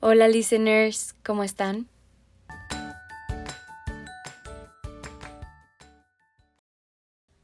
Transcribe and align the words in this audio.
Hola 0.00 0.28
listeners, 0.28 1.16
¿cómo 1.24 1.42
están? 1.42 1.88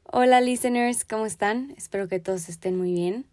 Hola 0.05 0.39
listeners, 0.39 1.03
¿cómo 1.03 1.25
están? 1.25 1.73
Espero 1.75 2.07
que 2.07 2.21
todos 2.21 2.47
estén 2.47 2.77
muy 2.77 2.93
bien. 2.93 3.25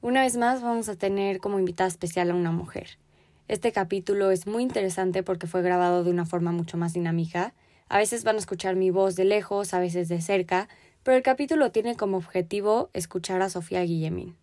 Una 0.00 0.22
vez 0.22 0.36
más 0.36 0.60
vamos 0.60 0.88
a 0.88 0.96
tener 0.96 1.38
como 1.38 1.60
invitada 1.60 1.86
especial 1.86 2.32
a 2.32 2.34
una 2.34 2.50
mujer. 2.50 2.98
Este 3.46 3.70
capítulo 3.70 4.32
es 4.32 4.48
muy 4.48 4.64
interesante 4.64 5.22
porque 5.22 5.46
fue 5.46 5.62
grabado 5.62 6.02
de 6.02 6.10
una 6.10 6.26
forma 6.26 6.50
mucho 6.50 6.76
más 6.76 6.94
dinámica. 6.94 7.54
A 7.88 7.98
veces 7.98 8.24
van 8.24 8.34
a 8.34 8.40
escuchar 8.40 8.74
mi 8.74 8.90
voz 8.90 9.14
de 9.14 9.24
lejos, 9.24 9.72
a 9.72 9.78
veces 9.78 10.08
de 10.08 10.20
cerca, 10.20 10.68
pero 11.04 11.16
el 11.16 11.22
capítulo 11.22 11.70
tiene 11.70 11.94
como 11.94 12.16
objetivo 12.16 12.90
escuchar 12.92 13.40
a 13.40 13.50
Sofía 13.50 13.82
Guillemín. 13.82 14.36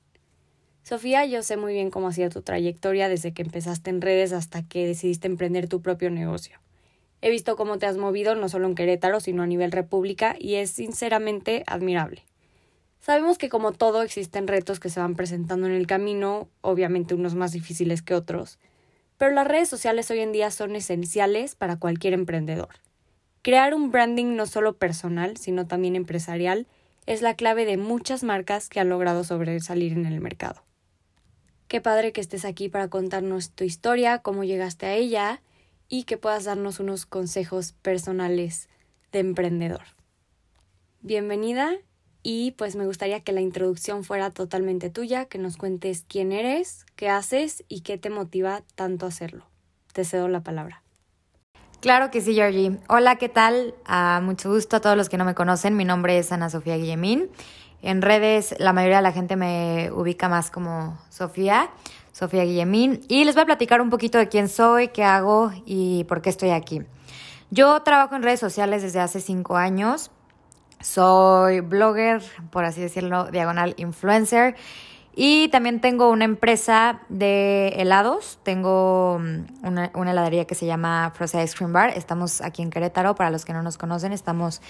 Sofía, 0.84 1.26
yo 1.26 1.44
sé 1.44 1.58
muy 1.58 1.74
bien 1.74 1.92
cómo 1.92 2.08
ha 2.08 2.14
sido 2.14 2.30
tu 2.30 2.42
trayectoria 2.42 3.08
desde 3.08 3.34
que 3.34 3.44
empezaste 3.44 3.90
en 3.92 4.02
redes 4.02 4.34
hasta 4.34 4.64
que 4.64 4.88
decidiste 4.88 5.28
emprender 5.28 5.68
tu 5.70 5.82
propio 5.82 6.10
negocio. 6.10 6.60
He 7.22 7.30
visto 7.30 7.56
cómo 7.56 7.78
te 7.78 7.86
has 7.86 7.98
movido 7.98 8.34
no 8.34 8.50
solo 8.50 8.68
en 8.68 8.76
Querétaro, 8.76 9.20
sino 9.20 9.44
a 9.44 9.48
nivel 9.48 9.72
república 9.72 10.36
y 10.40 10.56
es 10.56 10.72
sinceramente 10.72 11.64
admirable. 11.68 12.26
Sabemos 13.00 13.38
que 13.38 13.50
como 13.50 13.74
todo 13.74 14.02
existen 14.02 14.48
retos 14.48 14.80
que 14.80 14.90
se 14.90 15.00
van 15.00 15.16
presentando 15.16 15.68
en 15.68 15.74
el 15.74 15.88
camino, 15.88 16.50
obviamente 16.62 17.14
unos 17.14 17.36
más 17.36 17.52
difíciles 17.52 18.02
que 18.02 18.16
otros, 18.16 18.60
pero 19.18 19.32
las 19.32 19.48
redes 19.48 19.70
sociales 19.70 20.10
hoy 20.10 20.20
en 20.20 20.32
día 20.32 20.50
son 20.50 20.76
esenciales 20.76 21.56
para 21.56 21.78
cualquier 21.78 22.14
emprendedor. 22.14 22.70
Crear 23.44 23.76
un 23.76 23.92
branding 23.92 24.36
no 24.36 24.48
solo 24.48 24.78
personal, 24.78 25.38
sino 25.38 25.68
también 25.68 25.96
empresarial, 25.96 26.68
es 27.06 27.22
la 27.22 27.36
clave 27.36 27.66
de 27.66 27.78
muchas 27.78 28.24
marcas 28.24 28.68
que 28.68 28.80
han 28.80 28.90
logrado 28.90 29.24
sobresalir 29.24 29.94
en 29.94 30.06
el 30.06 30.22
mercado. 30.22 30.64
Qué 31.72 31.80
padre 31.80 32.12
que 32.12 32.20
estés 32.20 32.44
aquí 32.44 32.68
para 32.68 32.90
contarnos 32.90 33.52
tu 33.52 33.64
historia, 33.64 34.18
cómo 34.18 34.44
llegaste 34.44 34.88
a 34.88 34.94
ella 34.94 35.42
y 35.88 36.04
que 36.04 36.18
puedas 36.18 36.44
darnos 36.44 36.82
unos 36.82 37.06
consejos 37.06 37.72
personales 37.82 38.68
de 39.14 39.20
emprendedor. 39.20 39.84
Bienvenida 41.00 41.72
y 42.24 42.52
pues 42.58 42.76
me 42.76 42.86
gustaría 42.86 43.22
que 43.22 43.32
la 43.32 43.40
introducción 43.40 44.04
fuera 44.04 44.32
totalmente 44.32 44.90
tuya, 44.90 45.28
que 45.28 45.38
nos 45.38 45.56
cuentes 45.56 46.04
quién 46.10 46.34
eres, 46.34 46.86
qué 46.98 47.08
haces 47.08 47.64
y 47.70 47.84
qué 47.84 47.98
te 47.98 48.10
motiva 48.10 48.64
tanto 48.76 49.06
a 49.06 49.10
hacerlo. 49.10 49.46
Te 49.94 50.04
cedo 50.04 50.28
la 50.28 50.42
palabra. 50.42 50.84
Claro 51.80 52.12
que 52.12 52.20
sí, 52.20 52.36
Georgie. 52.36 52.78
Hola, 52.90 53.16
¿qué 53.16 53.28
tal? 53.30 53.74
Ah, 53.86 54.20
mucho 54.22 54.52
gusto 54.52 54.76
a 54.76 54.82
todos 54.82 54.96
los 54.96 55.10
que 55.10 55.18
no 55.18 55.24
me 55.24 55.34
conocen. 55.34 55.78
Mi 55.78 55.86
nombre 55.86 56.18
es 56.18 56.34
Ana 56.34 56.50
Sofía 56.50 56.76
Guillemín. 56.76 57.30
En 57.82 58.02
redes 58.02 58.56
la 58.60 58.74
mayoría 58.74 58.98
de 58.98 59.04
la 59.04 59.12
gente 59.12 59.36
me 59.36 59.90
ubica 59.92 60.30
más 60.30 60.52
como 60.52 61.00
Sofía, 61.10 61.72
Sofía 62.12 62.44
Guillemín, 62.44 63.02
y 63.08 63.24
les 63.24 63.36
voy 63.36 63.44
a 63.44 63.46
platicar 63.46 63.82
un 63.82 63.90
poquito 63.90 64.18
de 64.18 64.28
quién 64.28 64.50
soy, 64.50 64.90
qué 64.90 65.04
hago 65.04 65.52
y 65.66 66.04
por 66.04 66.22
qué 66.22 66.30
estoy 66.30 66.52
aquí. 66.52 66.84
Yo 67.50 67.82
trabajo 67.82 68.16
en 68.16 68.24
redes 68.24 68.40
sociales 68.40 68.82
desde 68.82 69.00
hace 69.00 69.20
cinco 69.20 69.58
años. 69.58 70.12
Soy 70.80 71.60
blogger, 71.60 72.22
por 72.52 72.66
así 72.66 72.82
decirlo, 72.82 73.30
diagonal 73.32 73.74
influencer. 73.78 74.56
Y 75.14 75.50
también 75.50 75.82
tengo 75.82 76.10
una 76.10 76.24
empresa 76.24 77.02
de 77.10 77.70
helados. 77.78 78.40
Tengo 78.44 79.20
mm, 79.20 79.68
una, 79.68 79.92
una, 79.94 80.12
heladería 80.12 80.46
que 80.46 80.56
se 80.56 80.66
llama 80.66 81.12
Frozen 81.14 81.42
Ice 81.42 81.56
Cream 81.56 81.74
Bar. 81.74 81.90
Estamos 81.98 82.42
aquí 82.42 82.62
en 82.62 82.70
Querétaro, 82.70 83.16
para 83.16 83.30
los 83.30 83.44
que 83.44 83.54
no 83.54 83.62
nos 83.62 83.78
conocen. 83.78 84.14
Estamos 84.14 84.62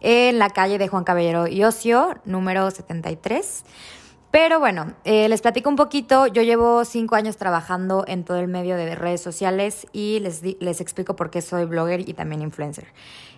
en 0.00 0.38
la 0.38 0.50
calle 0.50 0.78
de 0.78 0.88
Juan 0.88 1.04
Caballero 1.04 1.46
y 1.46 1.64
Ocio, 1.64 2.16
número 2.24 2.70
73. 2.70 3.64
Pero 4.30 4.60
bueno, 4.60 4.92
eh, 5.04 5.28
les 5.28 5.40
platico 5.40 5.68
un 5.68 5.76
poquito. 5.76 6.28
Yo 6.28 6.42
llevo 6.42 6.84
cinco 6.84 7.16
años 7.16 7.36
trabajando 7.36 8.04
en 8.06 8.24
todo 8.24 8.38
el 8.38 8.46
medio 8.46 8.76
de 8.76 8.94
redes 8.94 9.20
sociales 9.20 9.88
y 9.92 10.20
les, 10.20 10.42
les 10.60 10.80
explico 10.80 11.16
por 11.16 11.30
qué 11.30 11.42
soy 11.42 11.64
blogger 11.64 12.08
y 12.08 12.14
también 12.14 12.40
influencer. 12.40 12.86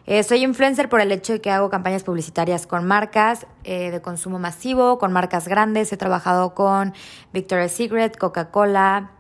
Eh, 0.05 0.23
soy 0.23 0.43
influencer 0.43 0.91
por 0.91 1.01
el 1.01 1.11
hecho 1.11 1.33
de 1.33 1.41
que 1.41 1.51
hago 1.51 1.71
campañas 1.71 2.03
publicitarias 2.03 2.67
con 2.67 2.85
marcas 2.85 3.47
eh, 3.65 3.91
de 3.91 4.03
consumo 4.03 4.39
masivo, 4.39 4.99
con 4.99 5.13
marcas 5.13 5.49
grandes. 5.49 5.91
He 5.93 5.97
trabajado 5.97 6.55
con 6.55 6.93
Victoria's 7.33 7.73
Secret, 7.73 8.19
Coca-Cola, 8.19 9.13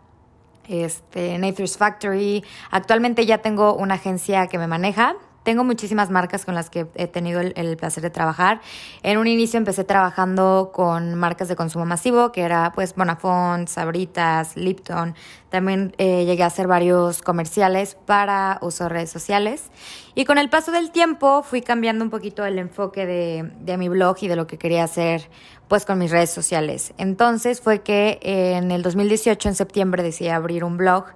este, 0.68 1.38
Nature's 1.38 1.78
Factory. 1.78 2.44
Actualmente 2.70 3.24
ya 3.24 3.38
tengo 3.38 3.74
una 3.74 3.94
agencia 3.94 4.46
que 4.48 4.58
me 4.58 4.66
maneja 4.66 5.16
tengo 5.42 5.64
muchísimas 5.64 6.10
marcas 6.10 6.44
con 6.44 6.54
las 6.54 6.70
que 6.70 6.86
he 6.94 7.06
tenido 7.06 7.40
el, 7.40 7.76
placer 7.76 8.02
de 8.02 8.10
trabajar. 8.10 8.60
En 9.02 9.18
un 9.18 9.26
inicio 9.26 9.58
empecé 9.58 9.84
trabajando 9.84 10.70
con 10.72 11.14
marcas 11.14 11.48
de 11.48 11.56
consumo 11.56 11.84
masivo, 11.84 12.32
que 12.32 12.42
era 12.42 12.72
pues 12.74 12.94
Bonafont, 12.94 13.68
Sabritas, 13.68 14.56
Lipton. 14.56 15.14
También 15.50 15.94
eh, 15.98 16.24
llegué 16.24 16.44
a 16.44 16.46
hacer 16.46 16.66
varios 16.66 17.22
comerciales 17.22 17.96
para 18.06 18.58
uso 18.62 18.84
de 18.84 18.90
redes 18.90 19.10
sociales. 19.10 19.70
Y 20.14 20.24
con 20.24 20.38
el 20.38 20.48
paso 20.48 20.70
del 20.70 20.90
tiempo 20.90 21.42
fui 21.42 21.62
cambiando 21.62 22.04
un 22.04 22.10
poquito 22.10 22.44
el 22.44 22.58
enfoque 22.58 23.06
de, 23.06 23.50
de 23.60 23.76
mi 23.76 23.88
blog 23.88 24.16
y 24.20 24.28
de 24.28 24.36
lo 24.36 24.46
que 24.46 24.58
quería 24.58 24.84
hacer 24.84 25.28
pues 25.68 25.86
con 25.86 25.98
mis 25.98 26.10
redes 26.10 26.30
sociales. 26.30 26.92
Entonces 26.98 27.62
fue 27.62 27.80
que 27.80 28.18
en 28.22 28.70
el 28.70 28.82
2018, 28.82 29.48
en 29.48 29.54
septiembre, 29.54 30.02
decidí 30.02 30.28
abrir 30.28 30.64
un 30.64 30.76
blog 30.76 31.06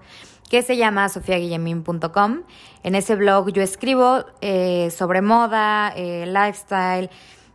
que 0.48 0.62
se 0.62 0.76
llama 0.76 1.08
sofiaguillemin.com. 1.08 2.42
En 2.82 2.94
ese 2.94 3.16
blog 3.16 3.50
yo 3.52 3.62
escribo 3.62 4.24
eh, 4.40 4.90
sobre 4.90 5.22
moda, 5.22 5.92
eh, 5.96 6.26
lifestyle, 6.26 7.10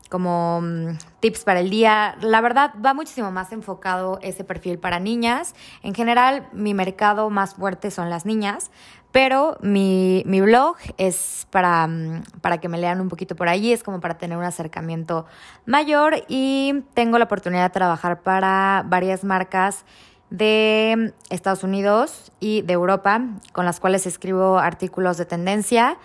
como 0.09 0.59
mm, 0.61 0.97
tips 1.21 1.45
para 1.45 1.61
el 1.61 1.69
día. 1.69 2.17
La 2.21 2.41
verdad 2.41 2.73
va 2.85 2.93
muchísimo 2.93 3.31
más 3.31 3.53
enfocado 3.53 4.19
ese 4.21 4.43
perfil 4.43 4.77
para 4.77 4.99
niñas. 4.99 5.55
En 5.83 5.95
general 5.95 6.49
mi 6.51 6.73
mercado 6.73 7.29
más 7.29 7.55
fuerte 7.55 7.91
son 7.91 8.09
las 8.09 8.25
niñas, 8.25 8.71
pero 9.13 9.57
mi, 9.61 10.23
mi 10.25 10.41
blog 10.41 10.75
es 10.97 11.47
para, 11.49 11.87
mm, 11.87 12.23
para 12.41 12.59
que 12.59 12.67
me 12.67 12.77
lean 12.77 12.99
un 12.99 13.07
poquito 13.07 13.37
por 13.37 13.47
allí, 13.47 13.71
es 13.71 13.83
como 13.83 14.01
para 14.01 14.17
tener 14.17 14.37
un 14.37 14.43
acercamiento 14.43 15.25
mayor 15.65 16.25
y 16.27 16.83
tengo 16.93 17.17
la 17.17 17.25
oportunidad 17.25 17.63
de 17.63 17.69
trabajar 17.69 18.21
para 18.21 18.83
varias 18.85 19.23
marcas 19.23 19.85
de 20.31 21.13
Estados 21.29 21.63
Unidos 21.63 22.31
y 22.39 22.63
de 22.63 22.73
Europa, 22.73 23.21
con 23.51 23.65
las 23.65 23.79
cuales 23.79 24.07
escribo 24.07 24.57
artículos 24.57 25.17
de 25.17 25.25
tendencia 25.25 25.97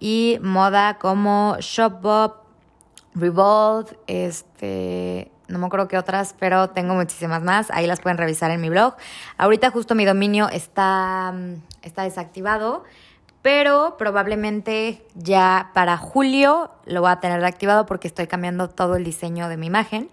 y 0.00 0.38
moda 0.40 0.98
como 0.98 1.56
Shopbop, 1.60 2.36
Revolve, 3.14 3.90
este, 4.06 5.30
no 5.48 5.58
me 5.58 5.66
acuerdo 5.66 5.86
qué 5.86 5.98
otras, 5.98 6.34
pero 6.38 6.70
tengo 6.70 6.94
muchísimas 6.94 7.42
más. 7.42 7.70
Ahí 7.70 7.86
las 7.86 8.00
pueden 8.00 8.16
revisar 8.16 8.50
en 8.50 8.60
mi 8.60 8.70
blog. 8.70 8.94
Ahorita 9.36 9.70
justo 9.70 9.94
mi 9.94 10.06
dominio 10.06 10.48
está, 10.48 11.34
está 11.82 12.04
desactivado 12.04 12.84
pero 13.42 13.96
probablemente 13.98 15.04
ya 15.14 15.70
para 15.74 15.98
julio 15.98 16.70
lo 16.86 17.00
voy 17.00 17.10
a 17.10 17.20
tener 17.20 17.44
activado 17.44 17.86
porque 17.86 18.06
estoy 18.06 18.28
cambiando 18.28 18.68
todo 18.68 18.94
el 18.94 19.04
diseño 19.04 19.48
de 19.48 19.56
mi 19.56 19.66
imagen. 19.66 20.08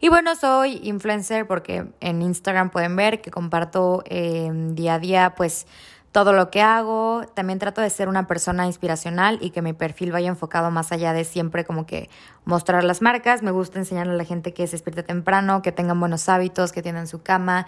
Y 0.00 0.10
bueno, 0.10 0.36
soy 0.36 0.80
influencer 0.84 1.46
porque 1.46 1.86
en 2.00 2.20
Instagram 2.20 2.68
pueden 2.68 2.94
ver 2.94 3.22
que 3.22 3.30
comparto 3.30 4.04
eh, 4.06 4.50
día 4.52 4.94
a 4.94 4.98
día 4.98 5.34
pues 5.34 5.66
todo 6.12 6.34
lo 6.34 6.50
que 6.50 6.60
hago. 6.60 7.24
También 7.34 7.58
trato 7.58 7.80
de 7.80 7.88
ser 7.88 8.08
una 8.08 8.26
persona 8.26 8.66
inspiracional 8.66 9.38
y 9.40 9.50
que 9.50 9.62
mi 9.62 9.72
perfil 9.72 10.12
vaya 10.12 10.28
enfocado 10.28 10.70
más 10.70 10.92
allá 10.92 11.14
de 11.14 11.24
siempre 11.24 11.64
como 11.64 11.86
que 11.86 12.10
mostrar 12.44 12.84
las 12.84 13.00
marcas. 13.00 13.42
Me 13.42 13.50
gusta 13.50 13.78
enseñarle 13.78 14.12
a 14.12 14.16
la 14.16 14.24
gente 14.24 14.52
que 14.52 14.66
se 14.66 14.72
despierte 14.72 15.02
temprano, 15.02 15.62
que 15.62 15.72
tengan 15.72 15.98
buenos 15.98 16.28
hábitos, 16.28 16.70
que 16.70 16.82
tienen 16.82 17.06
su 17.06 17.22
cama, 17.22 17.66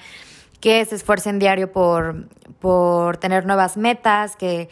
que 0.61 0.85
se 0.85 0.95
esfuercen 0.95 1.39
diario 1.39 1.73
por, 1.73 2.29
por 2.61 3.17
tener 3.17 3.47
nuevas 3.47 3.79
metas, 3.79 4.37
que 4.37 4.69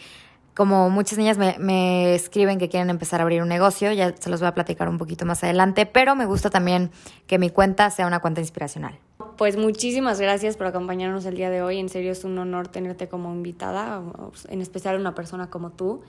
como 0.55 0.89
muchas 0.89 1.17
niñas 1.17 1.37
me, 1.37 2.15
escriben 2.15 2.57
que 2.57 2.69
quieren 2.69 2.89
empezar 2.89 3.19
a 3.19 3.23
abrir 3.23 3.41
un 3.41 3.49
negocio, 3.49 3.91
ya 3.91 4.15
se 4.17 4.29
los 4.29 4.39
voy 4.39 4.47
a 4.47 4.53
platicar 4.53 4.87
un 4.87 4.97
poquito 4.97 5.25
más 5.25 5.43
adelante, 5.43 5.85
pero 5.85 6.15
me 6.15 6.25
gusta 6.25 6.49
también 6.49 6.91
que 7.27 7.37
mi 7.37 7.49
cuenta 7.49 7.89
sea 7.91 8.07
una 8.07 8.19
cuenta 8.19 8.39
inspiracional. 8.39 8.97
Pues 9.37 9.57
muchísimas 9.57 10.19
gracias 10.19 10.55
por 10.55 10.67
acompañarnos 10.67 11.25
el 11.25 11.35
día 11.35 11.49
de 11.49 11.61
hoy, 11.61 11.79
en 11.79 11.89
serio 11.89 12.11
es 12.11 12.23
un 12.23 12.37
honor 12.37 12.69
tenerte 12.69 13.09
como 13.09 13.33
invitada, 13.33 14.01
en 14.47 14.61
especial 14.61 14.97
una 14.99 15.13
persona 15.13 15.49
como 15.49 15.71
tú. 15.71 16.01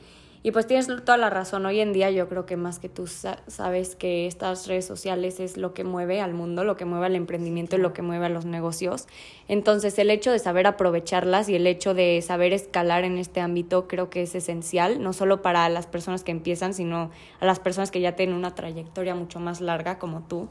Y 0.46 0.52
pues 0.52 0.68
tienes 0.68 0.86
toda 0.86 1.18
la 1.18 1.28
razón. 1.28 1.66
Hoy 1.66 1.80
en 1.80 1.92
día 1.92 2.08
yo 2.12 2.28
creo 2.28 2.46
que 2.46 2.56
más 2.56 2.78
que 2.78 2.88
tú 2.88 3.08
sabes 3.08 3.96
que 3.96 4.28
estas 4.28 4.68
redes 4.68 4.84
sociales 4.86 5.40
es 5.40 5.56
lo 5.56 5.74
que 5.74 5.82
mueve 5.82 6.20
al 6.20 6.34
mundo, 6.34 6.62
lo 6.62 6.76
que 6.76 6.84
mueve 6.84 7.06
al 7.06 7.16
emprendimiento 7.16 7.74
y 7.74 7.80
lo 7.80 7.92
que 7.92 8.02
mueve 8.02 8.26
a 8.26 8.28
los 8.28 8.44
negocios. 8.44 9.08
Entonces 9.48 9.98
el 9.98 10.08
hecho 10.08 10.30
de 10.30 10.38
saber 10.38 10.68
aprovecharlas 10.68 11.48
y 11.48 11.56
el 11.56 11.66
hecho 11.66 11.94
de 11.94 12.22
saber 12.22 12.52
escalar 12.52 13.02
en 13.02 13.18
este 13.18 13.40
ámbito 13.40 13.88
creo 13.88 14.08
que 14.08 14.22
es 14.22 14.36
esencial, 14.36 15.02
no 15.02 15.12
solo 15.12 15.42
para 15.42 15.68
las 15.68 15.88
personas 15.88 16.22
que 16.22 16.30
empiezan, 16.30 16.74
sino 16.74 17.10
a 17.40 17.44
las 17.44 17.58
personas 17.58 17.90
que 17.90 18.00
ya 18.00 18.14
tienen 18.14 18.36
una 18.36 18.54
trayectoria 18.54 19.16
mucho 19.16 19.40
más 19.40 19.60
larga 19.60 19.98
como 19.98 20.28
tú. 20.28 20.46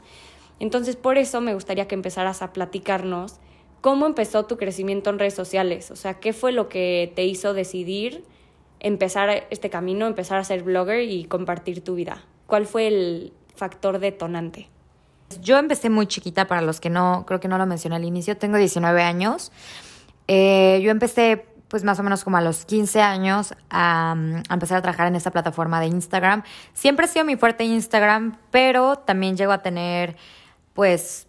Entonces 0.60 0.96
por 0.96 1.16
eso 1.16 1.40
me 1.40 1.54
gustaría 1.54 1.88
que 1.88 1.94
empezaras 1.94 2.42
a 2.42 2.52
platicarnos 2.52 3.36
cómo 3.80 4.04
empezó 4.04 4.44
tu 4.44 4.58
crecimiento 4.58 5.08
en 5.08 5.18
redes 5.18 5.32
sociales, 5.32 5.90
o 5.90 5.96
sea, 5.96 6.20
qué 6.20 6.34
fue 6.34 6.52
lo 6.52 6.68
que 6.68 7.10
te 7.16 7.24
hizo 7.24 7.54
decidir 7.54 8.24
empezar 8.86 9.46
este 9.50 9.68
camino, 9.68 10.06
empezar 10.06 10.38
a 10.38 10.44
ser 10.44 10.62
blogger 10.62 11.02
y 11.02 11.24
compartir 11.24 11.82
tu 11.82 11.96
vida? 11.96 12.22
¿Cuál 12.46 12.66
fue 12.66 12.86
el 12.86 13.32
factor 13.54 13.98
detonante? 13.98 14.68
Yo 15.40 15.58
empecé 15.58 15.90
muy 15.90 16.06
chiquita, 16.06 16.46
para 16.46 16.62
los 16.62 16.80
que 16.80 16.88
no, 16.88 17.24
creo 17.26 17.40
que 17.40 17.48
no 17.48 17.58
lo 17.58 17.66
mencioné 17.66 17.96
al 17.96 18.04
inicio, 18.04 18.36
tengo 18.36 18.56
19 18.56 19.02
años. 19.02 19.50
Eh, 20.28 20.80
yo 20.82 20.90
empecé 20.90 21.46
pues 21.66 21.82
más 21.82 21.98
o 21.98 22.04
menos 22.04 22.22
como 22.22 22.36
a 22.36 22.40
los 22.40 22.64
15 22.64 23.02
años 23.02 23.52
a, 23.70 24.12
a, 24.48 24.54
empezar 24.54 24.78
a 24.78 24.82
trabajar 24.82 25.08
en 25.08 25.16
esta 25.16 25.32
plataforma 25.32 25.80
de 25.80 25.86
Instagram. 25.86 26.44
Siempre 26.72 27.06
ha 27.06 27.08
sido 27.08 27.24
mi 27.24 27.34
fuerte 27.34 27.64
Instagram, 27.64 28.38
pero 28.52 28.96
también 28.98 29.36
llego 29.36 29.50
a 29.50 29.62
tener 29.62 30.16
pues 30.74 31.25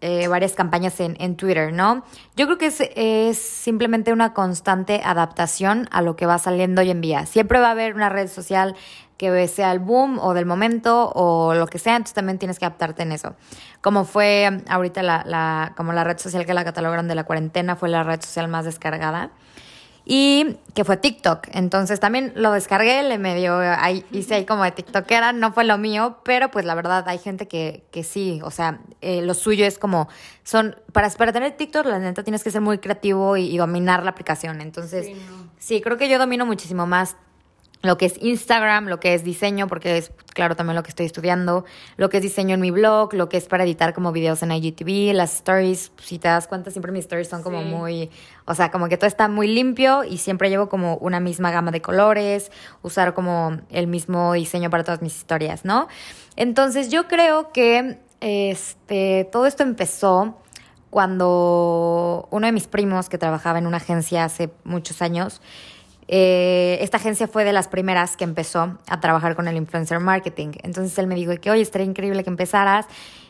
eh, 0.00 0.28
varias 0.28 0.52
campañas 0.52 1.00
en, 1.00 1.16
en, 1.20 1.36
Twitter, 1.36 1.72
¿no? 1.72 2.04
Yo 2.36 2.46
creo 2.46 2.58
que 2.58 2.66
es, 2.66 2.82
es, 2.94 3.38
simplemente 3.38 4.12
una 4.12 4.34
constante 4.34 5.00
adaptación 5.02 5.88
a 5.90 6.02
lo 6.02 6.16
que 6.16 6.26
va 6.26 6.38
saliendo 6.38 6.82
hoy 6.82 6.90
en 6.90 7.00
día. 7.00 7.24
Siempre 7.24 7.60
va 7.60 7.68
a 7.68 7.70
haber 7.70 7.94
una 7.94 8.08
red 8.08 8.28
social 8.28 8.76
que 9.16 9.48
sea 9.48 9.72
el 9.72 9.78
boom 9.78 10.18
o 10.18 10.34
del 10.34 10.44
momento 10.44 11.10
o 11.14 11.54
lo 11.54 11.66
que 11.66 11.78
sea, 11.78 11.96
entonces 11.96 12.14
también 12.14 12.38
tienes 12.38 12.58
que 12.58 12.66
adaptarte 12.66 13.02
en 13.02 13.12
eso. 13.12 13.34
Como 13.80 14.04
fue 14.04 14.62
ahorita 14.68 15.02
la, 15.02 15.24
la, 15.24 15.72
como 15.76 15.94
la 15.94 16.04
red 16.04 16.18
social 16.18 16.44
que 16.44 16.52
la 16.52 16.64
catalogaron 16.64 17.08
de 17.08 17.14
la 17.14 17.24
cuarentena, 17.24 17.76
fue 17.76 17.88
la 17.88 18.02
red 18.02 18.20
social 18.20 18.48
más 18.48 18.66
descargada 18.66 19.30
y 20.08 20.56
que 20.72 20.84
fue 20.84 20.96
TikTok. 20.96 21.48
Entonces 21.50 21.98
también 21.98 22.32
lo 22.36 22.52
descargué, 22.52 23.02
le 23.02 23.18
medio, 23.18 23.58
ahí, 23.58 24.04
hice 24.12 24.36
ahí 24.36 24.46
como 24.46 24.62
de 24.62 24.70
TikTokera, 24.70 25.32
no 25.32 25.52
fue 25.52 25.64
lo 25.64 25.76
mío, 25.78 26.18
pero 26.24 26.48
pues 26.50 26.64
la 26.64 26.76
verdad 26.76 27.04
hay 27.08 27.18
gente 27.18 27.48
que, 27.48 27.84
que 27.90 28.04
sí, 28.04 28.40
o 28.44 28.52
sea, 28.52 28.80
eh, 29.00 29.20
lo 29.22 29.34
suyo 29.34 29.66
es 29.66 29.78
como, 29.78 30.08
son, 30.44 30.76
para, 30.92 31.10
para 31.10 31.32
tener 31.32 31.56
TikTok 31.56 31.86
la 31.86 31.98
neta 31.98 32.22
tienes 32.22 32.44
que 32.44 32.52
ser 32.52 32.60
muy 32.60 32.78
creativo 32.78 33.36
y, 33.36 33.52
y 33.52 33.56
dominar 33.56 34.04
la 34.04 34.10
aplicación. 34.10 34.60
Entonces, 34.60 35.06
sí, 35.06 35.14
no. 35.14 35.50
sí, 35.58 35.80
creo 35.80 35.96
que 35.96 36.08
yo 36.08 36.20
domino 36.20 36.46
muchísimo 36.46 36.86
más 36.86 37.16
lo 37.86 37.98
que 37.98 38.06
es 38.06 38.20
Instagram, 38.20 38.86
lo 38.86 39.00
que 39.00 39.14
es 39.14 39.24
diseño, 39.24 39.66
porque 39.66 39.98
es, 39.98 40.12
claro, 40.34 40.56
también 40.56 40.76
lo 40.76 40.82
que 40.82 40.90
estoy 40.90 41.06
estudiando, 41.06 41.64
lo 41.96 42.08
que 42.08 42.18
es 42.18 42.22
diseño 42.22 42.54
en 42.54 42.60
mi 42.60 42.70
blog, 42.70 43.14
lo 43.14 43.28
que 43.28 43.36
es 43.36 43.46
para 43.46 43.64
editar 43.64 43.94
como 43.94 44.12
videos 44.12 44.42
en 44.42 44.52
IGTV, 44.52 45.14
las 45.14 45.34
stories, 45.36 45.92
si 46.02 46.18
te 46.18 46.28
das 46.28 46.46
cuenta, 46.46 46.70
siempre 46.70 46.92
mis 46.92 47.04
stories 47.04 47.28
son 47.28 47.42
como 47.42 47.62
sí. 47.62 47.68
muy, 47.68 48.10
o 48.44 48.54
sea, 48.54 48.70
como 48.70 48.88
que 48.88 48.96
todo 48.96 49.08
está 49.08 49.28
muy 49.28 49.48
limpio 49.48 50.04
y 50.04 50.18
siempre 50.18 50.50
llevo 50.50 50.68
como 50.68 50.96
una 50.96 51.20
misma 51.20 51.50
gama 51.50 51.70
de 51.70 51.80
colores, 51.80 52.50
usar 52.82 53.14
como 53.14 53.58
el 53.70 53.86
mismo 53.86 54.32
diseño 54.34 54.70
para 54.70 54.84
todas 54.84 55.02
mis 55.02 55.16
historias, 55.16 55.64
¿no? 55.64 55.88
Entonces 56.36 56.90
yo 56.90 57.08
creo 57.08 57.52
que 57.52 57.98
este, 58.20 59.28
todo 59.30 59.46
esto 59.46 59.62
empezó 59.62 60.38
cuando 60.90 62.28
uno 62.30 62.46
de 62.46 62.52
mis 62.52 62.68
primos 62.68 63.08
que 63.08 63.18
trabajaba 63.18 63.58
en 63.58 63.66
una 63.66 63.76
agencia 63.78 64.24
hace 64.24 64.50
muchos 64.64 65.02
años, 65.02 65.42
eh, 66.08 66.78
esta 66.80 66.98
agencia 66.98 67.26
fue 67.26 67.44
de 67.44 67.52
las 67.52 67.68
primeras 67.68 68.16
que 68.16 68.24
empezó 68.24 68.78
a 68.88 69.00
trabajar 69.00 69.34
con 69.34 69.48
el 69.48 69.56
influencer 69.56 70.00
marketing. 70.00 70.52
Entonces 70.62 70.96
él 70.98 71.06
me 71.06 71.14
dijo 71.14 71.32
que, 71.40 71.50
oye, 71.50 71.62
estaría 71.62 71.86
increíble 71.86 72.22
que 72.22 72.30
empezaras 72.30 72.86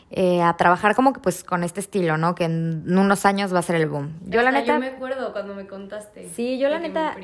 eh, 0.09 0.41
a 0.41 0.55
trabajar 0.55 0.95
como 0.95 1.11
que 1.11 1.19
pues 1.19 1.43
con 1.43 1.63
este 1.63 1.79
estilo, 1.79 2.17
¿no? 2.17 2.35
Que 2.35 2.45
en 2.45 2.97
unos 2.97 3.25
años 3.25 3.53
va 3.53 3.59
a 3.59 3.61
ser 3.61 3.75
el 3.75 3.87
boom. 3.87 4.13
Yo 4.25 4.39
Hasta 4.39 4.51
la 4.51 4.59
neta... 4.59 4.73
Yo 4.73 4.79
me 4.79 4.87
acuerdo 4.87 5.33
cuando 5.33 5.55
me 5.55 5.67
contaste. 5.67 6.29
Sí, 6.29 6.59
yo 6.59 6.69
la 6.69 6.79
neta... 6.79 7.15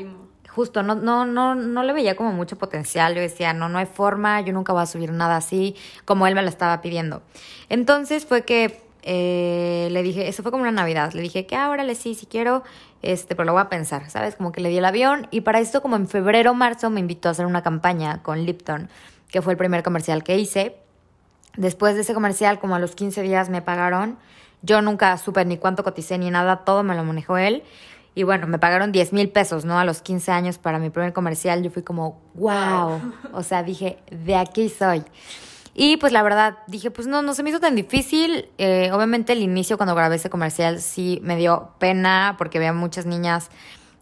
Justo, 0.49 0.83
no, 0.83 0.93
no, 0.93 1.25
no, 1.25 1.55
no 1.55 1.83
le 1.83 1.93
veía 1.93 2.15
como 2.15 2.31
mucho 2.31 2.57
potencial. 2.57 3.15
Yo 3.15 3.21
decía, 3.21 3.53
no, 3.53 3.69
no 3.69 3.79
hay 3.79 3.87
forma, 3.87 4.41
yo 4.41 4.53
nunca 4.53 4.71
voy 4.71 4.83
a 4.83 4.85
subir 4.85 5.11
nada 5.11 5.37
así, 5.37 5.75
como 6.05 6.27
él 6.27 6.35
me 6.35 6.43
lo 6.43 6.49
estaba 6.49 6.79
pidiendo. 6.81 7.23
Entonces 7.69 8.25
fue 8.25 8.43
que 8.43 8.83
eh, 9.03 9.89
le 9.91 10.01
dije, 10.01 10.27
eso 10.27 10.43
fue 10.43 10.51
como 10.51 10.63
una 10.63 10.71
Navidad, 10.71 11.13
le 11.13 11.21
dije 11.21 11.45
que 11.45 11.55
ahora 11.55 11.83
le 11.83 11.95
sí, 11.95 12.15
si 12.15 12.25
quiero, 12.25 12.63
este, 13.01 13.35
pero 13.35 13.45
lo 13.45 13.53
voy 13.53 13.61
a 13.61 13.69
pensar, 13.69 14.09
¿sabes? 14.09 14.35
Como 14.35 14.51
que 14.51 14.61
le 14.61 14.69
di 14.69 14.77
el 14.77 14.85
avión 14.85 15.27
y 15.29 15.41
para 15.41 15.59
esto 15.59 15.81
como 15.81 15.95
en 15.97 16.07
febrero, 16.07 16.53
marzo 16.53 16.89
me 16.89 16.99
invitó 16.99 17.27
a 17.27 17.31
hacer 17.31 17.45
una 17.45 17.61
campaña 17.61 18.23
con 18.23 18.45
Lipton, 18.45 18.89
que 19.29 19.41
fue 19.41 19.53
el 19.53 19.57
primer 19.57 19.83
comercial 19.83 20.23
que 20.23 20.37
hice. 20.37 20.77
Después 21.57 21.95
de 21.95 22.01
ese 22.01 22.13
comercial, 22.13 22.59
como 22.59 22.75
a 22.75 22.79
los 22.79 22.95
15 22.95 23.21
días 23.21 23.49
me 23.49 23.61
pagaron. 23.61 24.17
Yo 24.61 24.81
nunca 24.81 25.17
supe 25.17 25.43
ni 25.43 25.57
cuánto 25.57 25.83
coticé 25.83 26.17
ni 26.17 26.31
nada, 26.31 26.63
todo 26.63 26.83
me 26.83 26.95
lo 26.95 27.03
manejó 27.03 27.37
él. 27.37 27.63
Y 28.15 28.23
bueno, 28.23 28.47
me 28.47 28.59
pagaron 28.59 28.91
10 28.91 29.11
mil 29.11 29.29
pesos, 29.29 29.65
¿no? 29.65 29.79
A 29.79 29.85
los 29.85 30.01
15 30.01 30.31
años 30.31 30.57
para 30.57 30.79
mi 30.79 30.89
primer 30.89 31.13
comercial. 31.13 31.63
Yo 31.63 31.71
fui 31.71 31.81
como, 31.81 32.21
wow. 32.35 33.01
O 33.33 33.43
sea, 33.43 33.63
dije, 33.63 33.97
de 34.11 34.35
aquí 34.35 34.69
soy. 34.69 35.03
Y 35.75 35.97
pues 35.97 36.13
la 36.13 36.21
verdad 36.21 36.59
dije, 36.67 36.91
pues 36.91 37.07
no, 37.07 37.21
no 37.21 37.33
se 37.33 37.43
me 37.43 37.49
hizo 37.49 37.59
tan 37.59 37.75
difícil. 37.75 38.49
Eh, 38.57 38.91
obviamente 38.91 39.33
el 39.33 39.41
inicio 39.41 39.77
cuando 39.77 39.95
grabé 39.95 40.17
ese 40.17 40.29
comercial 40.29 40.81
sí 40.81 41.19
me 41.23 41.35
dio 41.35 41.71
pena 41.79 42.35
porque 42.37 42.59
había 42.59 42.73
muchas 42.73 43.05
niñas 43.05 43.49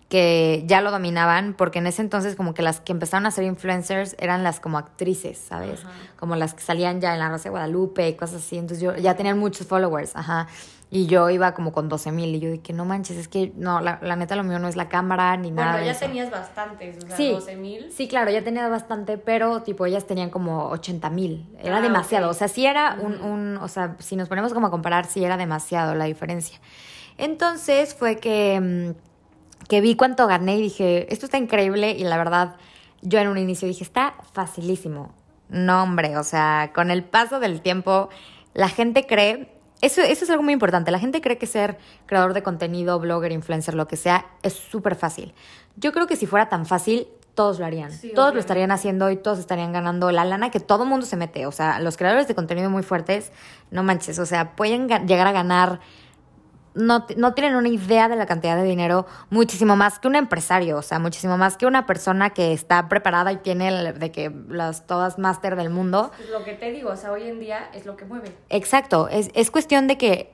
que 0.10 0.66
ya 0.68 0.82
lo 0.82 0.92
dominaban, 0.92 1.54
porque 1.54 1.80
en 1.80 1.88
ese 1.88 2.02
entonces 2.02 2.36
como 2.36 2.54
que 2.54 2.62
las 2.62 2.82
que 2.82 2.92
empezaron 2.92 3.26
a 3.26 3.32
ser 3.32 3.46
influencers 3.46 4.18
eran 4.20 4.44
las 4.44 4.60
como 4.60 4.78
actrices, 4.78 5.38
¿sabes? 5.38 5.86
Ajá. 5.86 5.94
Como 6.20 6.36
las 6.36 6.54
que 6.54 6.62
salían 6.62 7.00
ya 7.00 7.14
en 7.14 7.20
la 7.20 7.30
Rosa 7.30 7.46
de 7.46 7.52
Guadalupe 7.52 8.10
y 8.10 8.16
cosas 8.16 8.44
así, 8.44 8.58
entonces 8.58 8.84
yo 8.84 8.94
ya 8.98 9.16
tenían 9.16 9.40
muchos 9.40 9.66
followers, 9.66 10.14
ajá. 10.18 10.50
Y 10.94 11.06
yo 11.06 11.30
iba 11.30 11.54
como 11.54 11.72
con 11.72 11.88
12 11.88 12.12
mil 12.12 12.36
y 12.36 12.42
yo 12.42 12.52
dije, 12.52 12.74
no 12.74 12.84
manches, 12.84 13.16
es 13.16 13.30
que 13.30 13.54
no, 13.56 13.80
la, 13.80 14.00
la, 14.02 14.18
neta 14.18 14.36
lo 14.36 14.44
mío 14.44 14.60
no 14.60 14.68
es 14.68 14.76
la 14.76 14.90
cámara 14.90 15.38
ni 15.38 15.48
bueno, 15.48 15.62
nada. 15.62 15.72
Bueno, 15.76 15.86
ya 15.86 15.94
eso. 15.94 16.02
tenías 16.02 16.30
bastantes, 16.30 16.98
o 17.02 17.08
sea, 17.08 17.16
sí, 17.16 17.32
12 17.32 17.56
mil. 17.56 17.90
Sí, 17.94 18.10
claro, 18.10 18.30
ya 18.30 18.44
tenía 18.44 18.68
bastante, 18.68 19.18
pero 19.18 19.62
tipo 19.62 19.86
ellas 19.86 20.06
tenían 20.06 20.30
como 20.30 20.68
80 20.68 21.10
mil. 21.10 21.48
Era 21.64 21.78
ah, 21.78 21.82
demasiado, 21.82 22.28
okay. 22.28 22.36
o 22.36 22.38
sea, 22.38 22.50
sí 22.50 22.66
era 22.66 22.98
un, 23.00 23.22
un, 23.22 23.58
o 23.58 23.70
sea, 23.70 23.96
si 24.00 24.18
nos 24.18 24.28
ponemos 24.28 24.54
como 24.54 24.68
a 24.68 24.70
comparar, 24.70 25.06
sí 25.06 25.24
era 25.24 25.38
demasiado 25.38 25.96
la 25.96 26.04
diferencia. 26.04 26.60
Entonces 27.18 27.96
fue 27.96 28.18
que, 28.18 28.60
mm, 28.60 29.68
que 29.70 29.80
vi 29.80 29.96
cuánto 29.96 30.28
gané 30.28 30.58
y 30.58 30.62
dije, 30.62 31.14
esto 31.14 31.26
está 31.26 31.38
increíble 31.38 31.92
y 31.92 32.04
la 32.04 32.18
verdad, 32.18 32.58
yo 33.02 33.20
en 33.20 33.30
un 33.30 33.38
inicio 33.38 33.66
dije, 33.66 33.86
está 33.86 34.16
facilísimo. 34.34 35.14
No, 35.48 35.84
hombre, 35.84 36.18
o 36.18 36.24
sea, 36.26 36.72
con 36.76 36.92
el 36.92 37.06
paso 37.06 37.40
del 37.40 37.62
tiempo, 37.62 38.10
la 38.54 38.68
gente 38.68 39.06
cree 39.08 39.61
eso, 39.82 40.02
eso 40.02 40.24
es 40.24 40.30
algo 40.30 40.44
muy 40.44 40.54
importante. 40.54 40.92
La 40.92 41.00
gente 41.00 41.22
cree 41.22 41.38
que 41.38 41.48
ser 41.48 41.78
creador 42.06 42.34
de 42.34 42.44
contenido, 42.44 43.00
blogger, 43.00 43.32
influencer, 43.32 43.74
lo 43.74 43.88
que 43.88 43.98
sea, 43.98 44.28
es 44.44 44.54
súper 44.54 44.96
fácil. 44.96 45.34
Yo 45.76 45.92
creo 45.92 46.08
que 46.08 46.16
si 46.16 46.28
fuera 46.28 46.50
tan 46.50 46.66
fácil, 46.66 47.08
todos 47.34 47.60
lo 47.60 47.66
harían. 47.66 47.92
Sí, 47.92 48.12
todos 48.14 48.34
lo 48.34 48.40
estarían 48.40 48.72
haciendo 48.72 49.10
y 49.10 49.16
todos 49.16 49.40
estarían 49.40 49.72
ganando 49.72 50.12
la 50.12 50.26
lana 50.26 50.52
que 50.52 50.60
todo 50.60 50.86
mundo 50.86 51.06
se 51.06 51.16
mete. 51.16 51.46
O 51.46 51.52
sea, 51.52 51.80
los 51.80 51.98
creadores 51.98 52.28
de 52.28 52.36
contenido 52.36 52.70
muy 52.70 52.84
fuertes, 52.84 53.32
no 53.72 53.84
manches, 53.84 54.20
o 54.20 54.26
sea, 54.26 54.56
pueden 54.56 54.88
llegar 54.88 55.28
a 55.28 55.32
ganar 55.32 55.80
no, 56.74 57.06
no, 57.18 57.34
tienen 57.34 57.56
una 57.56 57.70
idea 57.70 58.08
de 58.08 58.16
la 58.16 58.26
cantidad 58.26 58.56
de 58.56 58.64
dinero, 58.64 59.06
muchísimo 59.30 59.76
más 59.76 60.00
que 60.00 60.08
un 60.08 60.16
empresario, 60.16 60.78
o 60.78 60.82
sea, 60.82 61.00
muchísimo 61.00 61.38
más 61.38 61.58
que 61.58 61.66
una 61.66 61.86
persona 61.86 62.32
que 62.32 62.54
está 62.54 62.88
preparada 62.88 63.32
y 63.32 63.38
tiene 63.38 63.94
de 63.94 64.12
que 64.12 64.32
las 64.50 64.88
todas 64.88 65.20
máster 65.20 65.56
del 65.56 65.70
mundo. 65.70 66.12
Es 66.20 66.30
lo 66.30 66.44
que 66.44 66.54
te 66.54 66.72
digo, 66.72 66.92
o 66.92 66.96
sea, 66.96 67.12
hoy 67.12 67.28
en 67.28 67.40
día 67.40 67.70
es 67.74 67.86
lo 67.86 67.98
que 67.98 68.06
mueve. 68.06 68.36
Exacto, 68.50 69.08
es, 69.10 69.30
es 69.34 69.52
cuestión 69.52 69.88
de 69.88 69.98
que, 69.98 70.34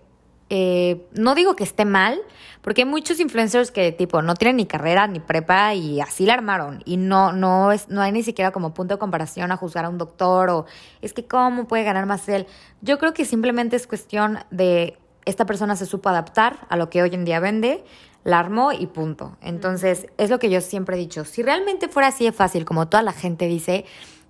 eh, 0.49 1.07
no 1.13 1.35
digo 1.35 1.55
que 1.55 1.63
esté 1.63 1.83
mal, 1.83 2.21
porque 2.61 2.81
hay 2.83 2.87
muchos 2.87 3.19
influencers 3.19 3.71
que 3.71 3.91
tipo 3.91 4.21
no 4.21 4.35
tienen 4.35 4.57
ni 4.57 4.65
carrera 4.65 5.07
ni 5.07 5.19
prepa 5.19 5.73
y 5.73 6.01
así 6.01 6.25
la 6.25 6.33
armaron 6.33 6.81
y 6.85 6.97
no, 6.97 7.33
no, 7.33 7.71
es, 7.71 7.89
no 7.89 8.01
hay 8.01 8.11
ni 8.11 8.23
siquiera 8.23 8.51
como 8.51 8.73
punto 8.73 8.95
de 8.95 8.99
comparación 8.99 9.51
a 9.51 9.57
juzgar 9.57 9.85
a 9.85 9.89
un 9.89 9.97
doctor 9.97 10.49
o 10.49 10.65
es 11.01 11.13
que 11.13 11.25
cómo 11.25 11.67
puede 11.67 11.83
ganar 11.83 12.05
más 12.05 12.27
él. 12.29 12.45
Yo 12.81 12.99
creo 12.99 13.13
que 13.13 13.25
simplemente 13.25 13.75
es 13.75 13.87
cuestión 13.87 14.39
de 14.51 14.97
esta 15.27 15.45
persona 15.45 15.75
se 15.75 15.85
supo 15.85 16.09
adaptar 16.09 16.65
a 16.69 16.77
lo 16.77 16.89
que 16.89 17.01
hoy 17.01 17.13
en 17.13 17.25
día 17.25 17.39
vende, 17.39 17.83
la 18.23 18.39
armó 18.39 18.71
y 18.71 18.87
punto. 18.87 19.37
Entonces, 19.41 20.07
es 20.17 20.29
lo 20.29 20.39
que 20.39 20.49
yo 20.49 20.61
siempre 20.61 20.95
he 20.95 20.99
dicho. 20.99 21.25
Si 21.25 21.43
realmente 21.43 21.87
fuera 21.87 22.07
así 22.07 22.25
de 22.25 22.31
fácil, 22.31 22.65
como 22.65 22.87
toda 22.87 23.03
la 23.03 23.11
gente 23.11 23.47
dice, 23.47 23.85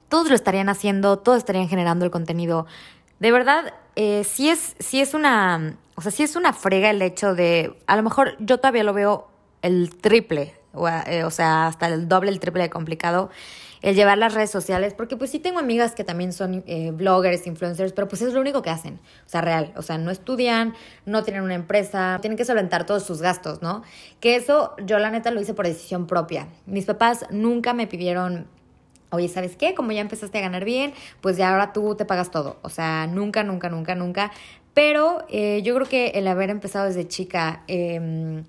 todos 0.10 0.30
lo 0.30 0.36
estarían 0.36 0.70
haciendo, 0.70 1.20
todos 1.20 1.38
estarían 1.38 1.70
generando 1.70 2.04
el 2.04 2.12
contenido. 2.12 2.66
De 3.20 3.32
verdad, 3.32 3.74
eh, 3.96 4.24
sí, 4.24 4.50
es, 4.50 4.75
sí 4.80 5.00
es 5.00 5.13
una, 5.13 5.77
o 5.96 6.01
sea, 6.01 6.12
sí 6.12 6.24
es 6.24 6.36
una 6.36 6.54
frega 6.54 6.89
el 6.89 7.01
hecho 7.01 7.36
de, 7.36 7.77
a 7.88 7.96
lo 7.96 8.04
mejor 8.04 8.36
yo 8.39 8.58
todavía 8.58 8.84
lo 8.84 8.94
veo 8.94 9.27
el 9.62 9.96
triple, 9.96 10.56
o, 10.74 10.88
eh, 10.88 11.24
o 11.24 11.32
sea, 11.32 11.68
hasta 11.68 11.88
el 11.88 12.08
doble, 12.08 12.30
el 12.30 12.39
triple 12.39 12.63
de 12.63 12.70
complicado 12.70 13.30
el 13.88 13.96
llevar 13.96 14.17
las 14.17 14.34
redes 14.34 14.51
sociales, 14.51 14.94
porque 14.94 15.15
pues 15.15 15.32
sí 15.32 15.39
tengo 15.39 15.60
amigas 15.60 15.96
que 15.96 16.03
también 16.03 16.34
son 16.34 16.62
eh, 16.67 16.91
bloggers, 16.91 17.48
influencers, 17.48 17.94
pero 17.94 18.10
pues 18.10 18.22
es 18.22 18.34
lo 18.34 18.41
único 18.41 18.62
que 18.62 18.70
hacen, 18.70 19.00
o 19.25 19.29
sea, 19.29 19.39
real, 19.39 19.72
o 19.77 19.82
sea, 19.82 19.98
no 19.98 20.12
estudian, 20.12 20.74
no 21.06 21.24
tienen 21.24 21.41
una 21.41 21.56
empresa, 21.56 22.20
tienen 22.22 22.36
que 22.36 22.44
solventar 22.44 22.86
todos 22.86 23.03
sus 23.03 23.22
gastos, 23.22 23.62
¿no? 23.62 23.84
Que 24.20 24.36
eso 24.36 24.75
yo 24.86 25.00
la 25.00 25.10
neta 25.10 25.32
lo 25.32 25.39
hice 25.39 25.53
por 25.53 25.65
decisión 25.65 26.06
propia. 26.06 26.50
Mis 26.65 26.84
papás 26.84 27.27
nunca 27.32 27.74
me 27.74 27.88
pidieron 27.88 28.48
oye, 29.10 29.29
¿sabes 29.29 29.56
qué? 29.56 29.74
Como 29.74 29.94
ya 29.94 30.01
empezaste 30.01 30.38
a 30.38 30.41
ganar 30.41 30.65
bien, 30.65 30.91
pues 31.22 31.38
ya 31.38 31.51
ahora 31.51 31.72
tú 31.72 31.96
te 31.96 32.03
pagas 32.03 32.29
todo. 32.29 32.58
O 32.63 32.70
sea, 32.70 33.08
nunca, 33.08 33.44
nunca, 33.44 33.70
nunca, 33.70 33.96
nunca. 33.96 34.32
Pero 34.74 35.25
eh, 35.29 35.62
yo 35.63 35.74
creo 35.75 35.88
que 35.88 36.08
el 36.15 36.27
haber 36.27 36.50
empezado 36.50 36.88
desde 36.88 37.08
chica, 37.08 37.63
eh, 37.70 38.44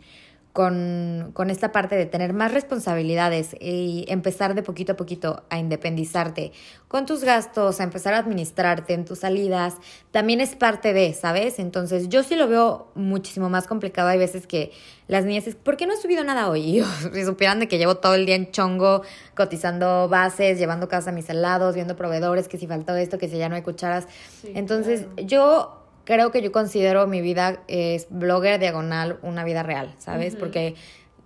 con, 0.58 1.30
con, 1.34 1.50
esta 1.50 1.70
parte 1.70 1.94
de 1.94 2.04
tener 2.04 2.32
más 2.32 2.52
responsabilidades 2.52 3.54
y 3.60 4.04
empezar 4.08 4.56
de 4.56 4.64
poquito 4.64 4.94
a 4.94 4.96
poquito 4.96 5.44
a 5.50 5.58
independizarte 5.60 6.50
con 6.88 7.06
tus 7.06 7.22
gastos, 7.22 7.78
a 7.78 7.84
empezar 7.84 8.12
a 8.14 8.18
administrarte 8.18 8.92
en 8.92 9.04
tus 9.04 9.20
salidas, 9.20 9.76
también 10.10 10.40
es 10.40 10.56
parte 10.56 10.92
de, 10.92 11.14
¿sabes? 11.14 11.60
Entonces 11.60 12.08
yo 12.08 12.24
sí 12.24 12.34
lo 12.34 12.48
veo 12.48 12.90
muchísimo 12.96 13.48
más 13.48 13.68
complicado. 13.68 14.08
Hay 14.08 14.18
veces 14.18 14.48
que 14.48 14.72
las 15.06 15.24
niñas 15.24 15.46
es, 15.46 15.54
¿por 15.54 15.76
qué 15.76 15.86
no 15.86 15.92
he 15.94 15.96
subido 15.96 16.24
nada 16.24 16.48
hoy? 16.48 16.80
Y 16.80 16.82
si 17.14 17.24
supieran 17.24 17.60
de 17.60 17.68
que 17.68 17.78
llevo 17.78 17.98
todo 17.98 18.16
el 18.16 18.26
día 18.26 18.34
en 18.34 18.50
chongo, 18.50 19.02
cotizando 19.36 20.08
bases, 20.08 20.58
llevando 20.58 20.88
casa 20.88 21.10
a 21.10 21.12
mis 21.12 21.30
helados, 21.30 21.76
viendo 21.76 21.94
proveedores, 21.94 22.48
que 22.48 22.58
si 22.58 22.66
faltó 22.66 22.96
esto, 22.96 23.16
que 23.16 23.28
si 23.28 23.38
ya 23.38 23.48
no 23.48 23.54
hay 23.54 23.62
cucharas. 23.62 24.08
Sí, 24.42 24.50
Entonces 24.56 25.02
claro. 25.02 25.22
yo 25.22 25.77
creo 26.08 26.30
que 26.30 26.40
yo 26.40 26.50
considero 26.52 27.06
mi 27.06 27.20
vida 27.20 27.60
es 27.68 28.06
blogger 28.08 28.58
diagonal 28.58 29.18
una 29.20 29.44
vida 29.44 29.62
real, 29.62 29.94
¿sabes? 29.98 30.32
Uh 30.32 30.36
-huh. 30.36 30.40
Porque 30.40 30.74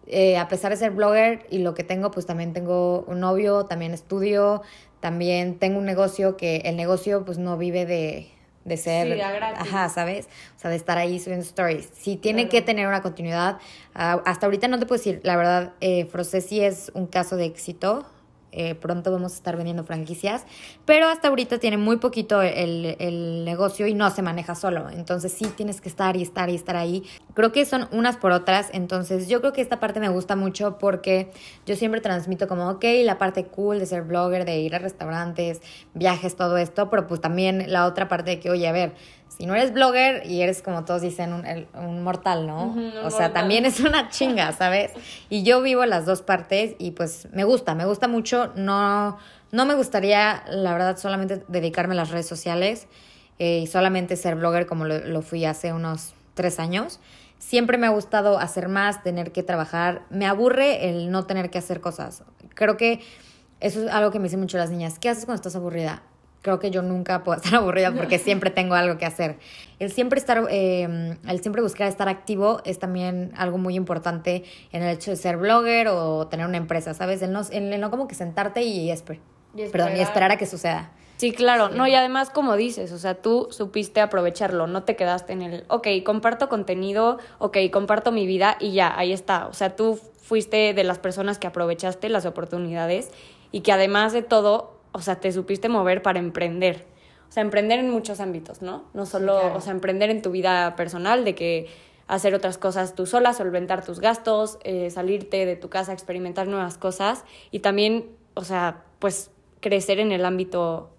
eh, 0.08 0.36
a 0.36 0.48
pesar 0.48 0.72
de 0.72 0.76
ser 0.76 0.90
blogger 0.90 1.46
y 1.50 1.58
lo 1.58 1.72
que 1.74 1.84
tengo, 1.84 2.10
pues 2.10 2.26
también 2.26 2.52
tengo 2.52 3.04
un 3.06 3.20
novio, 3.20 3.66
también 3.66 3.94
estudio, 3.94 4.62
también 4.98 5.60
tengo 5.60 5.78
un 5.78 5.84
negocio 5.84 6.36
que 6.36 6.62
el 6.64 6.74
negocio 6.74 7.24
pues 7.24 7.38
no 7.38 7.56
vive 7.56 7.86
de, 7.86 8.26
de 8.64 8.76
ser, 8.76 9.14
Sí, 9.14 9.20
ajá, 9.20 9.88
¿sabes? 9.88 10.26
O 10.56 10.58
sea, 10.58 10.68
de 10.68 10.76
estar 10.76 10.98
ahí 10.98 11.20
subiendo 11.20 11.46
stories. 11.46 11.88
Sí 11.94 12.16
tiene 12.16 12.48
que 12.48 12.60
tener 12.60 12.88
una 12.88 13.02
continuidad. 13.02 13.58
Ah, 13.94 14.20
hasta 14.26 14.46
ahorita 14.46 14.66
no 14.66 14.80
te 14.80 14.86
puedo 14.86 14.98
decir, 14.98 15.20
la 15.22 15.36
verdad, 15.36 15.74
eh, 15.80 16.06
Frosesi 16.06 16.60
es 16.60 16.90
un 16.94 17.06
caso 17.06 17.36
de 17.36 17.44
éxito. 17.44 18.04
Eh, 18.52 18.74
pronto 18.74 19.10
vamos 19.10 19.32
a 19.32 19.36
estar 19.36 19.56
vendiendo 19.56 19.82
franquicias, 19.84 20.44
pero 20.84 21.08
hasta 21.08 21.28
ahorita 21.28 21.58
tiene 21.58 21.78
muy 21.78 21.96
poquito 21.96 22.42
el, 22.42 22.96
el 22.98 23.44
negocio 23.44 23.86
y 23.86 23.94
no 23.94 24.10
se 24.10 24.22
maneja 24.22 24.54
solo. 24.54 24.90
Entonces 24.90 25.32
sí 25.32 25.46
tienes 25.56 25.80
que 25.80 25.88
estar 25.88 26.16
y 26.16 26.22
estar 26.22 26.50
y 26.50 26.54
estar 26.54 26.76
ahí. 26.76 27.02
Creo 27.34 27.50
que 27.50 27.64
son 27.64 27.88
unas 27.92 28.16
por 28.16 28.32
otras. 28.32 28.68
Entonces 28.72 29.28
yo 29.28 29.40
creo 29.40 29.52
que 29.52 29.62
esta 29.62 29.80
parte 29.80 30.00
me 30.00 30.08
gusta 30.08 30.36
mucho 30.36 30.78
porque 30.78 31.32
yo 31.66 31.76
siempre 31.76 32.00
transmito 32.00 32.46
como, 32.46 32.68
ok, 32.68 32.84
la 33.04 33.18
parte 33.18 33.46
cool 33.46 33.78
de 33.78 33.86
ser 33.86 34.02
blogger, 34.02 34.44
de 34.44 34.58
ir 34.58 34.74
a 34.74 34.78
restaurantes, 34.78 35.60
viajes, 35.94 36.36
todo 36.36 36.56
esto, 36.58 36.90
pero 36.90 37.06
pues 37.06 37.20
también 37.20 37.72
la 37.72 37.86
otra 37.86 38.08
parte 38.08 38.32
de 38.32 38.40
que, 38.40 38.50
oye, 38.50 38.68
a 38.68 38.72
ver, 38.72 38.94
si 39.42 39.46
no 39.46 39.56
eres 39.56 39.72
blogger 39.72 40.24
y 40.24 40.40
eres 40.40 40.62
como 40.62 40.84
todos 40.84 41.02
dicen 41.02 41.32
un, 41.32 41.44
el- 41.44 41.66
un 41.74 42.04
mortal, 42.04 42.46
¿no? 42.46 42.66
Ujú, 42.66 42.78
un 42.78 42.86
o 42.98 43.10
sea, 43.10 43.26
mortal. 43.26 43.32
también 43.32 43.64
es 43.66 43.80
una 43.80 44.08
chinga, 44.08 44.52
¿sabes? 44.52 44.92
Y 45.30 45.42
yo 45.42 45.60
vivo 45.62 45.84
las 45.84 46.06
dos 46.06 46.22
partes 46.22 46.76
y 46.78 46.92
pues 46.92 47.26
me 47.32 47.42
gusta, 47.42 47.74
me 47.74 47.84
gusta 47.84 48.06
mucho. 48.06 48.52
No, 48.54 49.18
no 49.50 49.66
me 49.66 49.74
gustaría, 49.74 50.44
la 50.48 50.72
verdad, 50.74 50.96
solamente 50.96 51.42
dedicarme 51.48 51.94
a 51.94 51.96
las 51.96 52.10
redes 52.10 52.28
sociales 52.28 52.86
eh, 53.40 53.58
y 53.64 53.66
solamente 53.66 54.14
ser 54.14 54.36
blogger 54.36 54.66
como 54.66 54.84
lo, 54.84 55.00
lo 55.00 55.22
fui 55.22 55.44
hace 55.44 55.72
unos 55.72 56.14
tres 56.34 56.60
años. 56.60 57.00
Siempre 57.40 57.78
me 57.78 57.88
ha 57.88 57.90
gustado 57.90 58.38
hacer 58.38 58.68
más, 58.68 59.02
tener 59.02 59.32
que 59.32 59.42
trabajar. 59.42 60.02
Me 60.08 60.26
aburre 60.26 60.88
el 60.88 61.10
no 61.10 61.24
tener 61.26 61.50
que 61.50 61.58
hacer 61.58 61.80
cosas. 61.80 62.22
Creo 62.54 62.76
que 62.76 63.00
eso 63.58 63.84
es 63.84 63.90
algo 63.92 64.12
que 64.12 64.20
me 64.20 64.24
dicen 64.26 64.38
mucho 64.38 64.56
las 64.56 64.70
niñas. 64.70 65.00
¿Qué 65.00 65.08
haces 65.08 65.24
cuando 65.24 65.40
estás 65.40 65.56
aburrida? 65.56 66.04
Creo 66.42 66.58
que 66.58 66.70
yo 66.70 66.82
nunca 66.82 67.24
puedo 67.24 67.36
estar 67.42 67.54
aburrida 67.54 67.92
porque 67.92 68.18
siempre 68.18 68.50
tengo 68.50 68.74
algo 68.74 68.98
que 68.98 69.06
hacer. 69.06 69.38
El 69.78 69.90
siempre 69.90 70.18
estar, 70.18 70.44
eh, 70.50 71.16
el 71.26 71.40
siempre 71.40 71.62
buscar 71.62 71.88
estar 71.88 72.08
activo 72.08 72.60
es 72.64 72.78
también 72.78 73.32
algo 73.36 73.58
muy 73.58 73.74
importante 73.76 74.44
en 74.72 74.82
el 74.82 74.90
hecho 74.96 75.10
de 75.12 75.16
ser 75.16 75.36
blogger 75.36 75.88
o 75.88 76.26
tener 76.26 76.46
una 76.46 76.56
empresa, 76.58 76.94
¿sabes? 76.94 77.22
El 77.22 77.32
no, 77.32 77.40
el 77.50 77.80
no 77.80 77.90
como 77.90 78.06
que 78.08 78.14
sentarte 78.14 78.62
y, 78.62 78.90
esper- 78.90 79.20
Y 79.54 79.66
perdón, 79.68 79.90
y 79.90 79.92
esperar. 79.92 80.00
esperar 80.00 80.32
a 80.32 80.36
que 80.36 80.46
suceda. 80.46 80.90
Sí, 81.18 81.30
claro. 81.32 81.68
No, 81.68 81.86
y 81.86 81.94
además, 81.94 82.30
como 82.30 82.56
dices, 82.56 82.90
o 82.90 82.98
sea, 82.98 83.14
tú 83.14 83.46
supiste 83.52 84.00
aprovecharlo, 84.00 84.66
no 84.66 84.82
te 84.82 84.96
quedaste 84.96 85.32
en 85.34 85.42
el, 85.42 85.64
ok, 85.68 85.86
comparto 86.04 86.48
contenido, 86.48 87.18
ok, 87.38 87.58
comparto 87.72 88.10
mi 88.10 88.26
vida 88.26 88.56
y 88.58 88.72
ya, 88.72 88.92
ahí 88.98 89.12
está. 89.12 89.46
O 89.46 89.52
sea, 89.52 89.76
tú 89.76 90.00
fuiste 90.20 90.74
de 90.74 90.82
las 90.82 90.98
personas 90.98 91.38
que 91.38 91.46
aprovechaste 91.46 92.08
las 92.08 92.26
oportunidades 92.26 93.12
y 93.52 93.60
que 93.60 93.70
además 93.70 94.12
de 94.12 94.22
todo, 94.22 94.80
o 94.92 95.00
sea, 95.00 95.16
te 95.16 95.32
supiste 95.32 95.68
mover 95.68 96.02
para 96.02 96.18
emprender. 96.18 96.84
O 97.28 97.32
sea, 97.32 97.42
emprender 97.42 97.78
en 97.78 97.90
muchos 97.90 98.20
ámbitos, 98.20 98.60
¿no? 98.62 98.84
No 98.92 99.06
solo, 99.06 99.40
claro. 99.40 99.56
o 99.56 99.60
sea, 99.60 99.72
emprender 99.72 100.10
en 100.10 100.20
tu 100.20 100.30
vida 100.30 100.76
personal, 100.76 101.24
de 101.24 101.34
que 101.34 101.68
hacer 102.06 102.34
otras 102.34 102.58
cosas 102.58 102.94
tú 102.94 103.06
sola, 103.06 103.32
solventar 103.32 103.84
tus 103.84 104.00
gastos, 104.00 104.58
eh, 104.64 104.90
salirte 104.90 105.46
de 105.46 105.56
tu 105.56 105.70
casa, 105.70 105.94
experimentar 105.94 106.46
nuevas 106.46 106.76
cosas 106.76 107.24
y 107.50 107.60
también, 107.60 108.10
o 108.34 108.44
sea, 108.44 108.84
pues 108.98 109.30
crecer 109.60 109.98
en 109.98 110.12
el 110.12 110.26
ámbito 110.26 110.90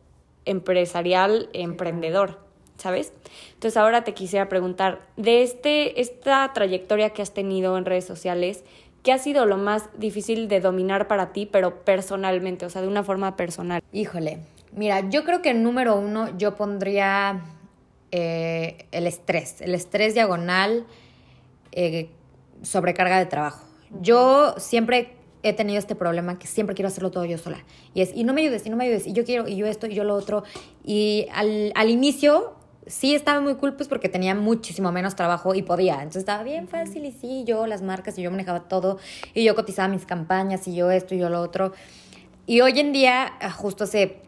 empresarial, 0.45 1.49
emprendedor, 1.53 2.39
¿sabes? 2.77 3.13
Entonces 3.53 3.77
ahora 3.77 4.03
te 4.03 4.13
quisiera 4.13 4.49
preguntar, 4.49 5.01
de 5.15 5.43
este, 5.43 6.01
esta 6.01 6.51
trayectoria 6.53 7.11
que 7.11 7.21
has 7.21 7.33
tenido 7.33 7.77
en 7.77 7.85
redes 7.85 8.05
sociales, 8.05 8.63
¿qué 9.03 9.11
ha 9.11 9.17
sido 9.17 9.45
lo 9.45 9.57
más 9.57 9.89
difícil 9.97 10.47
de 10.47 10.61
dominar 10.61 11.07
para 11.07 11.33
ti, 11.33 11.45
pero 11.45 11.83
personalmente, 11.83 12.65
o 12.65 12.69
sea, 12.69 12.81
de 12.81 12.87
una 12.87 13.03
forma 13.03 13.35
personal? 13.35 13.83
Híjole, 13.91 14.39
mira, 14.71 15.09
yo 15.09 15.23
creo 15.23 15.41
que 15.41 15.53
número 15.53 15.95
uno 15.95 16.35
yo 16.37 16.55
pondría 16.55 17.41
eh, 18.11 18.85
el 18.91 19.05
estrés, 19.05 19.61
el 19.61 19.75
estrés 19.75 20.13
diagonal, 20.13 20.85
eh, 21.73 22.09
sobrecarga 22.61 23.19
de 23.19 23.25
trabajo. 23.25 23.65
Yo 24.01 24.55
siempre 24.57 25.15
he 25.43 25.51
tenido 25.51 25.77
este 25.77 25.95
problema 25.95 26.39
que 26.39 26.47
siempre 26.47 26.73
quiero 26.73 26.87
hacerlo 26.87 27.11
todo 27.11 27.25
yo 27.25 27.37
sola. 27.37 27.63
Y 27.93 28.01
es, 28.01 28.11
y 28.15 28.23
no 28.23 28.33
me 28.33 28.41
ayudes, 28.41 28.65
y 28.65 28.69
no 28.69 28.77
me 28.77 28.85
ayudes, 28.85 29.05
y 29.05 29.11
yo 29.11 29.25
quiero, 29.25 29.47
y 29.47 29.57
yo 29.57 29.67
esto, 29.67 29.87
y 29.87 29.93
yo 29.93 30.05
lo 30.05 30.15
otro. 30.15 30.43
Y 30.85 31.27
al, 31.33 31.73
al 31.75 31.89
inicio 31.89 32.53
sí 32.87 33.15
estaba 33.15 33.39
muy 33.41 33.55
cool, 33.55 33.75
pues 33.75 33.87
porque 33.87 34.09
tenía 34.09 34.35
muchísimo 34.35 34.91
menos 34.91 35.15
trabajo 35.15 35.55
y 35.55 35.61
podía. 35.61 35.95
Entonces 35.95 36.21
estaba 36.21 36.43
bien 36.43 36.67
fácil 36.67 37.05
y 37.05 37.11
sí, 37.11 37.43
yo 37.45 37.67
las 37.67 37.81
marcas, 37.81 38.17
y 38.17 38.21
yo 38.21 38.31
manejaba 38.31 38.61
todo, 38.61 38.97
y 39.33 39.43
yo 39.43 39.55
cotizaba 39.55 39.87
mis 39.87 40.05
campañas, 40.05 40.67
y 40.67 40.75
yo 40.75 40.91
esto, 40.91 41.15
y 41.15 41.19
yo 41.19 41.29
lo 41.29 41.41
otro. 41.41 41.73
Y 42.45 42.61
hoy 42.61 42.79
en 42.79 42.91
día, 42.91 43.33
ah, 43.39 43.51
justo 43.51 43.85
hace 43.85 44.21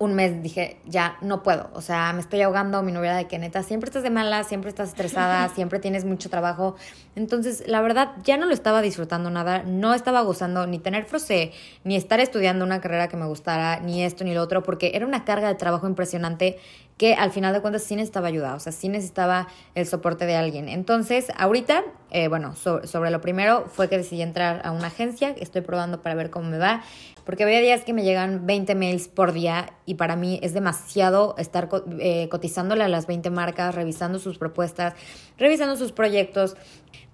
un 0.00 0.14
mes 0.14 0.42
dije, 0.42 0.78
ya 0.86 1.18
no 1.20 1.42
puedo, 1.42 1.68
o 1.74 1.82
sea, 1.82 2.10
me 2.14 2.20
estoy 2.20 2.40
ahogando, 2.40 2.82
mi 2.82 2.90
novia 2.90 3.14
de 3.14 3.28
que 3.28 3.38
neta, 3.38 3.62
siempre 3.62 3.86
estás 3.88 4.02
de 4.02 4.08
mala, 4.08 4.44
siempre 4.44 4.70
estás 4.70 4.88
estresada, 4.88 5.46
siempre 5.54 5.78
tienes 5.78 6.06
mucho 6.06 6.30
trabajo. 6.30 6.74
Entonces, 7.16 7.64
la 7.66 7.82
verdad, 7.82 8.12
ya 8.24 8.38
no 8.38 8.46
lo 8.46 8.54
estaba 8.54 8.80
disfrutando 8.80 9.28
nada, 9.28 9.62
no 9.64 9.92
estaba 9.92 10.22
gozando 10.22 10.66
ni 10.66 10.78
tener 10.78 11.04
frosé, 11.04 11.52
ni 11.84 11.96
estar 11.96 12.18
estudiando 12.18 12.64
una 12.64 12.80
carrera 12.80 13.08
que 13.08 13.18
me 13.18 13.26
gustara, 13.26 13.80
ni 13.80 14.02
esto 14.02 14.24
ni 14.24 14.32
lo 14.32 14.40
otro, 14.40 14.62
porque 14.62 14.92
era 14.94 15.04
una 15.06 15.24
carga 15.26 15.48
de 15.48 15.54
trabajo 15.54 15.86
impresionante 15.86 16.58
que 16.96 17.14
al 17.14 17.30
final 17.30 17.52
de 17.52 17.60
cuentas 17.60 17.82
sí 17.82 17.94
necesitaba 17.96 18.28
ayuda, 18.28 18.54
o 18.54 18.60
sea, 18.60 18.72
sí 18.72 18.88
necesitaba 18.88 19.48
el 19.74 19.86
soporte 19.86 20.24
de 20.26 20.36
alguien. 20.36 20.68
Entonces, 20.68 21.28
ahorita, 21.36 21.82
eh, 22.10 22.28
bueno, 22.28 22.54
so- 22.56 22.86
sobre 22.86 23.10
lo 23.10 23.20
primero 23.20 23.66
fue 23.68 23.88
que 23.88 23.96
decidí 23.98 24.20
entrar 24.22 24.60
a 24.64 24.70
una 24.70 24.88
agencia, 24.88 25.34
estoy 25.38 25.60
probando 25.62 26.02
para 26.02 26.14
ver 26.14 26.30
cómo 26.30 26.48
me 26.50 26.58
va, 26.58 26.82
porque 27.30 27.44
había 27.44 27.60
días 27.60 27.84
que 27.84 27.92
me 27.92 28.02
llegan 28.02 28.44
20 28.44 28.74
mails 28.74 29.06
por 29.06 29.30
día 29.32 29.74
y 29.86 29.94
para 29.94 30.16
mí 30.16 30.40
es 30.42 30.52
demasiado 30.52 31.36
estar 31.38 31.68
eh, 32.00 32.28
cotizándole 32.28 32.82
a 32.82 32.88
las 32.88 33.06
20 33.06 33.30
marcas, 33.30 33.72
revisando 33.72 34.18
sus 34.18 34.36
propuestas, 34.36 34.94
revisando 35.38 35.76
sus 35.76 35.92
proyectos. 35.92 36.56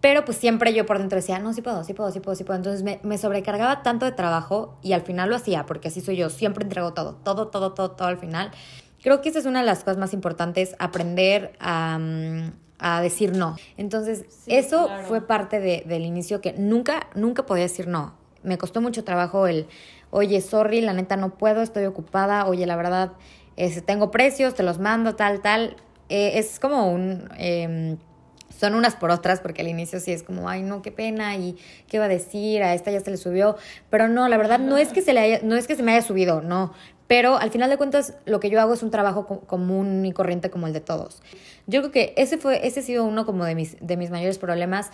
Pero 0.00 0.24
pues 0.24 0.38
siempre 0.38 0.72
yo 0.72 0.86
por 0.86 0.98
dentro 0.98 1.16
decía, 1.16 1.38
no, 1.38 1.52
sí 1.52 1.60
puedo, 1.60 1.84
sí 1.84 1.92
puedo, 1.92 2.10
sí 2.12 2.20
puedo, 2.20 2.34
sí 2.34 2.44
puedo. 2.44 2.56
Entonces 2.56 2.82
me, 2.82 2.98
me 3.02 3.18
sobrecargaba 3.18 3.82
tanto 3.82 4.06
de 4.06 4.12
trabajo 4.12 4.78
y 4.82 4.94
al 4.94 5.02
final 5.02 5.28
lo 5.28 5.36
hacía, 5.36 5.66
porque 5.66 5.88
así 5.88 6.00
soy 6.00 6.16
yo, 6.16 6.30
siempre 6.30 6.64
entrego 6.64 6.94
todo, 6.94 7.16
todo, 7.16 7.48
todo, 7.48 7.74
todo, 7.74 7.90
todo 7.90 8.08
al 8.08 8.16
final. 8.16 8.52
Creo 9.02 9.20
que 9.20 9.28
esa 9.28 9.38
es 9.40 9.44
una 9.44 9.60
de 9.60 9.66
las 9.66 9.80
cosas 9.80 9.98
más 9.98 10.14
importantes, 10.14 10.74
aprender 10.78 11.52
a, 11.60 11.98
mm, 12.00 12.52
a 12.78 13.02
decir 13.02 13.36
no. 13.36 13.56
Entonces, 13.76 14.24
Sí, 14.30 14.54
eso 14.56 14.86
claro. 14.86 15.08
fue 15.08 15.20
parte 15.26 15.60
de- 15.60 15.84
del 15.86 16.06
inicio 16.06 16.40
que 16.40 16.54
nunca, 16.54 17.08
nunca 17.14 17.44
podía 17.44 17.64
decir 17.64 17.86
no. 17.86 18.14
Me 18.42 18.58
costó 18.58 18.80
mucho 18.80 19.02
trabajo 19.02 19.48
el, 19.48 19.66
oye, 20.10 20.40
sorry, 20.40 20.80
la 20.80 20.92
neta 20.92 21.16
no 21.16 21.36
puedo, 21.36 21.62
estoy 21.62 21.84
ocupada, 21.86 22.46
oye, 22.46 22.66
la 22.66 22.76
verdad, 22.76 23.12
este, 23.56 23.80
tengo 23.82 24.10
precios, 24.10 24.54
te 24.54 24.62
los 24.62 24.78
mando, 24.78 25.14
tal, 25.16 25.40
tal. 25.40 25.76
Eh, 26.08 26.32
es 26.38 26.60
como 26.60 26.90
un... 26.92 27.28
em, 27.38 27.98
son 28.58 28.74
unas 28.74 28.96
por 28.96 29.10
otras, 29.10 29.40
porque 29.40 29.60
al 29.60 29.68
inicio 29.68 30.00
sí 30.00 30.12
es 30.12 30.22
como, 30.22 30.48
ay, 30.48 30.62
no, 30.62 30.80
qué 30.80 30.90
pena, 30.90 31.36
y 31.36 31.56
qué 31.88 31.98
va 31.98 32.06
a 32.06 32.08
decir, 32.08 32.62
a 32.62 32.72
esta 32.72 32.90
ya 32.90 33.00
se 33.00 33.10
le 33.10 33.18
subió. 33.18 33.56
Pero 33.90 34.08
no, 34.08 34.28
la 34.28 34.38
verdad, 34.38 34.58
no 34.58 34.78
es 34.78 34.92
que 34.94 35.02
se, 35.02 35.12
le 35.12 35.20
haya, 35.20 35.40
no 35.42 35.56
es 35.56 35.66
que 35.66 35.74
se 35.76 35.82
me 35.82 35.92
haya 35.92 36.00
subido, 36.00 36.40
no. 36.40 36.72
Pero 37.06 37.36
al 37.36 37.50
final 37.50 37.68
de 37.68 37.76
cuentas, 37.76 38.14
lo 38.24 38.40
que 38.40 38.48
yo 38.48 38.58
hago 38.60 38.72
es 38.72 38.82
un 38.82 38.90
trabajo 38.90 39.26
co- 39.26 39.40
común 39.40 40.06
y 40.06 40.12
corriente 40.12 40.48
como 40.48 40.66
el 40.66 40.72
de 40.72 40.80
todos. 40.80 41.22
Yo 41.66 41.80
creo 41.82 41.92
que 41.92 42.14
ese 42.16 42.38
fue, 42.38 42.66
ese 42.66 42.80
ha 42.80 42.82
sido 42.82 43.04
uno 43.04 43.26
como 43.26 43.44
de 43.44 43.54
mis, 43.54 43.76
de 43.80 43.96
mis 43.98 44.10
mayores 44.10 44.38
problemas. 44.38 44.90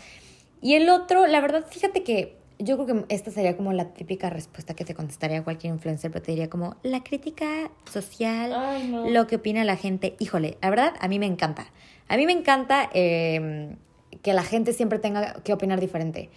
Y 0.61 0.75
el 0.75 0.89
otro, 0.89 1.27
la 1.29 1.41
verdad, 1.41 1.65
fíjate 1.69 2.03
que 2.03 2.37
yo 2.63 2.77
creo 2.83 3.05
que 3.07 3.15
esta 3.15 3.31
sería 3.31 3.57
como 3.57 3.73
la 3.73 3.87
típica 3.95 4.31
respuesta 4.31 4.75
que 4.75 4.85
te 4.85 4.95
contestaría 4.95 5.43
cualquier 5.43 5.73
influencer, 5.75 6.11
pero 6.11 6.23
te 6.25 6.33
diría 6.33 6.49
como 6.51 6.77
la 6.83 7.03
crítica 7.03 7.71
social, 7.91 8.53
Ay, 8.55 8.89
no. 8.89 9.09
lo 9.09 9.27
que 9.27 9.37
opina 9.37 9.65
la 9.65 9.77
gente. 9.77 10.15
Híjole, 10.19 10.57
la 10.63 10.71
verdad, 10.71 10.95
a 11.01 11.09
mí 11.09 11.19
me 11.19 11.27
encanta. 11.27 11.67
A 12.09 12.17
mí 12.17 12.27
me 12.27 12.33
encanta 12.33 12.91
eh, 12.93 13.75
que 14.23 14.33
la 14.35 14.43
gente 14.43 14.73
siempre 14.73 14.99
tenga 14.99 15.35
que 15.43 15.53
opinar 15.53 15.81
diferente. 15.81 16.31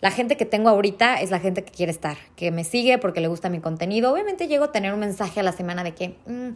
La 0.00 0.10
gente 0.10 0.36
que 0.36 0.44
tengo 0.46 0.68
ahorita 0.68 1.20
es 1.20 1.30
la 1.30 1.38
gente 1.38 1.62
que 1.64 1.70
quiere 1.70 1.92
estar, 1.92 2.16
que 2.34 2.50
me 2.50 2.64
sigue 2.64 2.98
porque 2.98 3.20
le 3.20 3.28
gusta 3.28 3.48
mi 3.48 3.60
contenido. 3.60 4.12
Obviamente 4.12 4.48
llego 4.48 4.64
a 4.64 4.72
tener 4.72 4.92
un 4.92 5.00
mensaje 5.00 5.40
a 5.40 5.42
la 5.44 5.52
semana 5.52 5.84
de 5.84 5.92
que 5.94 6.16
mm, 6.26 6.48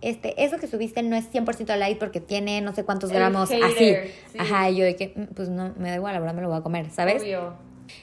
este, 0.00 0.42
eso 0.42 0.58
que 0.58 0.66
subiste 0.66 1.02
no 1.02 1.14
es 1.16 1.30
100% 1.30 1.76
light 1.76 1.98
porque 1.98 2.20
tiene 2.20 2.60
no 2.62 2.74
sé 2.74 2.84
cuántos 2.84 3.10
gramos 3.10 3.50
hater, 3.50 3.64
así. 3.64 4.12
sí. 4.32 4.38
Ajá, 4.38 4.70
y 4.70 4.76
yo 4.76 4.84
de 4.84 4.96
que, 4.96 5.12
"Mm, 5.14 5.34
pues 5.34 5.48
no, 5.50 5.74
me 5.78 5.90
da 5.90 5.96
igual, 5.96 6.14
la 6.14 6.20
verdad 6.20 6.34
me 6.34 6.42
lo 6.42 6.48
voy 6.48 6.58
a 6.58 6.62
comer, 6.62 6.90
¿sabes? 6.90 7.22
Obvio. 7.22 7.54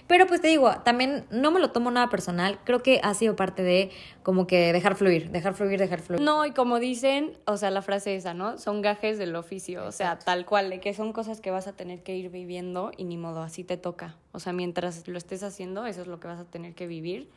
Pero 0.08 0.28
pues 0.28 0.42
te 0.42 0.48
digo, 0.48 0.72
también 0.84 1.26
no 1.32 1.52
me 1.52 1.60
lo 1.60 1.72
tomo 1.72 1.92
nada 1.92 2.10
personal. 2.10 2.60
Creo 2.64 2.84
que 2.84 3.00
ha 3.04 3.14
sido 3.14 3.36
parte 3.36 3.64
de 3.64 3.92
como 4.24 4.48
que 4.48 4.74
dejar 4.74 4.96
fluir, 4.96 5.32
dejar 5.32 5.54
fluir, 5.54 5.80
dejar 5.80 6.02
fluir. 6.02 6.22
No, 6.22 6.46
y 6.46 6.52
como 6.52 6.80
dicen, 6.80 7.38
o 7.46 7.58
sea, 7.58 7.72
la 7.72 7.82
frase 7.82 8.16
esa, 8.16 8.34
¿no? 8.34 8.58
Son 8.58 8.82
gajes 8.82 9.18
del 9.18 9.36
oficio, 9.36 9.86
o 9.86 9.92
sea, 9.92 10.20
tal 10.20 10.46
cual, 10.46 10.70
de 10.70 10.80
que 10.80 10.94
son 10.94 11.14
cosas 11.14 11.42
que 11.42 11.52
vas 11.52 11.68
a 11.68 11.74
tener 11.74 12.04
que 12.04 12.16
ir 12.16 12.30
viviendo 12.30 12.92
y 12.98 13.06
ni 13.06 13.18
modo, 13.18 13.42
así 13.42 13.64
te 13.64 13.78
toca. 13.78 14.18
O 14.32 14.40
sea, 14.40 14.54
mientras 14.54 15.08
lo 15.08 15.18
estés 15.18 15.44
haciendo, 15.44 15.86
eso 15.86 16.02
es 16.02 16.08
lo 16.08 16.20
que 16.20 16.28
vas 16.28 16.40
a 16.40 16.46
tener 16.46 16.74
que 16.74 16.88
vivir. 16.88 17.30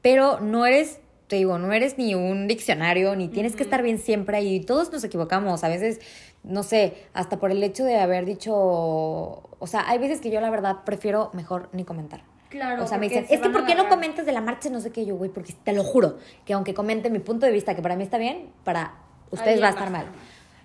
Pero 0.00 0.40
no 0.40 0.66
eres 0.66 1.00
te 1.32 1.36
digo, 1.36 1.56
no 1.56 1.72
eres 1.72 1.96
ni 1.96 2.14
un 2.14 2.46
diccionario, 2.46 3.16
ni 3.16 3.26
tienes 3.26 3.56
que 3.56 3.62
estar 3.62 3.82
bien 3.82 3.98
siempre 3.98 4.42
y 4.42 4.60
todos 4.60 4.92
nos 4.92 5.02
equivocamos. 5.02 5.64
A 5.64 5.68
veces, 5.70 5.98
no 6.42 6.62
sé, 6.62 6.92
hasta 7.14 7.38
por 7.38 7.50
el 7.50 7.62
hecho 7.62 7.86
de 7.86 7.98
haber 7.98 8.26
dicho, 8.26 8.52
o 8.54 9.66
sea, 9.66 9.88
hay 9.88 9.96
veces 9.98 10.20
que 10.20 10.30
yo 10.30 10.42
la 10.42 10.50
verdad 10.50 10.80
prefiero 10.84 11.30
mejor 11.32 11.70
ni 11.72 11.84
comentar. 11.84 12.20
Claro. 12.50 12.84
O 12.84 12.86
sea, 12.86 12.98
me 12.98 13.08
dicen, 13.08 13.24
es 13.30 13.40
que 13.40 13.48
¿por 13.48 13.64
qué 13.64 13.74
no 13.74 13.88
comentas 13.88 14.26
de 14.26 14.32
la 14.32 14.42
marcha? 14.42 14.68
No 14.68 14.82
sé 14.82 14.90
qué, 14.90 15.06
yo, 15.06 15.16
güey, 15.16 15.30
porque 15.30 15.54
te 15.54 15.72
lo 15.72 15.84
juro, 15.84 16.18
que 16.44 16.52
aunque 16.52 16.74
comente 16.74 17.08
mi 17.08 17.20
punto 17.20 17.46
de 17.46 17.52
vista, 17.52 17.74
que 17.74 17.80
para 17.80 17.96
mí 17.96 18.02
está 18.02 18.18
bien, 18.18 18.50
para 18.62 18.96
ustedes 19.30 19.62
va 19.62 19.68
a 19.68 19.70
estar 19.70 19.88
mal. 19.88 20.04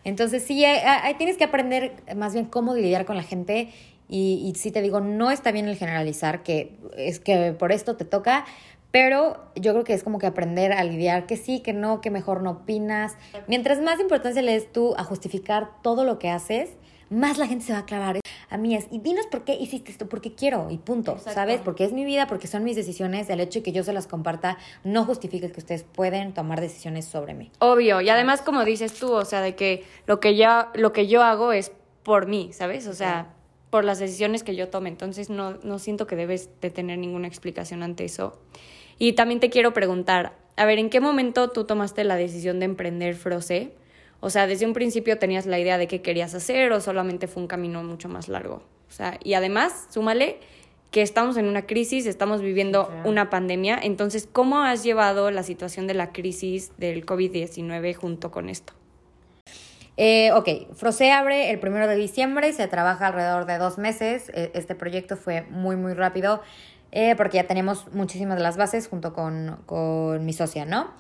Entonces, 0.04 0.44
sí, 0.44 0.66
hay, 0.66 1.14
tienes 1.14 1.38
que 1.38 1.46
aprender 1.46 1.94
más 2.14 2.34
bien 2.34 2.44
cómo 2.44 2.76
lidiar 2.76 3.06
con 3.06 3.16
la 3.16 3.24
gente. 3.24 3.70
Y, 4.10 4.42
y 4.46 4.58
sí 4.58 4.72
te 4.72 4.82
digo, 4.82 5.02
no 5.02 5.32
está 5.32 5.52
bien 5.52 5.68
el 5.68 5.76
generalizar, 5.76 6.44
que 6.44 6.78
es 6.98 7.20
que 7.20 7.52
por 7.52 7.74
esto 7.74 7.98
te 7.98 8.06
toca, 8.06 8.46
pero 9.00 9.38
yo 9.56 9.74
creo 9.74 9.84
que 9.84 9.94
es 9.94 10.04
como 10.04 10.18
que 10.18 10.26
aprender 10.26 10.74
a 10.74 10.84
lidiar 10.84 11.28
que 11.28 11.38
sí, 11.38 11.60
que 11.60 11.72
no, 11.72 12.02
que 12.02 12.10
mejor 12.10 12.42
no 12.42 12.50
opinas. 12.50 13.16
Mientras 13.46 13.80
más 13.80 14.00
importancia 14.00 14.42
le 14.42 14.54
des 14.54 14.74
tú 14.74 14.96
a 14.98 15.04
justificar 15.04 15.70
todo 15.84 16.04
lo 16.04 16.18
que 16.18 16.32
haces, 16.32 16.72
más 17.12 17.38
la 17.38 17.46
gente 17.46 17.64
se 17.64 17.74
va 17.74 17.78
a 17.78 17.82
aclarar. 17.82 18.20
A 18.50 18.58
mí 18.58 18.76
es, 18.76 18.88
y 18.90 18.98
dinos 18.98 19.28
por 19.28 19.44
qué 19.44 19.54
hiciste 19.54 19.92
esto, 19.92 20.10
porque 20.10 20.34
quiero, 20.34 20.72
y 20.72 20.80
punto, 20.80 21.20
¿sabes? 21.20 21.62
Porque 21.64 21.84
es 21.84 21.94
mi 21.94 22.06
vida, 22.06 22.26
porque 22.26 22.48
son 22.48 22.64
mis 22.64 22.76
decisiones, 22.76 23.30
el 23.30 23.40
hecho 23.40 23.60
de 23.60 23.64
que 23.64 23.72
yo 23.72 23.84
se 23.84 23.94
las 23.94 24.08
comparta 24.08 24.58
no 24.84 25.06
justifica 25.06 25.48
que 25.52 25.60
ustedes 25.60 25.84
pueden 25.84 26.34
tomar 26.34 26.60
decisiones 26.60 27.06
sobre 27.06 27.36
mí. 27.36 27.52
Obvio, 27.60 28.02
y 28.02 28.10
además 28.10 28.42
como 28.42 28.66
dices 28.66 28.96
tú, 28.96 29.14
o 29.14 29.26
sea, 29.26 29.42
de 29.42 29.56
que 29.56 29.84
lo 30.08 30.20
que 30.20 30.36
yo, 30.36 30.70
lo 30.74 30.92
que 30.92 31.06
yo 31.06 31.22
hago 31.22 31.52
es 31.52 31.72
por 32.02 32.26
mí, 32.26 32.50
¿sabes? 32.52 32.88
O 32.88 32.96
sea, 32.96 33.36
por 33.70 33.86
las 33.86 34.00
decisiones 34.00 34.42
que 34.42 34.56
yo 34.56 34.70
tome, 34.70 34.90
entonces 34.90 35.30
no, 35.30 35.52
no 35.58 35.78
siento 35.78 36.08
que 36.08 36.16
debes 36.16 36.50
de 36.62 36.72
tener 36.72 36.98
ninguna 36.98 37.28
explicación 37.28 37.84
ante 37.84 38.06
eso. 38.06 38.40
Y 39.00 39.14
también 39.14 39.40
te 39.40 39.50
quiero 39.50 39.74
preguntar, 39.74 40.34
a 40.56 40.66
ver, 40.66 40.80
¿en 40.80 40.90
qué 40.90 41.00
momento 41.00 41.50
tú 41.50 41.66
tomaste 41.66 42.04
la 42.04 42.16
decisión 42.16 42.60
de 42.60 42.66
emprender 42.66 43.16
Froze? 43.16 43.74
O 44.20 44.30
sea, 44.30 44.48
desde 44.48 44.66
un 44.66 44.74
principio 44.74 45.20
tenías 45.20 45.46
la 45.46 45.60
idea 45.60 45.78
de 45.78 45.88
qué 45.88 46.02
querías 46.02 46.34
hacer 46.34 46.72
o 46.72 46.82
solamente 46.82 47.28
fue 47.28 47.44
un 47.44 47.48
camino 47.48 47.84
mucho 47.84 48.10
más 48.10 48.28
largo. 48.28 48.64
O 48.90 48.92
sea, 48.92 49.20
y 49.24 49.36
además, 49.36 49.88
súmale 49.92 50.40
que 50.90 51.02
estamos 51.02 51.38
en 51.38 51.48
una 51.48 51.66
crisis, 51.66 52.06
estamos 52.06 52.42
viviendo 52.42 52.90
una 53.04 53.30
pandemia. 53.30 53.78
Entonces, 53.82 54.28
¿cómo 54.32 54.62
has 54.62 54.84
llevado 54.84 55.30
la 55.32 55.44
situación 55.44 55.86
de 55.86 55.94
la 55.94 56.12
crisis 56.12 56.72
del 56.78 57.06
COVID-19 57.06 57.94
junto 57.94 58.32
con 58.32 58.50
esto? 58.50 58.74
Eh, 59.98 60.32
ok, 60.32 60.74
Frosé 60.76 61.12
abre 61.12 61.50
el 61.50 61.60
primero 61.60 61.88
de 61.88 61.96
diciembre, 61.96 62.54
se 62.54 62.68
trabaja 62.68 63.08
alrededor 63.08 63.46
de 63.46 63.58
dos 63.58 63.78
meses. 63.78 64.30
E, 64.30 64.52
este 64.54 64.76
proyecto 64.76 65.18
fue 65.18 65.42
muy, 65.50 65.76
muy 65.76 65.94
rápido 65.94 66.42
eh, 66.92 67.16
porque 67.16 67.38
ya 67.38 67.48
tenemos 67.48 67.92
muchísimas 67.94 68.38
de 68.38 68.44
las 68.44 68.58
bases 68.58 68.88
junto 68.88 69.14
con, 69.14 69.60
con 69.66 70.26
mi 70.26 70.34
socia, 70.34 70.66
¿no? 70.66 70.92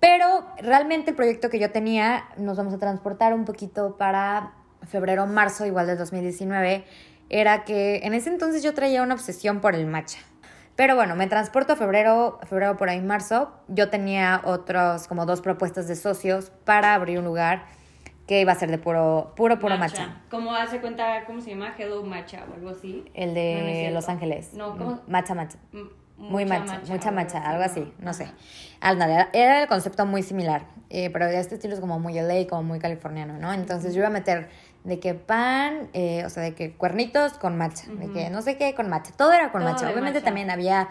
Pero 0.00 0.46
realmente 0.58 1.10
el 1.10 1.16
proyecto 1.16 1.50
que 1.50 1.58
yo 1.58 1.70
tenía 1.70 2.24
nos 2.38 2.56
vamos 2.56 2.72
a 2.72 2.78
transportar 2.78 3.34
un 3.34 3.44
poquito 3.44 3.96
para 3.98 4.54
febrero, 4.88 5.26
marzo, 5.26 5.66
igual 5.66 5.86
del 5.86 5.98
2019, 5.98 6.84
era 7.28 7.64
que 7.64 7.98
en 7.98 8.14
ese 8.14 8.30
entonces 8.30 8.62
yo 8.62 8.74
traía 8.74 9.02
una 9.02 9.14
obsesión 9.14 9.60
por 9.60 9.74
el 9.74 9.86
matcha. 9.86 10.18
Pero 10.74 10.96
bueno, 10.96 11.14
me 11.14 11.26
transporto 11.26 11.74
a 11.74 11.76
febrero, 11.76 12.40
febrero 12.48 12.78
por 12.78 12.88
ahí, 12.88 13.02
marzo. 13.02 13.52
Yo 13.68 13.90
tenía 13.90 14.40
otros, 14.44 15.06
como 15.08 15.26
dos 15.26 15.42
propuestas 15.42 15.86
de 15.88 15.96
socios 15.96 16.50
para 16.64 16.94
abrir 16.94 17.18
un 17.18 17.26
lugar 17.26 17.66
que 18.30 18.40
iba 18.40 18.52
a 18.52 18.54
ser 18.54 18.70
de 18.70 18.78
puro, 18.78 19.32
puro, 19.34 19.58
puro 19.58 19.76
matcha. 19.76 20.20
¿Cómo 20.30 20.54
hace 20.54 20.80
cuenta, 20.80 21.24
cómo 21.26 21.40
se 21.40 21.50
llama? 21.50 21.74
Hello 21.76 22.04
Matcha 22.04 22.44
o 22.48 22.54
algo 22.54 22.68
así. 22.68 23.04
El 23.12 23.34
de 23.34 23.90
Los 23.92 24.08
Ángeles. 24.08 24.54
No, 24.54 24.78
¿cómo? 24.78 25.00
Matcha, 25.08 25.34
matcha. 25.34 25.58
Muy 26.16 26.44
matcha, 26.44 26.80
mucha 26.88 27.10
matcha, 27.10 27.38
algo 27.38 27.64
así, 27.64 27.92
no 27.98 28.14
sé. 28.14 28.30
era 29.32 29.62
el 29.62 29.66
concepto 29.66 30.06
muy 30.06 30.22
similar, 30.22 30.62
eh, 30.90 31.10
pero 31.10 31.26
este 31.26 31.56
estilo 31.56 31.74
es 31.74 31.80
como 31.80 31.98
muy 31.98 32.14
LA, 32.14 32.46
como 32.48 32.62
muy 32.62 32.78
californiano, 32.78 33.36
¿no? 33.36 33.52
Entonces 33.52 33.94
yo 33.94 33.98
iba 33.98 34.06
a 34.06 34.12
meter 34.12 34.48
de 34.84 35.00
que 35.00 35.14
pan, 35.14 35.88
eh, 35.92 36.22
o 36.24 36.30
sea, 36.30 36.44
de 36.44 36.54
que 36.54 36.72
cuernitos 36.74 37.32
con 37.32 37.58
matcha, 37.58 37.90
de 37.90 38.12
que 38.12 38.30
no 38.30 38.42
sé 38.42 38.56
qué 38.56 38.76
con 38.76 38.88
matcha, 38.88 39.10
todo 39.16 39.32
era 39.32 39.50
con 39.50 39.64
matcha. 39.64 39.90
Obviamente 39.90 40.20
también 40.20 40.50
había 40.50 40.88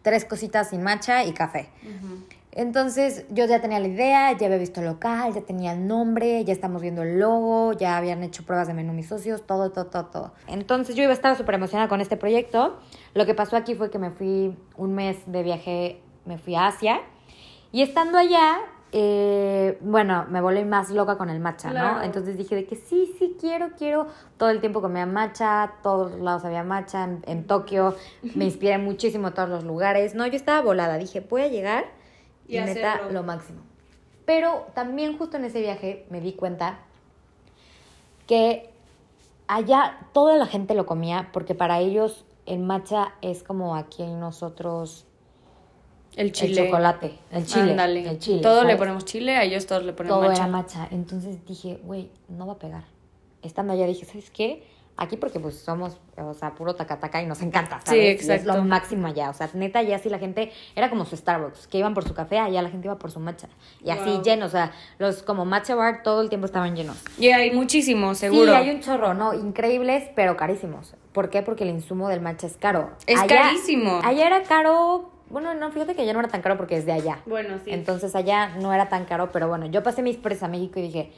tres 0.00 0.24
cositas 0.24 0.70
sin 0.70 0.82
matcha 0.82 1.22
y 1.24 1.32
café. 1.32 1.68
Entonces 2.54 3.24
yo 3.30 3.46
ya 3.46 3.62
tenía 3.62 3.80
la 3.80 3.88
idea, 3.88 4.32
ya 4.36 4.46
había 4.46 4.58
visto 4.58 4.80
el 4.80 4.86
local, 4.86 5.32
ya 5.32 5.40
tenía 5.40 5.72
el 5.72 5.86
nombre, 5.86 6.44
ya 6.44 6.52
estamos 6.52 6.82
viendo 6.82 7.02
el 7.02 7.18
logo, 7.18 7.72
ya 7.72 7.96
habían 7.96 8.22
hecho 8.22 8.44
pruebas 8.44 8.68
de 8.68 8.74
menú 8.74 8.92
mis 8.92 9.08
socios, 9.08 9.46
todo, 9.46 9.70
todo, 9.72 9.86
todo, 9.86 10.06
todo. 10.06 10.32
Entonces 10.48 10.94
yo 10.94 11.02
iba 11.02 11.12
a 11.12 11.14
estar 11.14 11.34
súper 11.34 11.54
emocionada 11.54 11.88
con 11.88 12.02
este 12.02 12.18
proyecto. 12.18 12.78
Lo 13.14 13.24
que 13.24 13.34
pasó 13.34 13.56
aquí 13.56 13.74
fue 13.74 13.90
que 13.90 13.98
me 13.98 14.10
fui 14.10 14.54
un 14.76 14.94
mes 14.94 15.16
de 15.26 15.42
viaje, 15.42 16.02
me 16.26 16.36
fui 16.36 16.54
a 16.54 16.66
Asia 16.66 17.00
y 17.72 17.80
estando 17.80 18.18
allá, 18.18 18.58
eh, 18.92 19.78
bueno, 19.80 20.26
me 20.28 20.42
volví 20.42 20.62
más 20.66 20.90
loca 20.90 21.16
con 21.16 21.30
el 21.30 21.40
matcha, 21.40 21.70
¿no? 21.70 22.02
Entonces 22.02 22.36
dije 22.36 22.54
de 22.54 22.66
que 22.66 22.76
sí, 22.76 23.14
sí, 23.18 23.34
quiero, 23.40 23.70
quiero. 23.78 24.08
Todo 24.36 24.50
el 24.50 24.60
tiempo 24.60 24.82
comía 24.82 25.06
matcha, 25.06 25.72
todos 25.82 26.20
lados 26.20 26.44
había 26.44 26.64
matcha, 26.64 27.04
en, 27.04 27.22
en 27.26 27.46
Tokio, 27.46 27.96
me 28.34 28.44
inspiré 28.44 28.76
muchísimo 28.76 29.28
en 29.28 29.34
todos 29.34 29.48
los 29.48 29.64
lugares. 29.64 30.14
No, 30.14 30.26
yo 30.26 30.36
estaba 30.36 30.60
volada, 30.60 30.98
dije, 30.98 31.20
voy 31.20 31.40
a 31.40 31.48
llegar 31.48 32.01
y, 32.58 32.60
neta 32.60 33.02
lo 33.10 33.22
máximo. 33.22 33.60
Pero 34.24 34.66
también 34.74 35.18
justo 35.18 35.36
en 35.36 35.44
ese 35.44 35.60
viaje 35.60 36.06
me 36.10 36.20
di 36.20 36.32
cuenta 36.32 36.78
que 38.26 38.70
allá 39.48 39.98
toda 40.12 40.36
la 40.36 40.46
gente 40.46 40.74
lo 40.74 40.86
comía 40.86 41.30
porque 41.32 41.54
para 41.54 41.80
ellos 41.80 42.24
el 42.46 42.60
matcha 42.60 43.14
es 43.20 43.42
como 43.42 43.76
aquí 43.76 44.02
en 44.02 44.20
nosotros 44.20 45.06
el 46.16 46.32
chile. 46.32 46.60
El 46.60 46.66
chocolate, 46.66 47.18
el 47.30 47.46
chile. 47.46 47.74
El 48.10 48.18
chile. 48.18 48.42
Todo 48.42 48.64
le 48.64 48.76
ponemos 48.76 49.04
chile, 49.04 49.36
a 49.36 49.44
ellos 49.44 49.66
todos 49.66 49.84
le 49.84 49.92
ponemos 49.92 50.20
Todo 50.20 50.30
era 50.30 50.46
matcha. 50.46 50.86
Entonces 50.90 51.44
dije, 51.46 51.80
güey, 51.84 52.10
no 52.28 52.46
va 52.46 52.54
a 52.54 52.58
pegar. 52.58 52.84
Estando 53.42 53.72
allá 53.72 53.86
dije, 53.86 54.04
¿sabes 54.04 54.30
qué? 54.30 54.62
Aquí 55.02 55.16
porque 55.16 55.40
pues 55.40 55.58
somos, 55.58 55.98
o 56.16 56.32
sea, 56.32 56.54
puro 56.54 56.76
tacataca 56.76 57.20
y 57.20 57.26
nos 57.26 57.42
encanta, 57.42 57.80
¿sabes? 57.84 58.00
Sí, 58.00 58.06
exacto. 58.06 58.34
es 58.34 58.56
lo 58.56 58.62
máximo 58.62 59.08
allá. 59.08 59.30
O 59.30 59.32
sea, 59.32 59.50
neta, 59.52 59.82
ya 59.82 59.98
sí 59.98 60.08
la 60.08 60.20
gente, 60.20 60.52
era 60.76 60.90
como 60.90 61.04
su 61.04 61.16
Starbucks, 61.16 61.66
que 61.66 61.78
iban 61.78 61.92
por 61.92 62.06
su 62.06 62.14
café, 62.14 62.38
allá 62.38 62.62
la 62.62 62.70
gente 62.70 62.86
iba 62.86 62.96
por 63.00 63.10
su 63.10 63.18
matcha. 63.18 63.48
Y 63.84 63.90
así 63.90 64.20
lleno, 64.22 64.46
o 64.46 64.48
sea, 64.48 64.70
los 64.98 65.24
como 65.24 65.44
matcha 65.44 65.74
bar 65.74 66.04
todo 66.04 66.20
el 66.20 66.28
tiempo 66.28 66.46
estaban 66.46 66.76
llenos. 66.76 67.02
Y 67.18 67.30
hay 67.30 67.50
muchísimos, 67.50 68.18
seguro. 68.18 68.52
Sí, 68.52 68.58
hay 68.58 68.70
un 68.70 68.80
chorro, 68.80 69.12
¿no? 69.12 69.34
Increíbles, 69.34 70.08
pero 70.14 70.36
carísimos. 70.36 70.94
¿Por 71.12 71.30
qué? 71.30 71.42
Porque 71.42 71.64
el 71.64 71.70
insumo 71.70 72.08
del 72.08 72.20
matcha 72.20 72.46
es 72.46 72.56
caro. 72.56 72.92
Es 73.08 73.20
carísimo. 73.24 74.00
Allá 74.04 74.26
era 74.28 74.44
caro 74.44 75.10
bueno, 75.30 75.54
no, 75.54 75.72
fíjate 75.72 75.94
que 75.94 76.04
ya 76.04 76.12
no 76.12 76.20
era 76.20 76.28
tan 76.28 76.42
caro 76.42 76.58
porque 76.58 76.76
es 76.76 76.84
de 76.84 76.92
allá. 76.92 77.22
Bueno, 77.24 77.58
sí. 77.64 77.70
Entonces 77.70 78.14
allá 78.14 78.50
no 78.60 78.74
era 78.74 78.90
tan 78.90 79.06
caro, 79.06 79.32
pero 79.32 79.48
bueno, 79.48 79.64
yo 79.64 79.82
pasé 79.82 80.02
mis 80.02 80.18
presas 80.18 80.42
a 80.42 80.48
México 80.48 80.78
y 80.78 80.82
dije, 80.82 81.10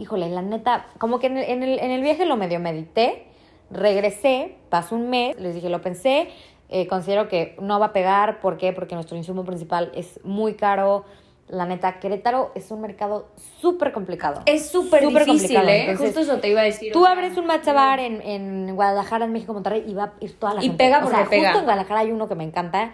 híjole, 0.00 0.28
la 0.30 0.42
neta, 0.42 0.86
como 0.98 1.20
que 1.20 1.26
en 1.26 1.36
el, 1.36 1.78
en 1.78 1.90
el, 1.90 2.02
viaje 2.02 2.24
lo 2.24 2.36
medio 2.36 2.58
medité, 2.58 3.26
regresé, 3.70 4.56
pasó 4.68 4.96
un 4.96 5.10
mes, 5.10 5.38
les 5.38 5.54
dije, 5.54 5.68
lo 5.68 5.80
pensé, 5.80 6.28
eh, 6.68 6.86
considero 6.86 7.28
que 7.28 7.56
no 7.60 7.80
va 7.80 7.86
a 7.86 7.92
pegar, 7.92 8.40
¿por 8.40 8.56
qué? 8.56 8.72
Porque 8.72 8.94
nuestro 8.94 9.16
insumo 9.16 9.44
principal 9.44 9.90
es 9.94 10.20
muy 10.22 10.54
caro. 10.54 11.04
La 11.48 11.66
neta, 11.66 11.98
Querétaro 11.98 12.52
es 12.54 12.70
un 12.70 12.80
mercado 12.80 13.28
súper 13.60 13.90
complicado. 13.90 14.42
Es 14.46 14.70
súper 14.70 15.04
difícil, 15.08 15.68
¿eh? 15.68 15.96
Justo 15.96 16.20
eso 16.20 16.38
te 16.38 16.48
iba 16.48 16.60
a 16.60 16.64
decir. 16.64 16.92
Tú 16.92 17.06
abres 17.06 17.36
un 17.36 17.46
matcha 17.46 17.72
bar 17.72 17.98
en, 17.98 18.22
en, 18.22 18.76
Guadalajara, 18.76 19.24
en 19.24 19.32
México, 19.32 19.52
Monterrey, 19.52 19.84
y 19.84 19.94
va 19.94 20.04
a 20.04 20.12
ir 20.20 20.38
toda 20.38 20.54
la 20.54 20.60
gente. 20.60 20.74
Y 20.74 20.78
pega 20.78 21.00
porque 21.00 21.24
pega. 21.28 21.48
Justo 21.48 21.58
en 21.58 21.64
Guadalajara 21.64 22.00
hay 22.00 22.12
uno 22.12 22.28
que 22.28 22.36
me 22.36 22.44
encanta, 22.44 22.92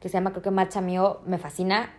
que 0.00 0.08
se 0.08 0.14
llama, 0.14 0.30
creo 0.30 0.42
que 0.42 0.50
Matcha 0.50 0.80
Mío, 0.80 1.20
me 1.26 1.36
fascina. 1.36 1.92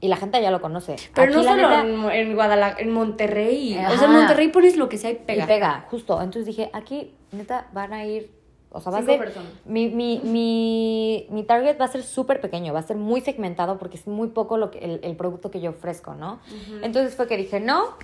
Y 0.00 0.08
la 0.08 0.16
gente 0.16 0.40
ya 0.40 0.50
lo 0.50 0.62
conoce. 0.62 0.96
Pero 1.14 1.32
no 1.32 1.42
solo 1.42 2.10
en, 2.10 2.34
Guadalajara, 2.34 2.80
en 2.80 2.90
Monterrey. 2.90 3.78
O 3.78 3.98
sea, 3.98 4.06
en 4.06 4.12
Monterrey 4.12 4.48
pones 4.48 4.76
lo 4.78 4.88
que 4.88 4.96
sea 4.96 5.10
y 5.10 5.16
pega. 5.16 5.44
Y 5.44 5.46
pega, 5.46 5.84
justo. 5.90 6.14
Entonces 6.14 6.46
dije, 6.46 6.70
aquí, 6.72 7.14
neta, 7.32 7.68
van 7.72 7.92
a 7.92 8.04
ir. 8.04 8.30
O 8.70 8.80
sea, 8.80 8.90
va 8.92 8.98
a 8.98 9.02
ser. 9.02 9.32
Mi, 9.66 9.88
mi, 9.88 10.20
mi, 10.24 11.26
mi 11.30 11.42
target 11.44 11.78
va 11.80 11.84
a 11.84 11.88
ser 11.88 12.02
súper 12.02 12.40
pequeño, 12.40 12.72
va 12.72 12.78
a 12.78 12.82
ser 12.82 12.96
muy 12.96 13.20
segmentado 13.20 13.78
porque 13.78 13.96
es 13.96 14.06
muy 14.06 14.28
poco 14.28 14.56
lo 14.56 14.70
que, 14.70 14.78
el, 14.78 15.00
el 15.02 15.16
producto 15.16 15.50
que 15.50 15.60
yo 15.60 15.70
ofrezco, 15.70 16.14
¿no? 16.14 16.40
Entonces 16.82 17.14
fue 17.14 17.26
que 17.26 17.36
dije, 17.36 17.60
no. 17.60 17.96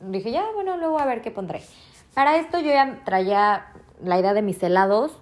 Dije, 0.00 0.32
ya, 0.32 0.44
bueno, 0.54 0.76
luego 0.76 0.98
a 0.98 1.06
ver 1.06 1.22
qué 1.22 1.30
pondré. 1.30 1.62
Para 2.14 2.36
esto 2.36 2.58
yo 2.58 2.66
ya 2.66 3.02
traía 3.04 3.66
la 4.02 4.18
idea 4.18 4.34
de 4.34 4.42
mis 4.42 4.62
helados, 4.62 5.12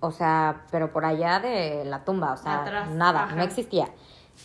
o 0.00 0.10
sea, 0.10 0.66
pero 0.70 0.92
por 0.92 1.04
allá 1.04 1.40
de 1.40 1.84
la 1.84 2.04
tumba, 2.04 2.32
o 2.32 2.36
sea, 2.36 2.88
nada, 2.92 3.26
no 3.34 3.42
existía. 3.42 3.88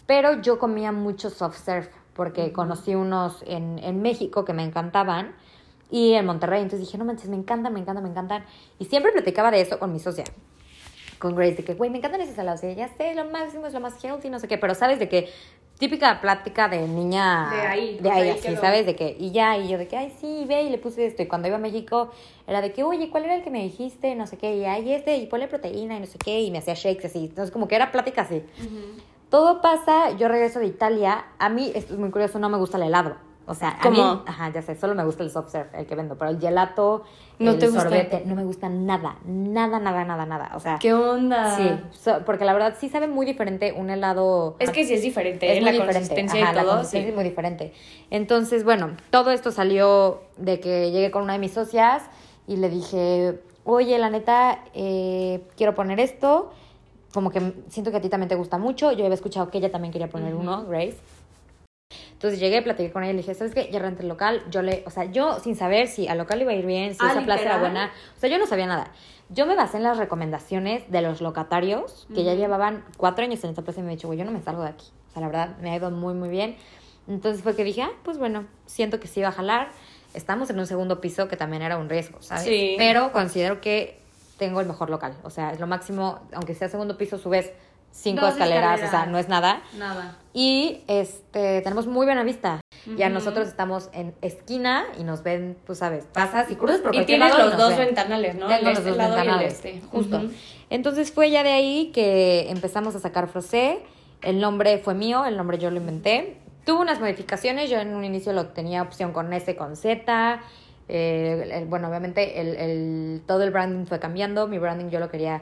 Pero 0.06 0.42
yo 0.42 0.60
comía 0.60 0.92
mucho 0.92 1.30
soft 1.30 1.58
serve 1.58 1.90
porque 2.14 2.52
conocí 2.54 2.96
unos 2.96 3.44
en, 3.48 3.80
en, 3.80 4.02
México 4.02 4.46
que 4.46 4.54
me 4.54 4.64
encantaban 4.64 5.36
y 5.90 6.14
en 6.14 6.26
Monterrey. 6.26 6.62
Entonces 6.62 6.88
dije, 6.88 6.98
no 6.98 7.06
manches, 7.06 7.30
me 7.30 7.36
encantan, 7.36 7.74
me 7.74 7.80
encantan, 7.80 8.04
me 8.04 8.10
encantan. 8.10 8.46
Y 8.78 8.86
siempre 8.86 9.12
platicaba 9.12 9.52
de 9.52 9.62
eso 9.62 9.80
con 9.80 9.92
mi 9.92 10.00
socia, 10.00 10.26
con 11.18 11.36
Grace, 11.36 11.56
de 11.56 11.64
que, 11.64 11.74
güey, 11.74 11.90
me 11.90 11.98
encantan 11.98 12.22
esos 12.22 12.36
salados. 12.36 12.64
Y 12.64 12.76
ya 12.76 12.88
sé, 12.90 13.16
lo 13.16 13.26
máximo 13.26 13.68
es 13.68 13.74
lo 13.74 13.80
más 13.80 14.04
healthy, 14.04 14.30
no 14.30 14.40
sé 14.40 14.48
qué. 14.48 14.58
Pero 14.58 14.76
sabes 14.76 15.00
de 15.00 15.10
que 15.10 15.30
típica 15.80 16.20
plática 16.20 16.68
de 16.68 16.86
niña 16.88 17.50
de 17.50 17.62
ahí, 17.62 18.00
de 18.00 18.12
ahí, 18.12 18.30
así, 18.30 18.56
¿sabes? 18.58 18.86
De 18.86 18.96
que, 18.96 19.16
y 19.18 19.32
ya, 19.32 19.58
y 19.58 19.70
yo 19.70 19.78
de 19.78 19.88
que, 19.88 19.96
ay, 19.96 20.14
sí, 20.20 20.46
ve, 20.48 20.64
y 20.64 20.70
le 20.70 20.78
puse 20.78 21.06
esto. 21.06 21.24
Y 21.24 21.28
cuando 21.28 21.48
iba 21.48 21.56
a 21.56 21.60
México, 21.60 22.12
era 22.46 22.62
de 22.62 22.74
que, 22.74 22.84
oye, 22.84 23.10
¿cuál 23.10 23.26
era 23.26 23.36
el 23.36 23.44
que 23.44 23.50
me 23.50 23.64
dijiste? 23.64 24.14
No 24.16 24.28
sé 24.28 24.38
qué, 24.38 24.58
y 24.58 24.66
ay, 24.66 24.92
este, 24.92 25.16
y 25.16 25.26
ponle 25.26 25.48
proteína, 25.48 25.96
y 25.96 26.02
no 26.02 26.06
sé 26.06 26.18
qué, 26.18 26.42
y 26.42 26.52
me 26.52 26.58
hacía 26.58 26.74
shakes 26.74 27.08
así. 27.08 27.26
Entonces, 27.26 27.52
como 27.52 27.70
que 27.70 27.76
era 27.76 27.92
plática 27.92 28.24
así. 28.24 28.44
todo 29.30 29.62
pasa, 29.62 30.18
yo 30.18 30.28
regreso 30.28 30.60
de 30.60 30.66
Italia, 30.66 31.26
a 31.40 31.48
mí, 31.48 31.72
esto 31.74 31.94
es 31.94 32.00
muy 32.00 32.12
curioso, 32.12 32.40
no 32.40 32.50
me 32.50 32.58
gusta 32.58 32.76
el 32.76 32.84
helado. 32.84 33.29
O 33.50 33.56
sea, 33.56 33.70
a 33.82 33.90
mí, 33.90 33.98
¿Cómo? 33.98 34.22
ajá, 34.28 34.50
ya 34.54 34.62
sé, 34.62 34.76
solo 34.76 34.94
me 34.94 35.04
gusta 35.04 35.24
el 35.24 35.32
soft 35.32 35.50
serve, 35.50 35.80
el 35.80 35.88
que 35.88 35.96
vendo, 35.96 36.16
pero 36.20 36.30
el 36.30 36.40
gelato, 36.40 37.02
¿No 37.40 37.52
el 37.52 37.58
te 37.58 37.66
gusta? 37.66 37.82
sorbete, 37.82 38.22
no 38.26 38.36
me 38.36 38.44
gusta 38.44 38.70
nada, 38.70 39.18
nada, 39.26 39.80
nada, 39.80 40.06
nada, 40.06 40.26
nada. 40.28 40.52
O 40.54 40.60
sea, 40.60 40.78
¿Qué 40.80 40.94
onda? 40.94 41.56
sí, 41.56 41.68
so- 41.92 42.20
porque 42.28 42.46
la 42.46 42.54
verdad 42.54 42.76
sí 42.80 42.90
sabe 42.90 43.08
muy 43.08 43.26
diferente 43.26 43.74
un 43.76 43.90
helado. 43.90 44.56
Es 44.60 44.70
que 44.70 44.86
sí 44.86 44.94
es 44.94 45.02
diferente, 45.02 45.48
es 45.52 45.58
¿eh? 45.58 45.62
muy 45.62 45.66
la 45.66 45.72
diferente. 45.72 45.94
consistencia 46.00 46.44
Ajá, 46.44 46.52
y 46.52 46.56
la 46.56 46.62
todo. 46.62 46.72
consistencia 46.76 47.06
sí. 47.08 47.10
es 47.10 47.16
muy 47.16 47.24
diferente. 47.24 47.74
Entonces, 48.12 48.64
bueno, 48.64 48.92
todo 49.10 49.32
esto 49.32 49.50
salió 49.52 50.22
de 50.38 50.60
que 50.60 50.92
llegué 50.92 51.10
con 51.10 51.24
una 51.24 51.34
de 51.34 51.40
mis 51.40 51.52
socias 51.54 52.04
y 52.46 52.58
le 52.58 52.70
dije, 52.70 53.40
oye, 53.64 53.98
la 53.98 54.12
neta, 54.12 54.60
eh, 54.76 55.42
quiero 55.58 55.74
poner 55.74 56.00
esto. 56.00 56.52
Como 57.16 57.32
que 57.32 57.54
siento 57.70 57.90
que 57.90 57.98
a 57.98 58.02
ti 58.02 58.10
también 58.10 58.30
te 58.30 58.36
gusta 58.36 58.60
mucho. 58.60 58.92
Yo 58.92 59.04
había 59.06 59.16
escuchado 59.16 59.50
que 59.50 59.58
ella 59.58 59.72
también 59.72 59.92
quería 59.92 60.10
poner 60.10 60.36
uno, 60.36 60.66
Grace. 60.68 60.98
Entonces 62.20 62.42
llegué, 62.42 62.62
platiqué 62.62 62.92
con 62.92 63.02
ella 63.04 63.14
y 63.14 63.16
le 63.16 63.22
dije, 63.22 63.34
¿sabes 63.34 63.54
qué? 63.56 63.70
Ya 63.72 63.80
renté 63.80 64.02
el 64.04 64.10
local. 64.10 64.44
Yo 64.52 64.62
le, 64.62 64.84
o 64.86 64.90
sea, 64.90 65.06
yo 65.06 65.40
sin 65.40 65.56
saber 65.56 65.88
si 65.88 66.10
al 66.10 66.18
local 66.18 66.42
iba 66.42 66.52
a 66.52 66.54
ir 66.54 66.66
bien, 66.66 66.94
si 66.94 67.00
Ah, 67.02 67.12
esa 67.12 67.22
plaza 67.22 67.44
era 67.44 67.60
buena. 67.60 67.94
O 68.18 68.20
sea, 68.20 68.30
yo 68.30 68.38
no 68.38 68.46
sabía 68.46 68.66
nada. 68.66 68.92
Yo 69.30 69.46
me 69.46 69.56
basé 69.56 69.78
en 69.78 69.84
las 69.84 69.98
recomendaciones 69.98 70.92
de 70.92 71.02
los 71.02 71.22
locatarios 71.22 72.08
que 72.14 72.26
ya 72.26 72.34
llevaban 72.34 72.84
cuatro 72.98 73.24
años 73.24 73.42
en 73.46 73.52
esta 73.52 73.62
plaza 73.62 73.80
y 73.80 73.84
me 73.84 73.94
he 73.94 73.96
dicho, 73.96 74.08
güey, 74.10 74.20
yo 74.20 74.26
no 74.26 74.32
me 74.32 74.42
salgo 74.42 74.64
de 74.64 74.68
aquí. 74.68 74.88
O 75.08 75.14
sea, 75.14 75.22
la 75.22 75.28
verdad, 75.28 75.58
me 75.62 75.72
ha 75.72 75.78
ido 75.78 75.92
muy, 75.92 76.14
muy 76.14 76.28
bien. 76.28 76.58
Entonces 77.08 77.42
fue 77.42 77.56
que 77.56 77.64
dije, 77.64 77.84
ah, 77.84 77.92
pues 78.04 78.18
bueno, 78.18 78.48
siento 78.66 79.00
que 79.00 79.08
sí 79.08 79.22
va 79.22 79.30
a 79.30 79.32
jalar. 79.32 79.70
Estamos 80.14 80.50
en 80.50 80.60
un 80.60 80.68
segundo 80.68 81.00
piso 81.00 81.30
que 81.30 81.38
también 81.38 81.62
era 81.62 81.78
un 81.78 81.88
riesgo, 81.88 82.22
¿sabes? 82.22 82.44
Sí. 82.44 82.76
Pero 82.78 83.14
considero 83.14 83.62
que 83.62 83.98
tengo 84.38 84.60
el 84.60 84.68
mejor 84.68 84.90
local. 84.90 85.16
O 85.24 85.30
sea, 85.30 85.54
es 85.54 85.60
lo 85.62 85.68
máximo, 85.68 86.20
aunque 86.34 86.54
sea 86.54 86.68
segundo 86.68 86.98
piso, 86.98 87.18
subes 87.18 87.54
cinco 87.92 88.28
escaleras, 88.28 88.82
o 88.84 88.90
sea, 88.90 89.06
no 89.06 89.18
es 89.18 89.28
nada. 89.30 89.62
Nada. 89.78 90.18
Y 90.34 90.82
este 90.88 91.62
tenemos 91.62 91.88
muy 91.88 92.06
buena 92.06 92.24
vista. 92.24 92.62
Ya 92.98 93.10
nosotros 93.10 93.48
estamos 93.48 93.90
en 93.94 94.16
esquina 94.22 94.86
y 94.98 95.04
nos 95.04 95.22
ven, 95.22 95.58
tú 95.68 95.76
sabes, 95.76 96.06
pasas 96.14 96.50
y 96.50 96.56
cruzas 96.56 96.80
por 96.82 96.94
Y 96.94 96.98
cualquier 97.00 97.20
tienes 97.20 97.38
lado 97.38 97.50
los 97.50 97.58
dos 97.58 97.70
ven. 97.78 97.88
ventanales, 97.88 98.36
¿no? 98.36 98.50
El 98.50 98.64
los 98.64 98.78
este 98.78 98.90
dos 98.90 98.98
lado 98.98 99.10
y 99.10 99.20
el 99.20 99.26
ventanales, 99.26 99.54
este. 99.54 99.82
justo. 99.92 100.22
Entonces 100.70 101.12
fue 101.12 101.30
ya 101.30 101.44
de 101.44 101.52
ahí 101.52 101.92
que 101.94 102.50
empezamos 102.50 102.96
a 102.96 103.00
sacar 103.00 103.28
Frosé. 103.28 103.80
El 104.22 104.40
nombre 104.40 104.78
fue 104.80 104.94
mío, 104.96 105.26
el 105.26 105.36
nombre 105.38 105.58
yo 105.58 105.70
lo 105.72 105.78
inventé. 105.78 106.38
Tuvo 106.66 106.82
unas 106.82 107.00
modificaciones, 107.00 107.70
yo 107.70 107.80
en 107.80 107.94
un 107.96 108.04
inicio 108.06 108.32
lo 108.34 108.48
tenía 108.48 108.82
opción 108.82 109.12
con 109.12 109.32
S, 109.34 109.56
con 109.56 109.76
Z. 109.76 110.42
Eh, 110.88 111.50
el- 111.54 111.66
bueno, 111.66 111.88
obviamente 111.90 112.40
el, 112.42 112.56
el- 112.56 113.22
todo 113.28 113.44
el 113.44 113.52
branding 113.52 113.86
fue 113.86 114.00
cambiando. 114.00 114.48
Mi 114.48 114.58
branding 114.58 114.90
yo 114.90 115.00
lo 115.00 115.10
quería 115.10 115.42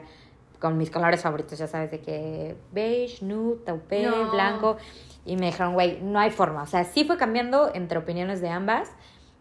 con 0.58 0.76
mis 0.76 0.90
colores 0.90 1.22
favoritos, 1.22 1.58
ya 1.58 1.66
sabes, 1.66 1.90
de 1.90 2.00
que 2.00 2.56
beige, 2.72 3.24
nude, 3.24 3.60
taupe, 3.64 4.02
No. 4.02 4.30
blanco. 4.32 4.76
Y 5.24 5.36
me 5.36 5.46
dijeron, 5.46 5.74
güey, 5.74 6.00
no 6.02 6.18
hay 6.18 6.30
forma. 6.30 6.62
O 6.62 6.66
sea, 6.66 6.84
sí 6.84 7.04
fue 7.04 7.16
cambiando 7.16 7.70
entre 7.74 7.98
opiniones 7.98 8.40
de 8.40 8.48
ambas. 8.48 8.90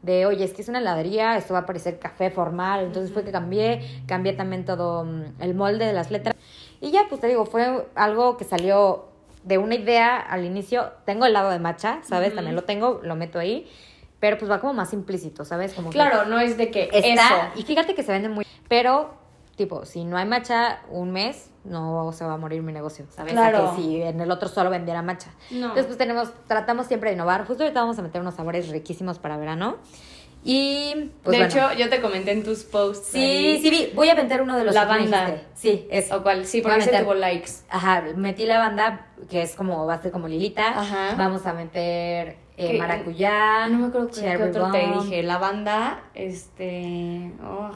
De, 0.03 0.25
oye, 0.25 0.43
es 0.45 0.53
que 0.53 0.61
es 0.61 0.69
una 0.69 0.79
heladería, 0.79 1.37
esto 1.37 1.53
va 1.53 1.61
a 1.61 1.65
parecer 1.65 1.97
café 1.97 2.29
formal. 2.29 2.85
Entonces 2.85 3.11
fue 3.11 3.23
que 3.23 3.31
cambié, 3.31 4.03
cambié 4.05 4.33
también 4.33 4.63
todo 4.65 5.03
mm, 5.05 5.41
el 5.41 5.55
molde 5.55 5.85
de 5.85 5.93
las 5.93 6.11
letras. 6.11 6.35
Y 6.81 6.91
ya, 6.91 7.05
pues 7.09 7.19
te 7.21 7.27
digo, 7.27 7.45
fue 7.45 7.87
algo 7.95 8.37
que 8.37 8.43
salió 8.43 9.05
de 9.43 9.57
una 9.57 9.75
idea 9.75 10.17
al 10.19 10.45
inicio. 10.45 10.91
Tengo 11.05 11.25
el 11.25 11.33
lado 11.33 11.49
de 11.49 11.57
matcha, 11.59 11.99
¿sabes? 12.03 12.27
Ujú. 12.29 12.35
También 12.35 12.55
lo 12.55 12.63
tengo, 12.63 12.99
lo 13.03 13.15
meto 13.15 13.39
ahí. 13.39 13.67
Pero 14.19 14.37
pues 14.37 14.49
va 14.51 14.59
como 14.59 14.73
más 14.73 14.93
implícito, 14.93 15.45
¿sabes? 15.45 15.73
Como 15.73 15.89
que 15.89 15.93
Claro, 15.93 16.25
no 16.25 16.39
es 16.39 16.57
de 16.57 16.69
que 16.69 16.89
está. 16.91 17.23
eso. 17.25 17.35
Y 17.55 17.63
fíjate 17.63 17.95
que 17.95 18.03
se 18.03 18.11
vende 18.11 18.29
muy. 18.29 18.45
Pero, 18.67 19.13
tipo, 19.57 19.83
si 19.83 20.05
no 20.05 20.15
hay 20.17 20.25
matcha 20.25 20.79
un 20.89 21.11
mes, 21.11 21.49
no 21.65 22.13
se 22.13 22.23
va 22.23 22.35
a 22.35 22.37
morir 22.37 22.61
mi 22.61 22.71
negocio, 22.71 23.05
¿sabes? 23.09 23.33
Claro. 23.33 23.71
A 23.71 23.75
que 23.75 23.81
si 23.81 24.01
en 24.01 24.21
el 24.21 24.31
otro 24.31 24.47
solo 24.47 24.69
vendiera 24.69 25.01
matcha. 25.01 25.31
No. 25.51 25.57
Entonces, 25.67 25.87
pues 25.87 25.97
tenemos, 25.97 26.31
tratamos 26.47 26.87
siempre 26.87 27.09
de 27.09 27.15
innovar. 27.15 27.45
Justo 27.45 27.63
ahorita 27.63 27.81
vamos 27.81 27.99
a 27.99 28.01
meter 28.03 28.21
unos 28.21 28.35
sabores 28.35 28.69
riquísimos 28.69 29.19
para 29.19 29.35
verano. 29.35 29.75
Y, 30.43 31.11
pues 31.23 31.37
de 31.37 31.43
bueno. 31.43 31.45
hecho, 31.45 31.73
yo 31.77 31.89
te 31.89 31.99
comenté 31.99 32.31
en 32.31 32.43
tus 32.43 32.63
posts. 32.63 33.07
sí, 33.07 33.19
ahí, 33.19 33.61
sí, 33.61 33.69
vi. 33.69 33.91
Voy 33.95 34.07
a 34.07 34.15
vender 34.15 34.41
uno 34.41 34.55
de 34.55 34.63
los 34.63 34.73
Lavanda. 34.73 35.25
dijiste. 35.25 35.47
Sí, 35.55 35.87
es. 35.91 36.09
O 36.11 36.23
cual, 36.23 36.45
sí, 36.45 36.61
porque 36.61 36.77
ese 36.77 36.91
meter- 36.91 37.03
tuvo 37.03 37.15
likes. 37.15 37.51
Ajá, 37.69 38.03
metí 38.15 38.45
lavanda, 38.45 39.07
que 39.29 39.41
es 39.41 39.55
como, 39.55 39.85
va 39.85 39.95
a 39.95 40.01
ser 40.01 40.11
como 40.11 40.27
lilita. 40.29 40.79
Ajá. 40.79 41.15
Vamos 41.17 41.45
a 41.47 41.53
meter 41.53 42.37
eh, 42.55 42.77
maracuyá. 42.77 43.67
No 43.67 43.79
me 43.79 43.87
acuerdo 43.87 44.07
qué, 44.07 44.21
qué 44.21 44.43
otro 44.43 44.71
te 44.71 44.85
bomb. 44.87 45.03
dije. 45.03 45.23
La 45.23 45.37
banda, 45.37 46.03
este. 46.13 47.33
oh. 47.43 47.71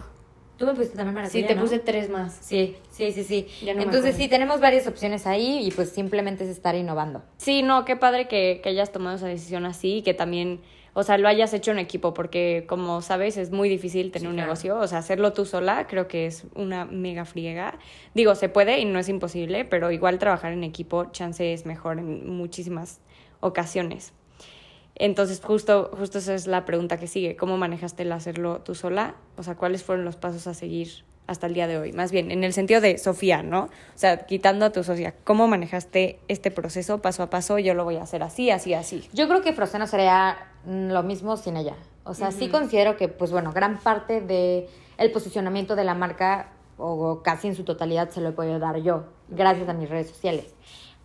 Tú 0.62 0.68
me 0.68 0.74
pusiste 0.76 0.96
también 0.96 1.16
maracuyá, 1.16 1.42
Sí, 1.42 1.48
te 1.48 1.56
¿no? 1.56 1.62
puse 1.64 1.80
tres 1.80 2.08
más. 2.08 2.38
Sí, 2.40 2.76
sí, 2.92 3.12
sí, 3.12 3.24
sí. 3.24 3.48
No 3.66 3.82
Entonces 3.82 4.16
sí, 4.16 4.28
tenemos 4.28 4.60
varias 4.62 4.86
opciones 4.86 5.26
ahí 5.26 5.66
y 5.66 5.72
pues 5.72 5.90
simplemente 5.90 6.44
es 6.44 6.52
estar 6.52 6.76
innovando. 6.76 7.24
Sí, 7.38 7.64
no, 7.64 7.84
qué 7.84 7.96
padre 7.96 8.28
que, 8.28 8.60
que 8.62 8.70
hayas 8.70 8.92
tomado 8.92 9.16
esa 9.16 9.26
decisión 9.26 9.66
así 9.66 9.96
y 9.98 10.02
que 10.04 10.14
también, 10.14 10.62
o 10.94 11.02
sea, 11.02 11.18
lo 11.18 11.28
hayas 11.28 11.52
hecho 11.56 11.72
en 11.72 11.80
equipo, 11.80 12.14
porque 12.14 12.66
como 12.70 13.02
sabes, 13.02 13.38
es 13.38 13.50
muy 13.50 13.70
difícil 13.70 14.12
tener 14.12 14.22
Sí, 14.22 14.28
un 14.28 14.34
claro. 14.36 14.50
negocio, 14.50 14.78
o 14.78 14.86
sea, 14.88 15.00
hacerlo 15.00 15.34
tú 15.34 15.46
sola 15.48 15.88
creo 15.88 16.08
que 16.08 16.28
es 16.28 16.46
una 16.54 16.86
mega 16.86 17.26
friega. 17.26 17.80
Digo, 18.14 18.36
se 18.36 18.48
puede 18.48 18.78
y 18.78 18.86
no 18.86 19.00
es 19.00 19.10
imposible, 19.10 19.66
pero 19.66 19.90
igual 19.90 20.20
trabajar 20.20 20.54
en 20.54 20.64
equipo, 20.64 21.06
chance 21.12 21.54
es 21.54 21.66
mejor 21.66 21.98
en 21.98 22.30
muchísimas 22.30 23.02
ocasiones. 23.40 24.14
Entonces, 25.02 25.42
justo, 25.44 25.90
justo 25.98 26.20
esa 26.20 26.36
es 26.36 26.46
la 26.46 26.64
pregunta 26.64 26.98
que 26.98 27.08
sigue. 27.08 27.36
¿Cómo 27.36 27.58
manejaste 27.58 28.04
el 28.04 28.12
hacerlo 28.12 28.62
tú 28.62 28.76
sola? 28.76 29.16
O 29.36 29.42
sea, 29.42 29.56
¿cuáles 29.56 29.84
fueron 29.84 30.06
los 30.06 30.16
pasos 30.16 30.46
a 30.46 30.54
seguir 30.54 30.90
hasta 31.26 31.48
el 31.48 31.56
día 31.56 31.66
de 31.66 31.80
hoy? 31.80 31.92
Más 31.92 32.12
bien, 32.12 32.30
en 32.30 32.44
el 32.44 32.54
sentido 32.54 32.82
de 32.82 33.00
Sofía, 33.00 33.42
¿no? 33.42 33.62
O 33.64 33.70
sea, 33.96 34.28
quitando 34.28 34.64
a 34.64 34.70
tu 34.70 34.84
socia, 34.84 35.16
¿cómo 35.24 35.48
manejaste 35.48 36.20
este 36.28 36.52
proceso 36.52 37.02
paso 37.02 37.24
a 37.24 37.32
paso? 37.32 37.58
Yo 37.58 37.74
lo 37.74 37.84
voy 37.84 37.96
a 37.96 38.04
hacer 38.04 38.22
así, 38.22 38.52
así, 38.52 38.76
así. 38.76 39.10
Yo 39.12 39.28
creo 39.28 39.42
que 39.42 39.54
Froseno 39.54 39.88
sería 39.88 40.38
lo 40.68 41.02
mismo 41.02 41.36
sin 41.36 41.58
ella. 41.58 41.78
O 42.04 42.14
sea, 42.14 42.32
sí 42.32 42.50
considero 42.50 42.96
que, 42.96 43.08
pues 43.08 43.32
bueno, 43.32 43.54
gran 43.54 43.80
parte 43.80 44.22
de 44.22 44.70
el 45.00 45.12
posicionamiento 45.12 45.76
de 45.76 45.84
la 45.84 45.96
marca, 45.96 46.50
o 46.78 47.24
casi 47.24 47.48
en 47.48 47.56
su 47.56 47.64
totalidad, 47.64 48.12
se 48.12 48.22
lo 48.22 48.30
he 48.30 48.34
podido 48.34 48.60
dar 48.60 48.78
yo, 48.84 49.06
gracias 49.30 49.68
a 49.68 49.74
mis 49.74 49.90
redes 49.90 50.10
sociales. 50.10 50.54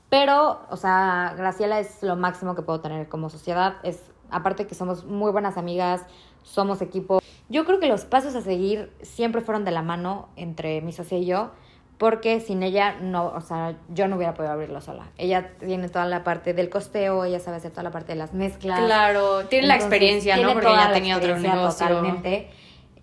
Pero, 0.08 0.60
o 0.70 0.76
sea, 0.76 1.34
Graciela 1.36 1.80
es 1.80 2.02
lo 2.02 2.16
máximo 2.16 2.54
que 2.54 2.62
puedo 2.62 2.80
tener 2.80 3.08
como 3.08 3.28
sociedad. 3.28 3.76
Es, 3.82 4.10
aparte 4.30 4.66
que 4.66 4.74
somos 4.74 5.04
muy 5.04 5.32
buenas 5.32 5.56
amigas, 5.56 6.02
somos 6.42 6.80
equipo. 6.80 7.20
Yo 7.48 7.64
creo 7.64 7.80
que 7.80 7.88
los 7.88 8.04
pasos 8.04 8.34
a 8.34 8.40
seguir 8.40 8.92
siempre 9.02 9.40
fueron 9.40 9.64
de 9.64 9.72
la 9.72 9.82
mano 9.82 10.28
entre 10.36 10.80
mi 10.80 10.92
socia 10.92 11.18
y 11.18 11.26
yo, 11.26 11.50
porque 11.98 12.40
sin 12.40 12.62
ella 12.62 12.96
no, 13.00 13.26
o 13.26 13.40
sea, 13.40 13.76
yo 13.88 14.06
no 14.06 14.16
hubiera 14.16 14.34
podido 14.34 14.52
abrirlo 14.52 14.80
sola. 14.80 15.08
Ella 15.16 15.52
tiene 15.58 15.88
toda 15.88 16.06
la 16.06 16.24
parte 16.24 16.54
del 16.54 16.68
costeo, 16.68 17.24
ella 17.24 17.40
sabe 17.40 17.56
hacer 17.56 17.70
toda 17.70 17.82
la 17.82 17.90
parte 17.90 18.12
de 18.12 18.18
las 18.18 18.32
mezclas. 18.32 18.80
Claro, 18.80 19.46
tiene 19.46 19.66
la 19.66 19.76
experiencia, 19.76 20.36
¿no? 20.36 20.52
Porque 20.52 20.66
toda 20.66 20.82
ya 20.82 20.88
la 20.88 20.94
tenía 20.94 21.16
otro 21.16 21.38
negocio. 21.38 21.88
Totalmente. 21.88 22.50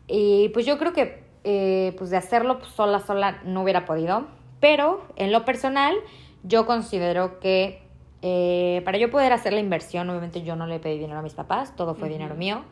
Y 0.07 0.49
pues 0.49 0.65
yo 0.65 0.77
creo 0.77 0.93
que 0.93 1.23
eh, 1.43 1.93
pues 1.97 2.09
de 2.09 2.17
hacerlo 2.17 2.59
pues, 2.59 2.71
sola, 2.71 2.99
sola 2.99 3.41
no 3.43 3.63
hubiera 3.63 3.85
podido. 3.85 4.27
Pero 4.59 5.05
en 5.17 5.31
lo 5.31 5.43
personal, 5.43 5.95
yo 6.43 6.65
considero 6.65 7.39
que 7.39 7.81
eh, 8.21 8.81
para 8.85 8.97
yo 8.97 9.09
poder 9.09 9.33
hacer 9.33 9.51
la 9.51 9.59
inversión, 9.59 10.09
obviamente 10.09 10.43
yo 10.43 10.55
no 10.55 10.65
le 10.65 10.79
pedí 10.79 10.97
dinero 10.97 11.19
a 11.19 11.21
mis 11.21 11.33
papás, 11.33 11.75
todo 11.75 11.95
fue 11.95 12.07
dinero 12.07 12.35
mío. 12.35 12.63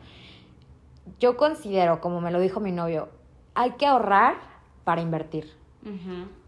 Yo 1.18 1.36
considero, 1.36 2.00
como 2.00 2.20
me 2.20 2.30
lo 2.30 2.40
dijo 2.40 2.60
mi 2.60 2.72
novio, 2.72 3.08
hay 3.54 3.72
que 3.72 3.86
ahorrar 3.86 4.36
para 4.84 5.02
invertir. 5.02 5.52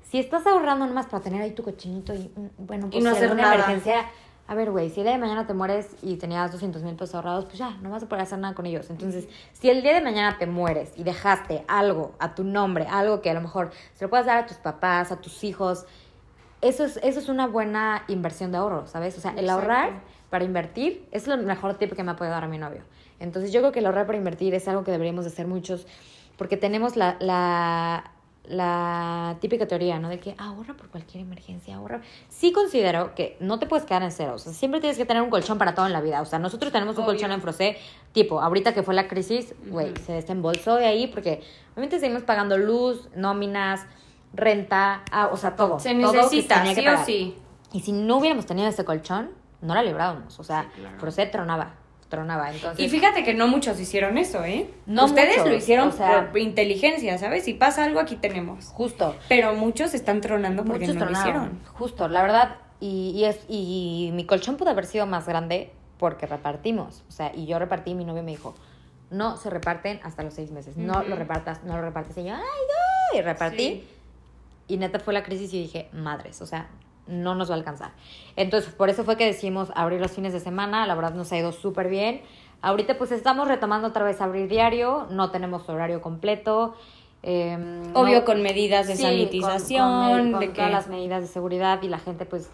Si 0.02 0.18
estás 0.18 0.46
ahorrando 0.46 0.86
nomás 0.86 1.06
para 1.06 1.22
tener 1.22 1.42
ahí 1.42 1.50
tu 1.50 1.62
cochinito 1.62 2.14
y, 2.14 2.30
mm, 2.34 2.66
bueno, 2.66 2.88
pues 2.90 3.02
no 3.02 3.10
si 3.10 3.16
hacer 3.16 3.34
nada. 3.34 3.54
emergencia, 3.54 4.06
a 4.46 4.54
ver, 4.54 4.70
güey, 4.70 4.88
si 4.90 5.00
el 5.00 5.06
día 5.06 5.14
de 5.14 5.18
mañana 5.18 5.46
te 5.46 5.54
mueres 5.54 5.96
y 6.02 6.16
tenías 6.16 6.52
200 6.52 6.82
mil 6.82 6.94
pesos 6.94 7.14
ahorrados, 7.14 7.46
pues 7.46 7.58
ya, 7.58 7.70
no 7.82 7.90
vas 7.90 8.04
a 8.04 8.08
poder 8.08 8.22
hacer 8.22 8.38
nada 8.38 8.54
con 8.54 8.64
ellos. 8.64 8.88
Entonces, 8.90 9.28
si 9.52 9.70
el 9.70 9.82
día 9.82 9.92
de 9.92 10.00
mañana 10.00 10.38
te 10.38 10.46
mueres 10.46 10.92
y 10.96 11.02
dejaste 11.02 11.64
algo 11.68 12.14
a 12.18 12.34
tu 12.34 12.44
nombre, 12.44 12.86
algo 12.88 13.22
que 13.22 13.30
a 13.30 13.34
lo 13.34 13.40
mejor 13.40 13.70
se 13.94 14.04
lo 14.04 14.08
puedas 14.08 14.24
dar 14.26 14.38
a 14.38 14.46
tus 14.46 14.58
papás, 14.58 15.10
a 15.12 15.20
tus 15.20 15.42
hijos, 15.44 15.86
eso 16.68 16.84
es, 16.84 16.98
eso 17.02 17.18
es 17.20 17.28
una 17.28 17.46
buena 17.46 18.04
inversión 18.08 18.50
de 18.52 18.58
ahorro, 18.58 18.86
¿sabes? 18.86 19.16
O 19.18 19.20
sea, 19.20 19.32
el 19.32 19.40
Exacto. 19.40 19.52
ahorrar 19.60 19.90
para 20.30 20.44
invertir 20.44 21.06
es 21.12 21.28
el 21.28 21.42
mejor 21.44 21.74
tip 21.74 21.94
que 21.94 22.02
me 22.02 22.10
ha 22.12 22.16
podido 22.16 22.34
dar 22.34 22.48
mi 22.48 22.58
novio. 22.58 22.82
Entonces, 23.20 23.52
yo 23.52 23.60
creo 23.60 23.72
que 23.72 23.78
el 23.78 23.86
ahorrar 23.86 24.06
para 24.06 24.18
invertir 24.18 24.54
es 24.54 24.66
algo 24.68 24.82
que 24.84 24.90
deberíamos 24.90 25.24
de 25.24 25.30
hacer 25.30 25.46
muchos, 25.46 25.86
porque 26.36 26.56
tenemos 26.56 26.96
la, 26.96 27.16
la, 27.20 28.10
la 28.46 29.36
típica 29.40 29.66
teoría, 29.66 29.98
¿no? 29.98 30.08
De 30.08 30.18
que 30.18 30.34
ahorra 30.36 30.74
por 30.74 30.88
cualquier 30.88 31.22
emergencia, 31.22 31.76
ahorra. 31.76 32.00
Sí 32.28 32.52
considero 32.52 33.14
que 33.14 33.36
no 33.40 33.58
te 33.58 33.66
puedes 33.66 33.86
quedar 33.86 34.02
en 34.02 34.10
cero, 34.10 34.32
o 34.34 34.38
sea, 34.38 34.52
siempre 34.52 34.80
tienes 34.80 34.98
que 34.98 35.04
tener 35.04 35.22
un 35.22 35.30
colchón 35.30 35.58
para 35.58 35.74
todo 35.74 35.86
en 35.86 35.92
la 35.92 36.00
vida. 36.00 36.20
O 36.20 36.24
sea, 36.26 36.38
nosotros 36.38 36.72
tenemos 36.72 36.96
un 36.96 37.04
Obvio. 37.04 37.14
colchón 37.14 37.32
en 37.32 37.40
Frosé, 37.40 37.76
tipo, 38.12 38.40
ahorita 38.40 38.74
que 38.74 38.82
fue 38.82 38.94
la 38.94 39.08
crisis, 39.08 39.54
güey, 39.68 39.94
se 40.04 40.12
desembolsó 40.12 40.76
de 40.76 40.86
ahí 40.86 41.06
porque 41.06 41.40
obviamente 41.74 42.00
seguimos 42.00 42.22
pagando 42.24 42.58
luz, 42.58 43.08
nóminas, 43.14 43.86
renta, 44.34 45.02
ah, 45.10 45.28
o 45.32 45.36
sea, 45.36 45.56
todo. 45.56 45.78
Se 45.78 45.94
todo 45.94 46.12
que 46.12 46.16
necesita, 46.18 46.56
tenía 46.62 46.74
que 46.74 46.80
sí 46.80 46.88
o 46.88 47.04
sí. 47.04 47.38
Y 47.72 47.80
si 47.80 47.92
no 47.92 48.18
hubiéramos 48.18 48.46
tenido 48.46 48.68
ese 48.68 48.84
colchón, 48.84 49.30
no 49.60 49.74
la 49.74 49.82
librábamos. 49.82 50.38
O 50.38 50.44
sea, 50.44 50.62
Sí, 50.74 50.80
claro. 50.80 50.98
Frosé 51.00 51.26
tronaba, 51.26 51.74
tronaba. 52.08 52.52
Entonces, 52.52 52.84
Y 52.84 52.88
fíjate 52.88 53.24
que 53.24 53.34
no 53.34 53.48
muchos 53.48 53.80
hicieron 53.80 54.18
eso, 54.18 54.44
¿eh? 54.44 54.70
No 54.86 55.06
Ustedes 55.06 55.38
muchos, 55.38 55.48
lo 55.50 55.54
hicieron 55.56 55.88
o 55.88 55.92
sea- 55.92 56.30
por 56.30 56.38
inteligencia, 56.38 57.18
¿sabes? 57.18 57.44
Si 57.44 57.54
pasa 57.54 57.84
algo, 57.84 58.00
aquí 58.00 58.16
tenemos. 58.16 58.66
justo. 58.66 59.16
Pero 59.28 59.54
muchos 59.54 59.94
están 59.94 60.20
tronando 60.20 60.64
porque 60.64 60.80
Muchos 60.86 60.94
no 60.96 61.00
lo 61.06 61.12
tronaron. 61.12 61.42
hicieron. 61.44 61.60
Justo, 61.74 62.08
la 62.08 62.22
verdad, 62.22 62.56
y, 62.80 63.12
y, 63.16 63.24
es, 63.24 63.40
y 63.48 64.10
mi 64.14 64.26
colchón 64.26 64.56
pudo 64.56 64.70
haber 64.70 64.86
sido 64.86 65.06
más 65.06 65.26
grande 65.26 65.72
porque 65.98 66.26
repartimos. 66.26 67.02
O 67.08 67.12
sea, 67.12 67.32
y 67.34 67.46
yo 67.46 67.58
repartí 67.58 67.92
y 67.92 67.94
mi 67.94 68.04
novio 68.04 68.22
me 68.22 68.32
dijo, 68.32 68.54
no 69.10 69.36
se 69.36 69.48
reparten 69.48 70.00
hasta 70.02 70.22
los 70.22 70.34
seis 70.34 70.50
meses. 70.50 70.76
No 70.76 71.02
lo 71.04 71.16
repartas, 71.16 71.62
no 71.64 71.76
lo 71.76 71.82
repartes. 71.82 72.16
Y 72.18 72.24
yo, 72.24 72.34
ay, 72.34 72.40
no. 72.40 73.18
Y 73.18 73.22
repartí. 73.22 73.56
Sí. 73.58 73.88
Y 74.68 74.76
neta 74.78 74.98
fue 75.00 75.12
la 75.14 75.22
crisis 75.22 75.52
y 75.54 75.60
dije, 75.62 75.88
madres, 75.92 76.40
o 76.42 76.46
sea, 76.46 76.68
no 77.06 77.34
nos 77.34 77.50
va 77.50 77.54
a 77.54 77.58
alcanzar. 77.58 77.90
Entonces, 78.36 78.72
por 78.72 78.88
eso 78.88 79.04
fue 79.04 79.16
que 79.16 79.26
decidimos 79.26 79.70
abrir 79.74 80.00
los 80.00 80.12
fines 80.12 80.32
de 80.32 80.40
semana. 80.40 80.86
La 80.86 80.94
verdad 80.94 81.12
nos 81.14 81.30
ha 81.32 81.36
ido 81.38 81.52
súper 81.52 81.88
bien. 81.88 82.22
Ahorita 82.62 82.96
pues 82.96 83.12
estamos 83.12 83.46
retomando 83.46 83.88
otra 83.88 84.04
vez 84.04 84.20
abrir 84.22 84.48
diario. 84.48 85.06
No 85.10 85.30
tenemos 85.30 85.68
horario 85.68 86.00
completo. 86.00 86.74
Eh, 87.22 87.58
Obvio 87.94 88.20
no- 88.20 88.24
con 88.24 88.42
medidas 88.42 88.86
de 88.86 88.96
Sí, 88.96 89.02
sanitización, 89.02 90.10
con, 90.22 90.30
con 90.32 90.40
de 90.40 90.46
que 90.48 90.54
todas 90.54 90.70
las 90.70 90.88
medidas 90.88 91.22
de 91.22 91.28
seguridad 91.28 91.82
y 91.82 91.88
la 91.88 91.98
gente 91.98 92.24
pues 92.26 92.50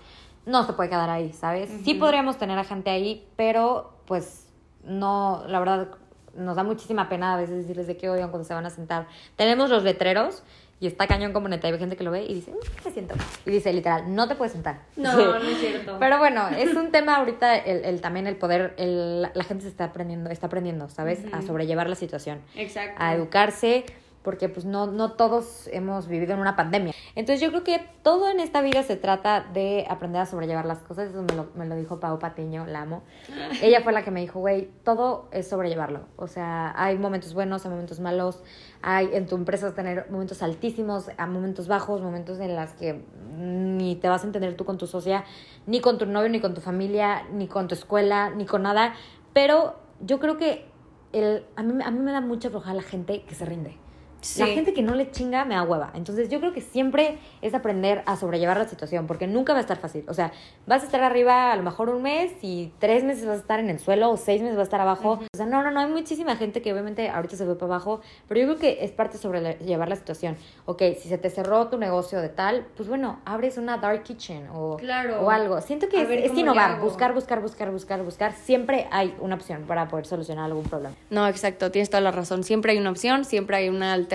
no 0.47 0.65
se 0.65 0.73
puede 0.73 0.89
quedar 0.91 1.11
ahí, 1.11 1.33
¿sabes? 1.33 1.71
Sí 1.85 1.95
podríamos 1.95 2.37
tener 2.39 2.59
a 2.59 2.65
gente 2.65 2.91
ahí, 2.91 3.27
pero 3.37 3.93
pues 4.07 4.49
no, 4.85 5.43
la 5.47 5.59
verdad 5.59 5.89
nos 6.35 6.57
da 6.57 6.63
muchísima 6.63 7.09
pena 7.09 7.35
a 7.35 7.37
veces 7.37 7.57
decirles 7.59 7.87
de 7.87 7.97
qué 7.97 8.09
oigan 8.09 8.31
cuando 8.31 8.47
se 8.47 8.55
van 8.55 8.65
a 8.67 8.71
sentar. 8.71 9.07
Tenemos 9.37 9.71
los 9.71 9.83
letreros 9.83 10.43
y 10.81 10.87
está 10.87 11.07
cañón 11.07 11.33
como 11.35 11.47
neta, 11.49 11.69
hay 11.69 11.79
gente 11.79 11.95
que 11.97 12.05
lo 12.05 12.11
ve 12.11 12.25
y 12.25 12.35
dice, 12.35 12.51
"Mm, 12.53 12.85
me 12.87 12.91
siento. 12.91 13.15
Y 13.45 13.51
dice 13.51 13.73
literal, 13.73 14.15
no 14.15 14.27
te 14.27 14.35
puedes 14.35 14.53
sentar. 14.53 14.81
No, 14.97 15.15
no 15.15 15.37
es 15.37 15.59
cierto. 15.59 15.97
Pero 16.01 16.19
bueno, 16.19 16.49
es 16.49 16.75
un 16.75 16.91
tema 16.91 17.17
ahorita 17.17 17.57
el, 17.57 17.85
el 17.85 18.01
también 18.01 18.27
el 18.27 18.37
poder, 18.37 18.75
el, 18.79 19.23
la 19.23 19.45
gente 19.45 19.63
se 19.65 19.69
está 19.69 19.85
aprendiendo, 19.85 20.31
está 20.31 20.47
aprendiendo, 20.47 20.89
¿sabes? 20.89 21.21
A 21.33 21.43
sobrellevar 21.43 21.89
la 21.89 21.97
situación 21.97 22.41
Exacto. 22.57 22.97
a 22.99 23.15
educarse, 23.15 23.85
porque 24.23 24.49
pues 24.49 24.67
no, 24.67 24.87
no 24.87 25.13
todos 25.13 25.69
hemos 25.73 26.09
vivido 26.09 26.35
en 26.35 26.41
una 26.41 26.57
pandemia. 26.57 26.93
Entonces 27.15 27.41
yo 27.41 27.49
creo 27.49 27.65
que 27.65 27.87
todo 28.03 28.31
en 28.31 28.41
esta 28.41 28.61
vida 28.61 28.83
se 28.83 28.97
trata 28.97 29.41
de 29.41 29.87
aprender 29.89 30.21
a 30.21 30.27
sobrellevar 30.27 30.67
las 30.67 30.79
cosas, 30.79 31.11
eso 31.11 31.23
me 31.23 31.35
lo, 31.35 31.49
me 31.55 31.67
lo 31.67 31.77
dijo 31.77 32.01
Pau 32.01 32.19
Patiño, 32.19 32.67
la 32.67 32.83
amo. 32.83 33.03
Ella 33.63 33.81
fue 33.83 33.93
la 33.93 34.03
que 34.03 34.11
me 34.11 34.21
dijo, 34.21 34.41
güey, 34.41 34.71
todo 34.85 35.29
es 35.33 35.49
sobrellevarlo. 35.49 36.07
O 36.17 36.27
sea, 36.27 36.75
hay 36.77 36.99
momentos 36.99 37.35
buenos, 37.35 37.65
hay 37.65 37.71
momentos 37.71 38.01
malos, 38.01 38.43
hay 38.83 39.11
en 39.13 39.27
tu 39.27 39.37
empresa 39.37 39.67
vas 39.67 39.73
a 39.73 39.77
tener 39.77 40.11
momentos 40.11 40.43
altísimos, 40.43 41.11
a 41.17 41.27
momentos 41.27 41.69
bajos, 41.69 42.01
momentos 42.01 42.39
en 42.41 42.55
las 42.55 42.73
que 42.75 43.03
ni 43.37 43.97
te 43.97 44.09
vas 44.09 44.23
a 44.23 44.27
entender 44.27 44.57
tú 44.57 44.65
con 44.65 44.79
tu 44.79 44.87
socia, 44.87 45.25
ni 45.67 45.81
con 45.81 45.99
tu 45.99 46.07
novio, 46.07 46.29
ni 46.29 46.41
con 46.41 46.55
tu 46.55 46.61
familia, 46.61 47.27
ni 47.33 47.47
con 47.47 47.69
tu 47.69 47.75
escuela, 47.75 48.31
ni 48.31 48.47
con 48.47 48.63
nada. 48.63 48.95
Pero 49.33 49.77
yo 50.01 50.19
creo 50.19 50.37
que 50.37 50.67
el, 51.13 51.45
a, 51.57 51.63
mí, 51.63 51.83
a 51.83 51.91
mí 51.91 51.99
me 51.99 52.13
da 52.13 52.21
mucha 52.21 52.51
flojera 52.51 52.75
la 52.75 52.83
gente 52.83 53.23
que 53.23 53.35
se 53.35 53.45
rinde. 53.45 53.77
La 54.21 54.27
Sí. 54.47 54.55
gente 54.55 54.75
que 54.75 54.83
no 54.83 54.95
le 54.95 55.11
chinga 55.11 55.47
me 55.47 55.55
da 55.55 55.63
hueva. 55.63 55.93
Entonces 55.95 56.29
yo 56.29 56.41
creo 56.41 56.53
que 56.53 56.61
siempre 56.61 57.19
es 57.41 57.55
aprender 57.55 58.03
a 58.05 58.17
sobrellevar 58.17 58.59
la 58.59 58.69
situación, 58.69 59.07
porque 59.07 59.27
nunca 59.27 59.55
va 59.55 59.59
a 59.61 59.63
estar 59.63 59.79
fácil. 59.79 60.05
O 60.09 60.15
sea, 60.15 60.31
vas 60.67 60.83
a 60.83 60.87
estar 60.87 61.03
arriba 61.03 61.53
a 61.53 61.57
lo 61.57 61.63
mejor 61.63 61.89
un 61.89 62.03
mes 62.03 62.33
y 62.43 62.71
tres 62.79 63.03
meses 63.03 63.25
vas 63.25 63.39
a 63.39 63.41
estar 63.41 63.61
en 63.61 63.71
el 63.71 63.79
suelo 63.79 64.11
o 64.11 64.19
seis 64.19 64.43
meses 64.43 64.57
vas 64.57 64.65
a 64.65 64.69
estar 64.69 64.81
abajo. 64.83 65.21
O 65.33 65.37
sea, 65.37 65.47
no, 65.47 65.63
no, 65.63 65.71
no, 65.71 65.81
hay 65.81 65.89
muchísima 65.91 66.37
gente 66.37 66.61
que 66.61 66.71
obviamente 66.71 67.09
ahorita 67.09 67.35
se 67.37 67.47
ve 67.47 67.55
para 67.55 67.73
abajo, 67.77 68.03
pero 68.29 68.41
yo 68.41 68.47
creo 68.49 68.59
que 68.59 68.85
es 68.85 68.91
parte 68.93 69.15
de 69.17 69.23
sobrellevar 69.23 69.89
la 69.89 69.97
situación. 69.97 70.37
Ok, 70.67 70.83
si 71.01 71.09
se 71.09 71.17
te 71.17 71.31
cerró 71.31 71.69
tu 71.69 71.79
negocio 71.79 72.21
de 72.21 72.29
tal, 72.29 72.67
pues 72.77 72.91
bueno, 72.91 73.21
abres 73.25 73.57
una 73.57 73.79
dark 73.79 74.03
kitchen 74.03 74.49
o, 74.53 74.77
Claro. 74.77 75.23
o 75.23 75.31
algo. 75.31 75.63
Siento 75.63 75.89
que 75.89 75.97
A 75.99 76.03
es, 76.03 76.31
es 76.31 76.37
innovar, 76.37 76.79
buscar, 76.81 77.15
buscar, 77.15 77.41
buscar, 77.41 77.71
buscar, 77.71 78.03
buscar. 78.03 78.33
Siempre 78.35 78.87
hay 78.91 79.15
una 79.21 79.37
opción 79.37 79.65
para 79.67 79.89
poder 79.89 80.05
solucionar 80.05 80.45
algún 80.45 80.65
problema. 80.65 80.95
No, 81.09 81.27
exacto, 81.27 81.71
tienes 81.71 81.89
toda 81.89 82.03
la 82.03 82.11
razón. 82.11 82.45
Siempre 82.45 82.73
hay 82.73 82.79
una 82.79 82.91
opción, 82.91 83.25
siempre 83.25 83.57
hay 83.57 83.71
una 83.71 83.95
alternativa 83.95 84.10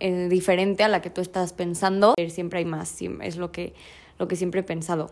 eh, 0.00 0.28
diferente 0.28 0.82
a 0.84 0.88
la 0.88 1.00
que 1.00 1.10
tú 1.10 1.20
estás 1.20 1.52
pensando. 1.52 2.14
Siempre 2.28 2.60
hay 2.60 2.64
más, 2.64 3.00
es 3.22 3.36
lo 3.36 3.52
que, 3.52 3.74
lo 4.18 4.28
que 4.28 4.36
siempre 4.36 4.60
he 4.60 4.64
pensado. 4.64 5.10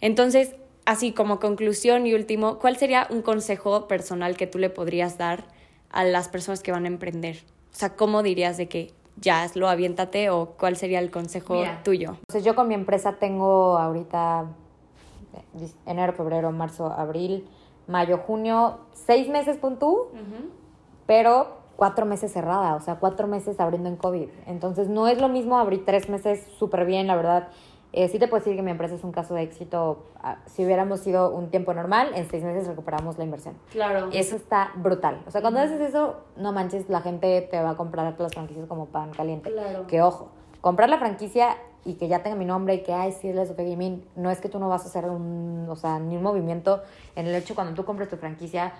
Entonces, 0.00 0.54
así 0.84 1.12
como 1.12 1.40
conclusión 1.40 2.06
y 2.06 2.14
último, 2.14 2.58
¿cuál 2.58 2.76
sería 2.76 3.06
un 3.10 3.22
consejo 3.22 3.88
personal 3.88 4.36
que 4.36 4.46
tú 4.46 4.58
le 4.58 4.70
podrías 4.70 5.18
dar 5.18 5.44
a 5.90 6.04
las 6.04 6.28
personas 6.28 6.62
que 6.62 6.72
van 6.72 6.84
a 6.84 6.88
emprender? 6.88 7.44
O 7.72 7.76
sea, 7.76 7.96
¿cómo 7.96 8.22
dirías 8.22 8.56
de 8.56 8.68
que 8.68 8.92
ya 9.16 9.42
hazlo, 9.42 9.68
aviéntate 9.68 10.30
o 10.30 10.50
cuál 10.58 10.76
sería 10.76 10.98
el 10.98 11.10
consejo 11.10 11.54
Mira. 11.54 11.82
tuyo? 11.82 12.16
Entonces 12.20 12.44
yo 12.44 12.54
con 12.54 12.68
mi 12.68 12.74
empresa 12.74 13.14
tengo 13.14 13.78
ahorita 13.78 14.46
eh, 15.34 15.68
enero, 15.86 16.12
febrero, 16.12 16.50
marzo, 16.52 16.86
abril, 16.86 17.48
mayo, 17.86 18.18
junio, 18.18 18.78
seis 18.92 19.28
meses 19.28 19.56
pon 19.56 19.78
tú, 19.78 20.08
pero 21.06 21.63
cuatro 21.76 22.06
meses 22.06 22.32
cerrada, 22.32 22.74
o 22.76 22.80
sea, 22.80 22.96
cuatro 22.96 23.26
meses 23.26 23.58
abriendo 23.60 23.88
en 23.88 23.96
COVID. 23.96 24.28
Entonces 24.46 24.88
no 24.88 25.08
es 25.08 25.20
lo 25.20 25.28
mismo 25.28 25.58
abrir 25.58 25.84
tres 25.84 26.08
meses 26.08 26.46
súper 26.58 26.84
bien, 26.84 27.06
la 27.06 27.16
verdad. 27.16 27.48
Eh, 27.92 28.08
sí 28.08 28.18
te 28.18 28.26
puedo 28.26 28.40
decir 28.40 28.56
que 28.56 28.62
mi 28.62 28.72
empresa 28.72 28.96
es 28.96 29.04
un 29.04 29.12
caso 29.12 29.34
de 29.34 29.42
éxito. 29.42 30.06
Ah, 30.20 30.38
Si 30.46 30.64
hubiéramos 30.64 30.98
sido 31.00 31.30
un 31.30 31.50
tiempo 31.50 31.72
normal, 31.74 32.10
en 32.14 32.28
seis 32.28 32.42
meses 32.42 32.66
recuperamos 32.66 33.18
la 33.18 33.24
inversión. 33.24 33.54
Claro. 33.70 34.08
Eso 34.12 34.34
está 34.34 34.72
brutal. 34.74 35.22
O 35.28 35.30
sea, 35.30 35.40
cuando 35.42 35.60
haces 35.60 35.80
eso, 35.80 36.16
no 36.36 36.52
manches, 36.52 36.88
la 36.88 37.02
gente 37.02 37.46
te 37.48 37.62
va 37.62 37.70
a 37.70 37.76
comprar 37.76 38.12
las 38.18 38.34
franquicias 38.34 38.66
como 38.66 38.86
pan 38.86 39.12
caliente. 39.12 39.52
Claro. 39.52 39.86
Que 39.86 40.02
ojo, 40.02 40.30
comprar 40.60 40.88
la 40.88 40.98
franquicia 40.98 41.56
y 41.84 41.94
que 41.94 42.08
ya 42.08 42.22
tenga 42.22 42.34
mi 42.34 42.46
nombre 42.46 42.74
y 42.74 42.82
que, 42.82 42.92
ay, 42.92 43.12
sí, 43.12 43.28
es 43.28 43.36
la 43.36 43.46
Sofía 43.46 43.64
Gaming, 43.66 44.04
no 44.16 44.30
es 44.30 44.40
que 44.40 44.48
tú 44.48 44.58
no 44.58 44.68
vas 44.68 44.84
a 44.84 44.88
hacer 44.88 45.04
un, 45.04 45.66
o 45.68 45.76
sea, 45.76 45.98
ni 46.00 46.16
un 46.16 46.22
movimiento 46.22 46.82
en 47.14 47.26
el 47.26 47.34
hecho 47.34 47.54
cuando 47.54 47.74
tú 47.74 47.84
compres 47.84 48.08
tu 48.08 48.16
franquicia 48.16 48.72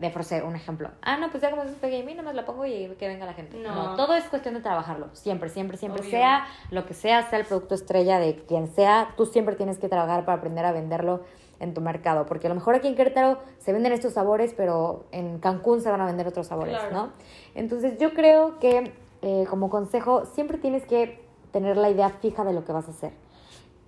de 0.00 0.08
ofrecer 0.08 0.44
un 0.44 0.56
ejemplo. 0.56 0.90
Ah, 1.02 1.18
no, 1.18 1.30
pues 1.30 1.42
ya 1.42 1.50
como 1.50 1.62
es 1.62 1.70
Sofía 1.72 1.90
Gaming, 2.00 2.16
nomás 2.16 2.34
la 2.34 2.46
pongo 2.46 2.64
y 2.64 2.88
que 2.98 3.06
venga 3.06 3.26
la 3.26 3.34
gente. 3.34 3.58
No. 3.58 3.96
todo 3.96 4.14
es 4.14 4.24
cuestión 4.24 4.54
de 4.54 4.60
trabajarlo. 4.60 5.08
Siempre, 5.12 5.50
siempre, 5.50 5.76
siempre. 5.76 6.00
Obvio. 6.00 6.10
Sea 6.10 6.46
lo 6.70 6.86
que 6.86 6.94
sea, 6.94 7.28
sea 7.28 7.38
el 7.38 7.44
producto 7.44 7.74
estrella 7.74 8.18
de 8.18 8.36
quien 8.36 8.66
sea, 8.66 9.12
tú 9.16 9.26
siempre 9.26 9.56
tienes 9.56 9.78
que 9.78 9.88
trabajar 9.88 10.24
para 10.24 10.38
aprender 10.38 10.64
a 10.64 10.72
venderlo 10.72 11.20
en 11.60 11.74
tu 11.74 11.82
mercado. 11.82 12.24
Porque 12.24 12.46
a 12.46 12.48
lo 12.48 12.54
mejor 12.54 12.74
aquí 12.74 12.88
en 12.88 12.96
Querétaro 12.96 13.38
se 13.58 13.74
venden 13.74 13.92
estos 13.92 14.14
sabores, 14.14 14.54
pero 14.56 15.04
en 15.12 15.38
Cancún 15.38 15.82
se 15.82 15.90
van 15.90 16.00
a 16.00 16.06
vender 16.06 16.26
otros 16.26 16.46
sabores, 16.46 16.78
Claro. 16.78 16.94
¿no? 16.94 17.10
Entonces 17.54 17.98
yo 17.98 18.14
creo 18.14 18.58
que 18.58 18.94
eh, 19.20 19.44
como 19.50 19.68
consejo 19.68 20.24
siempre 20.24 20.56
tienes 20.56 20.86
que 20.86 21.20
tener 21.52 21.76
la 21.76 21.90
idea 21.90 22.08
fija 22.08 22.42
de 22.44 22.54
lo 22.54 22.64
que 22.64 22.72
vas 22.72 22.88
a 22.88 22.92
hacer. 22.92 23.12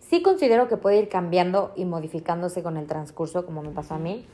Sí 0.00 0.20
considero 0.20 0.68
que 0.68 0.76
puede 0.76 0.98
ir 0.98 1.08
cambiando 1.08 1.72
y 1.74 1.86
modificándose 1.86 2.62
con 2.62 2.76
el 2.76 2.86
transcurso, 2.86 3.46
como 3.46 3.62
me 3.62 3.70
pasó 3.70 3.94
a 3.94 3.98
mí, 3.98 4.26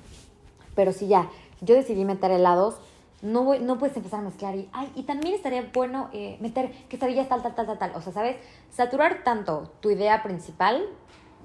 pero 0.74 0.92
si 0.92 1.06
ya 1.06 1.28
yo 1.60 1.74
decidí 1.74 2.04
meter 2.04 2.30
helados, 2.30 2.76
no, 3.22 3.42
voy, 3.42 3.58
no 3.58 3.78
puedes 3.78 3.96
empezar 3.96 4.20
a 4.20 4.22
mezclar 4.22 4.54
y, 4.54 4.68
ay, 4.72 4.90
y 4.94 5.02
también 5.02 5.34
estaría 5.34 5.68
bueno 5.72 6.08
eh, 6.12 6.36
meter 6.40 6.70
quesadillas 6.88 7.28
tal, 7.28 7.42
tal, 7.42 7.54
tal, 7.54 7.66
tal, 7.66 7.78
tal. 7.78 7.92
O 7.96 8.00
sea, 8.00 8.12
¿sabes? 8.12 8.36
Saturar 8.70 9.24
tanto 9.24 9.72
tu 9.80 9.90
idea 9.90 10.22
principal 10.22 10.84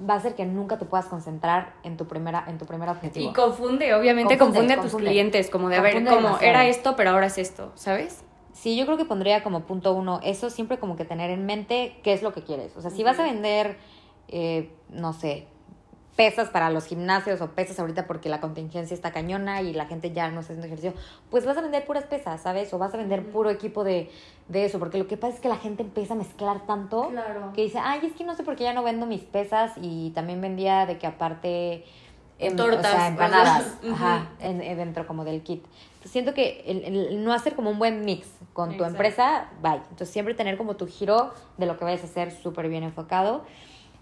va 0.08 0.15
a 0.15 0.17
hacer 0.17 0.36
que 0.36 0.45
nunca 0.45 0.78
te 0.78 0.86
puedas 0.86 1.06
concentrar 1.06 1.73
en 1.84 1.97
tu 1.97 2.06
primera, 2.08 2.43
en 2.47 2.58
tu 2.58 2.65
primer 2.65 2.89
objetivo. 2.89 3.30
Y 3.30 3.34
confunde, 3.34 3.93
obviamente 3.93 4.38
Confunde, 4.38 4.60
confunde, 4.60 4.73
a 4.73 4.76
tus 4.78 4.91
confunde. 4.91 5.12
clientes, 5.12 5.49
como 5.49 5.69
de, 5.69 5.78
a 5.78 5.82
ver, 5.82 5.93
Confunde 5.93 6.15
como 6.15 6.39
era 6.39 6.67
esto, 6.67 6.95
pero 6.95 7.12
ahora 7.12 7.28
es 7.28 7.38
esto, 7.38 7.71
¿sabes? 7.76 8.23
Sí, 8.54 8.76
yo 8.76 8.86
creo 8.86 8.97
que 8.97 9.06
pondría 9.06 9.43
como 9.43 9.62
punto 9.62 9.93
uno 9.93 10.19
eso, 10.23 10.49
siempre 10.52 10.78
como 10.78 10.95
que 10.95 11.06
tener 11.06 11.32
en 11.32 11.45
mente 11.45 11.99
qué 12.04 12.13
es 12.13 12.21
lo 12.21 12.34
que 12.34 12.43
quieres. 12.43 12.76
O 12.78 12.82
sea, 12.82 12.91
si 12.91 13.04
vas 13.04 13.17
a 13.19 13.23
vender, 13.23 13.78
eh, 14.28 14.71
no 14.89 15.13
sé, 15.13 15.47
pesas 16.15 16.49
para 16.49 16.69
los 16.69 16.86
gimnasios 16.86 17.41
o 17.41 17.47
pesas 17.52 17.80
ahorita 17.80 18.06
porque 18.06 18.30
la 18.30 18.39
contingencia 18.39 18.93
está 18.93 19.12
cañona 19.12 19.62
y 19.63 19.73
la 19.73 19.86
gente 19.88 20.12
ya 20.12 20.30
no 20.30 20.41
está 20.41 20.54
haciendo 20.54 20.67
ejercicio, 20.67 20.93
pues 21.32 21.43
vas 21.45 21.58
a 21.58 21.62
vender 21.62 21.86
puras 21.86 22.04
pesas, 22.04 22.41
¿sabes? 22.41 22.71
O 22.73 22.78
vas 22.78 22.93
a 22.93 22.97
vender 22.97 23.26
puro 23.32 23.49
equipo 23.49 23.84
de, 23.84 24.12
de 24.47 24.65
eso, 24.65 24.78
porque 24.78 24.99
lo 24.99 25.08
que 25.08 25.17
pasa 25.17 25.34
es 25.34 25.39
que 25.39 25.49
la 25.49 25.58
gente 25.58 25.82
empieza 25.82 26.13
a 26.13 26.17
mezclar 26.17 26.67
tanto 26.67 27.10
Claro. 27.10 27.52
que 27.54 27.63
dice, 27.63 27.80
ay, 27.82 28.02
es 28.04 28.13
que 28.13 28.23
no 28.23 28.36
sé 28.36 28.43
por 28.43 28.56
qué 28.56 28.63
ya 28.65 28.73
no 28.73 28.84
vendo 28.84 29.06
mis 29.08 29.21
pesas 29.21 29.71
y 29.82 30.12
también 30.12 30.39
vendía 30.39 30.86
de 30.86 30.99
que 30.99 31.08
aparte... 31.08 31.84
em, 32.38 32.56
Tortas, 32.56 32.80
o 32.80 32.82
sea, 32.97 33.06
o 33.06 33.10
empanadas, 33.10 33.78
ajá, 33.91 34.28
en- 34.39 34.62
en- 34.62 34.78
dentro 34.78 35.08
como 35.08 35.23
del 35.26 35.41
kit. 35.41 35.63
Entonces, 35.93 36.12
siento 36.12 36.34
que 36.36 36.63
el, 36.67 36.84
el 36.84 37.23
no 37.23 37.34
hacer 37.34 37.56
como 37.56 37.69
un 37.71 37.80
buen 37.80 38.04
mix 38.06 38.28
con 38.54 38.69
tu 38.69 38.84
Exacto. 38.84 38.91
empresa, 38.91 39.45
bye. 39.63 39.78
Entonces 39.78 40.10
siempre 40.10 40.34
tener 40.36 40.58
como 40.58 40.76
tu 40.76 40.86
giro 40.86 41.34
de 41.58 41.65
lo 41.65 41.78
que 41.78 41.86
vayas 41.86 42.02
a 42.02 42.06
hacer 42.06 42.32
súper 42.32 42.67
bien 42.69 42.84
enfocado. 42.84 43.45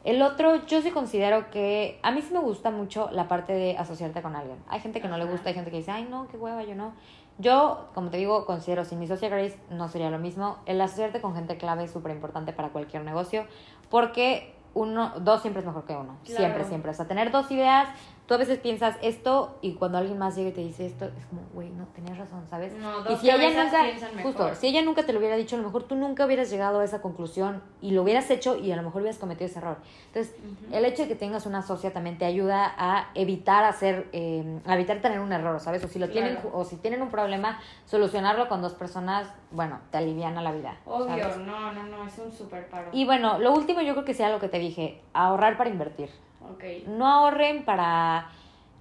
El 0.03 0.21
otro, 0.21 0.65
yo 0.65 0.81
sí 0.81 0.91
considero 0.91 1.51
que 1.51 1.99
a 2.01 2.11
mí 2.11 2.21
sí 2.21 2.33
me 2.33 2.39
gusta 2.39 2.71
mucho 2.71 3.09
la 3.11 3.27
parte 3.27 3.53
de 3.53 3.77
asociarte 3.77 4.21
con 4.21 4.35
alguien. 4.35 4.57
Hay 4.67 4.79
gente 4.79 4.99
que 4.99 5.07
no 5.07 5.17
le 5.17 5.25
gusta, 5.25 5.49
hay 5.49 5.55
gente 5.55 5.69
que 5.69 5.77
dice, 5.77 5.91
ay, 5.91 6.07
no, 6.09 6.27
qué 6.27 6.37
hueva, 6.37 6.63
yo 6.63 6.75
no. 6.75 6.93
Yo, 7.37 7.89
como 7.93 8.09
te 8.09 8.17
digo, 8.17 8.45
considero, 8.45 8.83
sin 8.83 8.99
mi 8.99 9.07
socia 9.07 9.29
Grace 9.29 9.57
no 9.69 9.87
sería 9.89 10.09
lo 10.09 10.19
mismo. 10.19 10.57
El 10.65 10.81
asociarte 10.81 11.21
con 11.21 11.35
gente 11.35 11.57
clave 11.57 11.83
es 11.83 11.91
súper 11.91 12.11
importante 12.11 12.51
para 12.53 12.69
cualquier 12.69 13.03
negocio 13.03 13.45
porque 13.89 14.55
uno, 14.73 15.13
dos 15.19 15.41
siempre 15.41 15.61
es 15.61 15.65
mejor 15.65 15.85
que 15.85 15.93
uno. 15.93 16.17
Claro. 16.23 16.39
Siempre, 16.39 16.65
siempre. 16.65 16.91
O 16.91 16.93
sea, 16.93 17.07
tener 17.07 17.31
dos 17.31 17.51
ideas, 17.51 17.89
tú 18.31 18.35
a 18.35 18.37
veces 18.37 18.59
piensas 18.59 18.95
esto 19.01 19.57
y 19.61 19.73
cuando 19.73 19.97
alguien 19.97 20.17
más 20.17 20.37
llega 20.37 20.51
y 20.51 20.53
te 20.53 20.61
dice 20.61 20.85
esto, 20.85 21.03
es 21.03 21.25
como, 21.25 21.41
güey, 21.53 21.69
no, 21.69 21.85
tenías 21.87 22.17
razón, 22.17 22.47
¿sabes? 22.49 22.71
No, 22.71 23.01
y 23.01 23.03
dos 23.03 23.19
si 23.19 23.29
ella 23.29 23.63
nunca, 23.65 23.83
mejor. 23.83 24.21
justo, 24.21 24.55
si 24.55 24.67
ella 24.67 24.81
nunca 24.83 25.05
te 25.05 25.11
lo 25.11 25.19
hubiera 25.19 25.35
dicho, 25.35 25.57
a 25.57 25.59
lo 25.59 25.65
mejor 25.65 25.83
tú 25.83 25.95
nunca 25.95 26.25
hubieras 26.25 26.49
llegado 26.49 26.79
a 26.79 26.85
esa 26.85 27.01
conclusión 27.01 27.61
y 27.81 27.91
lo 27.91 28.03
hubieras 28.03 28.29
hecho 28.29 28.55
y 28.55 28.71
a 28.71 28.77
lo 28.77 28.83
mejor 28.83 29.01
hubieras 29.01 29.19
cometido 29.19 29.47
ese 29.47 29.59
error. 29.59 29.79
Entonces, 30.07 30.33
el 30.71 30.85
hecho 30.85 31.01
de 31.01 31.09
que 31.09 31.15
tengas 31.15 31.45
una 31.45 31.61
socia 31.61 31.91
también 31.91 32.17
te 32.17 32.23
ayuda 32.23 32.73
a 32.77 33.09
evitar 33.15 33.65
hacer, 33.65 34.07
eh, 34.13 34.61
a 34.65 34.75
evitar 34.75 35.01
tener 35.01 35.19
un 35.19 35.33
error, 35.33 35.59
¿sabes? 35.59 35.83
O 35.83 35.89
si 35.89 35.99
lo 35.99 36.07
tienen, 36.07 36.39
o 36.53 36.63
si 36.63 36.77
tienen 36.77 37.01
un 37.01 37.09
problema, 37.09 37.59
solucionarlo 37.85 38.47
con 38.47 38.61
dos 38.61 38.75
personas, 38.75 39.27
bueno, 39.51 39.81
te 39.91 39.97
aliviana 39.97 40.41
la 40.41 40.53
vida. 40.53 40.77
Obvio, 40.85 41.21
¿sabes? 41.21 41.37
no, 41.39 41.73
no, 41.73 41.83
no, 41.83 42.07
es 42.07 42.17
un 42.17 42.31
super 42.31 42.65
paro. 42.69 42.91
Y 42.93 43.03
bueno, 43.03 43.39
lo 43.39 43.53
último 43.53 43.81
yo 43.81 43.91
creo 43.91 44.05
que 44.05 44.13
sea 44.13 44.29
lo 44.29 44.39
que 44.39 44.47
te 44.47 44.57
dije, 44.57 45.01
ahorrar 45.11 45.57
para 45.57 45.69
invertir. 45.69 46.09
Ok. 46.49 46.63
No 46.87 47.07
ahorren 47.07 47.65
para... 47.65 48.29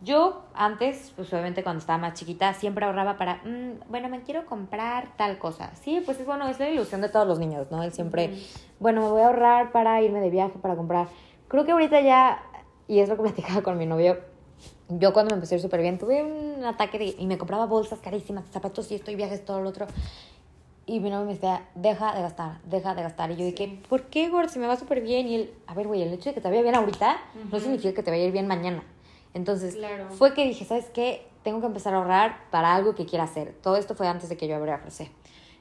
Yo 0.02 0.44
antes, 0.54 1.12
pues 1.14 1.30
obviamente 1.34 1.62
cuando 1.62 1.80
estaba 1.80 1.98
más 1.98 2.14
chiquita, 2.14 2.54
siempre 2.54 2.86
ahorraba 2.86 3.18
para, 3.18 3.42
"Mm, 3.44 3.90
bueno, 3.90 4.08
me 4.08 4.22
quiero 4.22 4.46
comprar 4.46 5.14
tal 5.18 5.38
cosa. 5.38 5.74
Sí, 5.74 6.00
pues 6.04 6.18
es 6.18 6.24
bueno, 6.24 6.48
es 6.48 6.58
la 6.58 6.70
ilusión 6.70 7.02
de 7.02 7.10
todos 7.10 7.26
los 7.26 7.38
niños, 7.38 7.66
¿no? 7.70 7.82
El 7.82 7.92
siempre, 7.92 8.30
bueno, 8.78 9.02
me 9.02 9.08
voy 9.10 9.20
a 9.20 9.26
ahorrar 9.26 9.72
para 9.72 10.00
irme 10.00 10.20
de 10.20 10.30
viaje, 10.30 10.58
para 10.58 10.74
comprar. 10.74 11.08
Creo 11.48 11.66
que 11.66 11.72
ahorita 11.72 12.00
ya, 12.00 12.42
y 12.88 13.00
es 13.00 13.10
lo 13.10 13.16
que 13.16 13.22
platicaba 13.30 13.60
con 13.60 13.76
mi 13.76 13.84
novio, 13.84 14.16
yo 14.88 15.12
cuando 15.12 15.32
me 15.32 15.34
empecé 15.34 15.54
a 15.54 15.58
ir 15.58 15.62
súper 15.62 15.82
bien, 15.82 15.98
tuve 15.98 16.24
un 16.24 16.64
ataque 16.64 16.98
de, 16.98 17.14
y 17.18 17.26
me 17.26 17.36
compraba 17.36 17.66
bolsas 17.66 17.98
carísimas, 17.98 18.46
zapatos 18.50 18.90
y 18.90 18.94
esto 18.94 19.10
y 19.10 19.16
viajes, 19.16 19.44
todo 19.44 19.60
lo 19.60 19.68
otro. 19.68 19.86
Y 20.90 20.98
mi 20.98 21.08
novio 21.08 21.24
me 21.26 21.34
decía, 21.34 21.62
deja 21.76 22.12
de 22.16 22.22
gastar, 22.22 22.60
deja 22.64 22.96
de 22.96 23.02
gastar. 23.04 23.30
Y 23.30 23.36
yo 23.36 23.44
dije, 23.44 23.80
¿por 23.88 24.06
qué, 24.06 24.28
Gord? 24.28 24.48
Si 24.48 24.58
me 24.58 24.66
va 24.66 24.74
súper 24.74 25.00
bien. 25.00 25.28
Y 25.28 25.34
él, 25.36 25.54
a 25.68 25.74
ver, 25.74 25.86
güey, 25.86 26.02
el 26.02 26.12
hecho 26.12 26.30
de 26.30 26.34
que 26.34 26.40
te 26.40 26.48
vaya 26.48 26.62
bien 26.62 26.74
ahorita 26.74 27.16
no 27.52 27.60
significa 27.60 27.94
que 27.94 28.02
te 28.02 28.10
vaya 28.10 28.24
a 28.24 28.26
ir 28.26 28.32
bien 28.32 28.48
mañana. 28.48 28.82
Entonces, 29.32 29.76
Claro. 29.76 30.10
fue 30.10 30.34
que 30.34 30.44
dije, 30.44 30.64
¿sabes 30.64 30.86
qué? 30.92 31.28
Tengo 31.44 31.60
que 31.60 31.66
empezar 31.66 31.94
a 31.94 31.98
ahorrar 31.98 32.38
para 32.50 32.74
algo 32.74 32.96
que 32.96 33.06
quiera 33.06 33.22
hacer. 33.22 33.54
Todo 33.62 33.76
esto 33.76 33.94
fue 33.94 34.08
antes 34.08 34.28
de 34.28 34.36
que 34.36 34.48
yo 34.48 34.56
abriera 34.56 34.78
Frosé. 34.78 35.12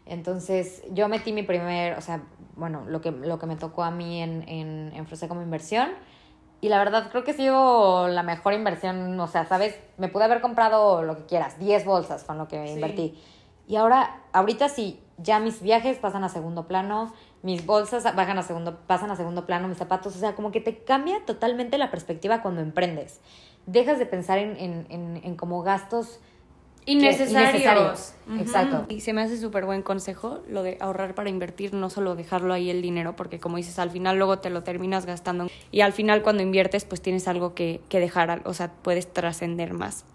Entonces, 0.08 0.82
yo 0.92 1.08
metí 1.08 1.32
mi 1.32 1.44
primer, 1.44 1.96
o 1.96 2.02
sea, 2.02 2.24
bueno, 2.56 2.84
lo 2.88 3.00
que, 3.00 3.12
lo 3.12 3.38
que 3.38 3.46
me 3.46 3.56
tocó 3.56 3.84
a 3.84 3.92
mí 3.92 4.24
en, 4.24 4.44
en, 4.50 4.92
en 4.96 5.06
Frosé 5.06 5.28
como 5.28 5.44
inversión. 5.44 5.90
Y 6.62 6.70
la 6.70 6.80
verdad, 6.80 7.10
creo 7.12 7.24
que 7.24 7.32
ha 7.32 7.36
sido 7.36 8.08
la 8.08 8.24
mejor 8.24 8.54
inversión. 8.54 9.18
O 9.20 9.28
sea, 9.28 9.46
¿sabes? 9.46 9.80
Me 9.98 10.08
pude 10.08 10.24
haber 10.24 10.42
comprado 10.42 11.04
lo 11.04 11.16
que 11.16 11.26
quieras, 11.26 11.60
10 11.60 11.86
bolsas 11.86 12.24
con 12.24 12.40
lo 12.40 12.48
que 12.48 12.66
Sí. 12.68 12.74
invertí. 12.74 13.18
Y 13.68 13.76
ahora, 13.76 14.22
ahorita 14.34 14.68
sí, 14.68 15.00
ya 15.22 15.40
mis 15.40 15.62
viajes 15.62 15.98
pasan 15.98 16.24
a 16.24 16.30
segundo 16.30 16.68
plano, 16.68 17.14
mis 17.42 17.66
bolsas 17.66 18.04
bajan 18.16 18.38
a 18.38 18.44
segundo, 18.44 18.80
pasan 18.88 19.12
a 19.12 19.16
segundo 19.16 19.46
plano, 19.46 19.68
mis 19.68 19.78
zapatos, 19.78 20.16
o 20.16 20.20
sea, 20.20 20.36
como 20.36 20.52
que 20.52 20.62
te 20.62 20.84
cambia 20.84 21.26
totalmente 21.26 21.78
la 21.78 21.92
perspectiva 21.92 22.42
cuando 22.42 22.62
emprendes. 22.62 23.22
Dejas 23.66 24.00
de 24.00 24.06
pensar 24.06 24.38
en, 24.38 24.58
en, 24.58 24.86
en, 24.90 25.22
en 25.24 25.36
como 25.36 25.62
gastos 25.62 26.20
Innecesarios. 26.90 28.14
Exacto. 28.40 28.86
Y 28.90 29.02
se 29.02 29.14
me 29.14 29.22
hace 29.22 29.38
súper 29.38 29.66
buen 29.66 29.82
consejo 29.82 30.42
lo 30.48 30.64
de 30.64 30.78
ahorrar 30.80 31.16
para 31.16 31.30
invertir, 31.30 31.74
no 31.74 31.90
solo 31.90 32.16
dejarlo 32.16 32.54
ahí 32.54 32.70
el 32.70 32.82
dinero, 32.82 33.16
porque 33.16 33.40
como 33.40 33.58
dices, 33.58 33.80
al 33.80 33.92
final 33.92 34.18
luego 34.18 34.40
te 34.40 34.50
lo 34.50 34.64
terminas 34.64 35.06
gastando. 35.06 35.48
Y 35.72 35.82
al 35.82 35.94
final 35.94 36.22
cuando 36.22 36.44
inviertes, 36.44 36.86
pues 36.86 37.02
tienes 37.02 37.28
algo 37.28 37.54
que, 37.54 37.82
que 37.90 38.00
dejar, 38.00 38.42
o 38.46 38.54
sea, 38.54 38.72
puedes 38.82 39.12
trascender 39.12 39.74
más. 39.74 40.06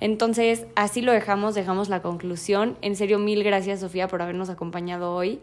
Entonces, 0.00 0.66
así 0.74 1.02
lo 1.02 1.12
dejamos, 1.12 1.54
dejamos 1.54 1.88
la 1.88 2.00
conclusión. 2.00 2.76
En 2.80 2.96
serio, 2.96 3.18
mil 3.18 3.42
gracias, 3.42 3.80
Sofía, 3.80 4.08
por 4.08 4.22
habernos 4.22 4.48
acompañado 4.48 5.14
hoy. 5.14 5.40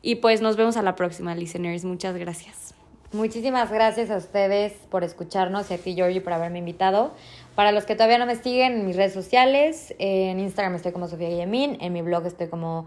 Y 0.02 0.16
pues 0.16 0.42
nos 0.42 0.56
vemos 0.56 0.78
a 0.78 0.82
la 0.82 0.96
próxima, 0.96 1.36
listeners. 1.36 1.86
Muchas 1.86 2.16
gracias. 2.16 2.74
Muchísimas 3.12 3.72
gracias 3.72 4.12
a 4.12 4.18
ustedes 4.18 4.74
por 4.92 5.04
escucharnos 5.04 5.72
y 5.72 5.74
a 5.74 5.80
ti, 5.80 5.96
Georgie, 5.96 6.22
por 6.22 6.32
haberme 6.32 6.60
invitado. 6.60 7.12
Para 7.56 7.72
los 7.72 7.86
que 7.86 7.96
todavía 7.96 8.20
no 8.20 8.28
me 8.28 8.36
siguen 8.36 8.74
en 8.74 8.86
mis 8.86 8.96
redes 8.96 9.14
sociales, 9.14 9.96
en 9.98 10.40
Instagram 10.40 10.76
estoy 10.76 10.92
como 10.92 11.08
Sofía 11.08 11.30
Guillemín, 11.30 11.78
en 11.82 11.92
mi 11.92 12.04
blog 12.04 12.28
estoy 12.28 12.50
como 12.50 12.86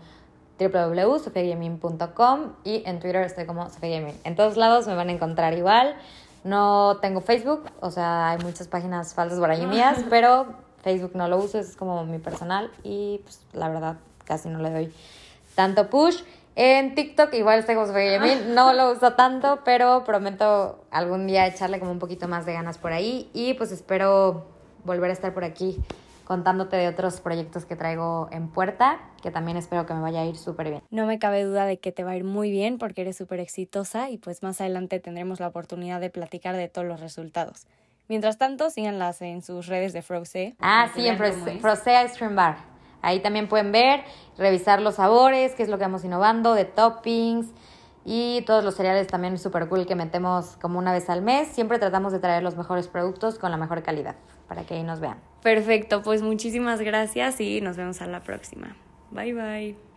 www.sofiaguillemín.com 0.61 2.53
y 2.63 2.85
en 2.87 3.01
Twitter 3.01 3.23
estoy 3.23 3.47
como 3.47 3.69
Sofía 3.69 3.89
Guillemín. 3.89 4.15
En 4.23 4.37
todos 4.37 4.57
lados 4.57 4.87
me 4.87 4.95
van 4.95 5.09
a 5.09 5.13
encontrar 5.13 5.55
igual. 5.55 5.97
No 6.45 6.99
tengo 7.03 7.21
Facebook, 7.21 7.65
o 7.81 7.91
sea, 7.91 8.31
hay 8.31 8.39
muchas 8.39 8.69
páginas 8.69 9.15
falsas 9.15 9.41
por 9.41 9.51
ahí 9.51 9.67
mías, 9.67 10.05
pero 10.09 10.55
Facebook 10.83 11.13
no 11.15 11.29
lo 11.29 11.39
uso, 11.39 11.59
es 11.59 11.77
como 11.77 12.05
mi 12.05 12.19
personal 12.19 12.71
y 12.83 13.21
pues 13.25 13.41
la 13.53 13.69
verdad 13.69 13.97
casi 14.25 14.49
no 14.49 14.59
le 14.59 14.71
doy 14.71 14.93
tanto 15.55 15.89
push. 15.89 16.23
En 16.55 16.95
TikTok 16.95 17.33
igual 17.35 17.65
Sofía 17.65 17.85
Guillemín, 17.85 18.55
no 18.55 18.73
lo 18.75 18.93
uso 18.93 19.15
tanto, 19.15 19.61
pero 19.65 20.05
prometo 20.05 20.85
algún 20.91 21.27
día 21.27 21.47
echarle 21.47 21.79
como 21.79 21.93
un 21.93 21.99
poquito 21.99 22.29
más 22.29 22.45
de 22.45 22.53
ganas 22.53 22.77
por 22.77 22.93
ahí 22.93 23.31
y 23.33 23.55
pues 23.55 23.73
espero 23.73 24.45
volver 24.85 25.11
a 25.11 25.13
estar 25.15 25.33
por 25.33 25.45
aquí 25.45 25.79
contándote 26.25 26.77
de 26.77 26.89
otros 26.89 27.21
proyectos 27.21 27.65
que 27.65 27.77
traigo 27.77 28.29
en 28.31 28.49
puerta, 28.49 29.01
que 29.23 29.31
también 29.31 29.57
espero 29.57 29.87
que 29.87 29.95
me 29.95 30.01
vaya 30.01 30.21
a 30.21 30.25
ir 30.25 30.37
súper 30.37 30.71
bien. 30.71 30.83
No 30.91 31.07
me 31.07 31.19
cabe 31.19 31.45
duda 31.45 31.67
de 31.67 31.79
que 31.79 31.93
te 31.93 32.05
va 32.05 32.13
a 32.13 32.17
ir 32.17 32.25
muy 32.25 32.51
bien 32.51 32.79
porque 32.79 33.03
eres 33.03 33.17
súper 33.17 33.41
exitosa 33.41 34.09
y 34.11 34.19
pues 34.19 34.43
más 34.43 34.61
adelante 34.61 35.01
tendremos 35.01 35.41
la 35.41 35.49
oportunidad 35.49 36.01
de 36.01 36.11
platicar 36.11 36.57
de 36.57 36.69
todos 36.69 36.87
los 36.87 37.01
resultados. 37.01 37.67
Mientras 38.13 38.37
tanto, 38.37 38.69
síganlas 38.69 39.23
en 39.23 39.41
sus 39.41 39.69
redes 39.69 39.95
de 39.95 40.03
Frose. 40.03 40.55
Ah, 40.61 40.91
sí, 40.95 41.07
en. 41.07 41.17
Frosé 41.17 42.05
Ice 42.05 42.19
Cream 42.19 42.37
Bar. 42.37 42.59
Ahí 43.01 43.21
también 43.21 43.49
pueden 43.49 43.73
ver, 43.73 44.05
revisar 44.37 44.83
los 44.83 44.97
sabores, 44.97 45.55
qué 45.55 45.63
es 45.63 45.71
lo 45.71 45.79
que 45.79 45.85
vamos 45.85 46.05
innovando, 46.05 46.53
de 46.53 46.67
toppings 46.67 47.47
y 48.05 48.43
todos 48.43 48.65
los 48.65 48.75
cereales 48.75 49.07
también 49.07 49.39
súper 49.39 49.67
cool 49.67 49.87
que 49.87 49.95
metemos 49.95 50.59
como 50.61 50.79
una 50.79 50.93
vez 50.93 51.09
al 51.09 51.23
mes. 51.23 51.49
Siempre 51.49 51.79
tratamos 51.79 52.13
de 52.13 52.19
traer 52.19 52.43
los 52.43 52.55
mejores 52.55 52.87
productos 52.87 53.39
con 53.39 53.51
la 53.51 53.57
mejor 53.57 53.83
calidad 53.83 54.17
para 54.47 54.65
que 54.65 54.75
ahí 54.75 54.83
nos 54.83 55.01
vean. 55.01 55.17
Perfecto, 55.43 56.03
pues 56.03 56.21
muchísimas 56.21 56.83
gracias 56.83 57.41
y 57.41 57.63
nos 57.63 57.79
vemos 57.79 58.03
a 58.03 58.07
la 58.09 58.21
próxima. 58.21 58.77
Bye 59.11 59.33
bye. 59.33 59.92